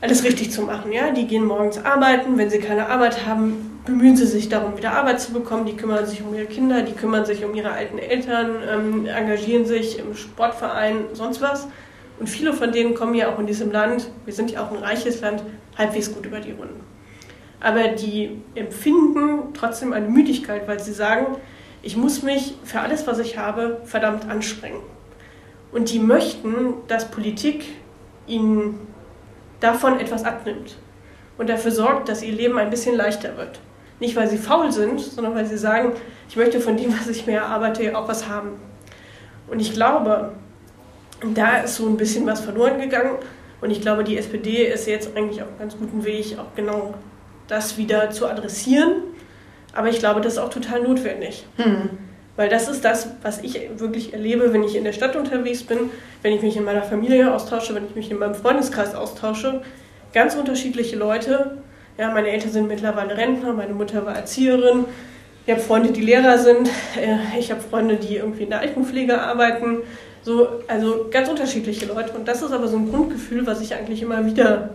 alles 0.00 0.24
richtig 0.24 0.50
zu 0.50 0.62
machen. 0.62 0.92
Ja? 0.92 1.10
Die 1.10 1.26
gehen 1.26 1.44
morgens 1.44 1.84
arbeiten, 1.84 2.38
wenn 2.38 2.48
sie 2.48 2.58
keine 2.58 2.88
Arbeit 2.88 3.26
haben, 3.26 3.80
bemühen 3.84 4.16
sie 4.16 4.26
sich 4.26 4.48
darum, 4.48 4.76
wieder 4.76 4.92
Arbeit 4.92 5.20
zu 5.20 5.32
bekommen. 5.32 5.66
Die 5.66 5.76
kümmern 5.76 6.06
sich 6.06 6.22
um 6.22 6.34
ihre 6.34 6.46
Kinder, 6.46 6.82
die 6.82 6.92
kümmern 6.92 7.24
sich 7.24 7.44
um 7.44 7.54
ihre 7.54 7.72
alten 7.72 7.98
Eltern, 7.98 8.56
ähm, 8.68 9.06
engagieren 9.06 9.66
sich 9.66 9.98
im 9.98 10.14
Sportverein, 10.14 11.06
sonst 11.12 11.40
was. 11.40 11.66
Und 12.18 12.28
viele 12.28 12.52
von 12.52 12.70
denen 12.70 12.94
kommen 12.94 13.14
ja 13.14 13.32
auch 13.32 13.38
in 13.38 13.46
diesem 13.46 13.72
Land, 13.72 14.08
wir 14.24 14.32
sind 14.32 14.50
ja 14.50 14.62
auch 14.62 14.70
ein 14.70 14.78
reiches 14.78 15.20
Land, 15.22 15.42
halbwegs 15.76 16.14
gut 16.14 16.26
über 16.26 16.38
die 16.38 16.52
Runden. 16.52 16.89
Aber 17.60 17.88
die 17.88 18.40
empfinden 18.54 19.52
trotzdem 19.52 19.92
eine 19.92 20.08
Müdigkeit, 20.08 20.66
weil 20.66 20.80
sie 20.80 20.92
sagen, 20.92 21.36
ich 21.82 21.96
muss 21.96 22.22
mich 22.22 22.54
für 22.64 22.80
alles, 22.80 23.06
was 23.06 23.18
ich 23.18 23.38
habe, 23.38 23.80
verdammt 23.84 24.28
anstrengen. 24.28 24.80
Und 25.72 25.92
die 25.92 25.98
möchten, 25.98 26.74
dass 26.88 27.10
Politik 27.10 27.64
ihnen 28.26 28.80
davon 29.60 30.00
etwas 30.00 30.24
abnimmt 30.24 30.76
und 31.38 31.48
dafür 31.48 31.70
sorgt, 31.70 32.08
dass 32.08 32.22
ihr 32.22 32.32
Leben 32.32 32.58
ein 32.58 32.70
bisschen 32.70 32.96
leichter 32.96 33.36
wird. 33.36 33.60
Nicht, 34.00 34.16
weil 34.16 34.28
sie 34.28 34.38
faul 34.38 34.72
sind, 34.72 35.00
sondern 35.00 35.34
weil 35.34 35.46
sie 35.46 35.58
sagen, 35.58 35.92
ich 36.28 36.36
möchte 36.36 36.60
von 36.60 36.76
dem, 36.76 36.92
was 36.98 37.08
ich 37.08 37.26
mir 37.26 37.36
erarbeite, 37.36 37.96
auch 37.96 38.08
was 38.08 38.28
haben. 38.28 38.52
Und 39.48 39.60
ich 39.60 39.74
glaube, 39.74 40.32
da 41.34 41.58
ist 41.58 41.76
so 41.76 41.86
ein 41.86 41.96
bisschen 41.96 42.26
was 42.26 42.40
verloren 42.40 42.80
gegangen. 42.80 43.16
Und 43.60 43.70
ich 43.70 43.80
glaube, 43.82 44.04
die 44.04 44.16
SPD 44.16 44.64
ist 44.64 44.86
jetzt 44.86 45.14
eigentlich 45.14 45.42
auf 45.42 45.48
einem 45.48 45.58
ganz 45.58 45.76
guten 45.76 46.04
Weg, 46.04 46.38
auch 46.38 46.54
genau 46.56 46.94
das 47.50 47.78
wieder 47.78 48.10
zu 48.10 48.26
adressieren. 48.26 48.92
Aber 49.72 49.88
ich 49.88 49.98
glaube, 49.98 50.20
das 50.20 50.34
ist 50.34 50.38
auch 50.38 50.50
total 50.50 50.82
notwendig. 50.82 51.46
Hm. 51.56 51.90
Weil 52.36 52.48
das 52.48 52.68
ist 52.68 52.84
das, 52.84 53.08
was 53.22 53.42
ich 53.42 53.60
wirklich 53.76 54.12
erlebe, 54.12 54.52
wenn 54.52 54.62
ich 54.62 54.74
in 54.74 54.84
der 54.84 54.92
Stadt 54.92 55.14
unterwegs 55.16 55.62
bin, 55.62 55.90
wenn 56.22 56.32
ich 56.32 56.42
mich 56.42 56.56
in 56.56 56.64
meiner 56.64 56.82
Familie 56.82 57.32
austausche, 57.34 57.74
wenn 57.74 57.86
ich 57.86 57.94
mich 57.94 58.10
in 58.10 58.18
meinem 58.18 58.34
Freundeskreis 58.34 58.94
austausche. 58.94 59.62
Ganz 60.12 60.34
unterschiedliche 60.34 60.96
Leute. 60.96 61.58
Ja, 61.98 62.10
meine 62.10 62.30
Eltern 62.30 62.50
sind 62.50 62.68
mittlerweile 62.68 63.16
Rentner, 63.16 63.52
meine 63.52 63.74
Mutter 63.74 64.06
war 64.06 64.16
Erzieherin. 64.16 64.86
Ich 65.44 65.52
habe 65.52 65.60
Freunde, 65.60 65.90
die 65.90 66.00
Lehrer 66.00 66.38
sind. 66.38 66.68
Äh, 66.96 67.38
Ich 67.38 67.50
habe 67.50 67.60
Freunde, 67.60 67.96
die 67.96 68.16
irgendwie 68.16 68.44
in 68.44 68.50
der 68.50 68.60
Altenpflege 68.60 69.20
arbeiten. 69.20 69.78
So, 70.22 70.48
also 70.68 71.06
ganz 71.10 71.28
unterschiedliche 71.28 71.86
Leute. 71.86 72.12
Und 72.12 72.28
das 72.28 72.42
ist 72.42 72.52
aber 72.52 72.68
so 72.68 72.76
ein 72.76 72.90
Grundgefühl, 72.90 73.46
was 73.46 73.60
ich 73.60 73.74
eigentlich 73.74 74.02
immer 74.02 74.24
wieder, 74.24 74.70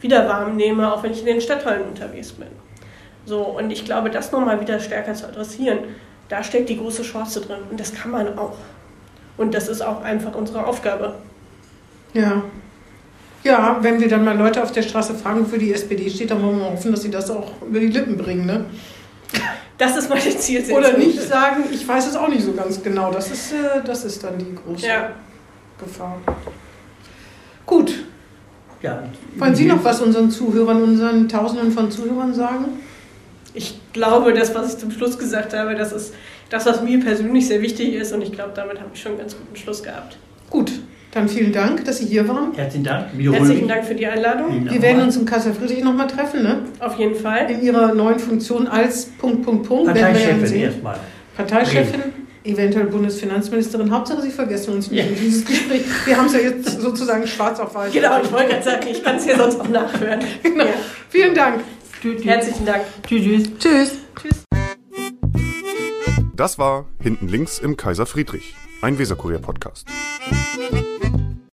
wieder 0.00 0.28
warm 0.28 0.56
nehme, 0.56 0.92
auch 0.92 1.02
wenn 1.02 1.12
ich 1.12 1.20
in 1.20 1.26
den 1.26 1.40
Stadtteilen 1.40 1.88
unterwegs 1.88 2.32
bin. 2.32 2.48
So, 3.24 3.40
und 3.42 3.70
ich 3.70 3.84
glaube, 3.84 4.10
das 4.10 4.30
nochmal 4.32 4.60
wieder 4.60 4.78
stärker 4.78 5.14
zu 5.14 5.26
adressieren, 5.26 5.78
da 6.28 6.42
steckt 6.42 6.68
die 6.68 6.76
große 6.78 7.02
Chance 7.02 7.40
drin. 7.40 7.58
Und 7.70 7.80
das 7.80 7.94
kann 7.94 8.10
man 8.10 8.38
auch. 8.38 8.56
Und 9.36 9.54
das 9.54 9.68
ist 9.68 9.80
auch 9.82 10.02
einfach 10.02 10.34
unsere 10.34 10.64
Aufgabe. 10.66 11.14
Ja. 12.14 12.42
Ja, 13.42 13.78
wenn 13.80 14.00
wir 14.00 14.08
dann 14.08 14.24
mal 14.24 14.36
Leute 14.36 14.62
auf 14.62 14.72
der 14.72 14.82
Straße 14.82 15.14
fragen, 15.14 15.40
wofür 15.42 15.58
die 15.58 15.72
SPD 15.72 16.08
steht, 16.10 16.30
dann 16.30 16.42
wollen 16.42 16.58
wir 16.58 16.70
hoffen, 16.70 16.90
dass 16.90 17.02
sie 17.02 17.10
das 17.10 17.30
auch 17.30 17.52
über 17.62 17.78
die 17.78 17.88
Lippen 17.88 18.16
bringen. 18.16 18.46
Ne? 18.46 18.64
Das 19.78 19.96
ist 19.96 20.08
meine 20.08 20.22
Zielsetzung. 20.36 20.76
Oder 20.78 20.96
nicht 20.96 21.20
sagen, 21.20 21.64
ich 21.70 21.86
weiß 21.86 22.08
es 22.08 22.16
auch 22.16 22.28
nicht 22.28 22.42
so 22.42 22.52
ganz 22.54 22.82
genau. 22.82 23.12
Das 23.12 23.30
ist, 23.30 23.52
äh, 23.52 23.82
das 23.84 24.04
ist 24.04 24.24
dann 24.24 24.38
die 24.38 24.54
große 24.54 24.86
Ja. 24.86 25.10
Gefahr. 25.78 26.18
Gut. 27.66 27.92
Ja, 28.86 29.02
Wollen 29.36 29.54
Sie 29.54 29.66
noch 29.66 29.84
was 29.84 30.00
unseren 30.00 30.30
Zuhörern, 30.30 30.82
unseren 30.82 31.28
Tausenden 31.28 31.72
von 31.72 31.90
Zuhörern 31.90 32.32
sagen? 32.32 32.66
Ich 33.52 33.78
glaube, 33.92 34.32
das, 34.32 34.54
was 34.54 34.74
ich 34.74 34.78
zum 34.78 34.90
Schluss 34.90 35.18
gesagt 35.18 35.54
habe, 35.54 35.74
das 35.74 35.92
ist 35.92 36.14
das, 36.50 36.66
was 36.66 36.82
mir 36.82 37.00
persönlich 37.00 37.46
sehr 37.48 37.60
wichtig 37.62 37.94
ist. 37.94 38.12
Und 38.12 38.22
ich 38.22 38.32
glaube, 38.32 38.52
damit 38.54 38.78
habe 38.78 38.90
ich 38.94 39.00
schon 39.00 39.12
einen 39.12 39.20
ganz 39.20 39.36
guten 39.36 39.56
Schluss 39.56 39.82
gehabt. 39.82 40.16
Gut, 40.50 40.72
dann 41.12 41.28
vielen 41.28 41.52
Dank, 41.52 41.84
dass 41.84 41.98
Sie 41.98 42.06
hier 42.06 42.28
waren. 42.28 42.52
Herzlichen 42.54 42.84
Dank. 42.84 43.06
Wiederhole 43.16 43.40
Herzlichen. 43.40 43.68
Dank 43.68 43.84
für 43.84 43.94
die 43.94 44.06
Einladung. 44.06 44.68
Wir 44.70 44.82
werden 44.82 45.02
uns 45.02 45.16
im 45.16 45.24
Kaiser 45.24 45.54
Friedrich 45.54 45.82
nochmal 45.82 46.06
treffen, 46.06 46.42
ne? 46.42 46.58
Auf 46.78 46.98
jeden 46.98 47.14
Fall. 47.14 47.50
In 47.50 47.62
Ihrer 47.62 47.94
neuen 47.94 48.18
Funktion 48.18 48.68
als 48.68 49.06
Punkt, 49.06 49.42
Punkt, 49.42 49.66
Punkt. 49.66 49.86
Parteichefin 49.86 50.60
erstmal. 50.60 50.98
Parteichefin, 51.36 52.02
eventuell 52.46 52.86
Bundesfinanzministerin. 52.86 53.90
Hauptsache, 53.90 54.22
Sie 54.22 54.30
vergessen 54.30 54.74
uns 54.74 54.90
nicht 54.90 55.04
Ja. 55.04 55.08
in 55.10 55.16
dieses 55.16 55.44
Gespräch. 55.44 55.82
Wir 56.04 56.16
haben 56.16 56.26
es 56.26 56.32
ja 56.32 56.40
jetzt 56.40 56.80
sozusagen 56.80 57.26
schwarz 57.26 57.58
auf 57.60 57.74
weiß. 57.74 57.92
Genau, 57.92 58.20
ich 58.22 58.30
wollte 58.32 58.48
gerade 58.48 58.62
sagen, 58.64 58.86
ich 58.90 59.02
kann 59.02 59.16
es 59.16 59.24
hier 59.24 59.36
sonst 59.36 59.60
auch 59.60 59.68
nachhören. 59.68 60.20
Genau. 60.42 60.64
Ja. 60.64 60.70
Vielen 61.08 61.34
Dank. 61.34 61.62
Herzlichen 62.22 62.66
Dank. 62.66 62.82
Tschüss. 63.06 63.22
tschüss. 63.24 63.48
Tschüss. 63.58 63.90
Tschüss. 64.20 64.44
Das 66.34 66.58
war 66.58 66.84
Hinten 67.00 67.28
links 67.28 67.58
im 67.58 67.76
Kaiser 67.76 68.06
Friedrich, 68.06 68.54
ein 68.82 68.98
Weserkurier-Podcast. 68.98 69.86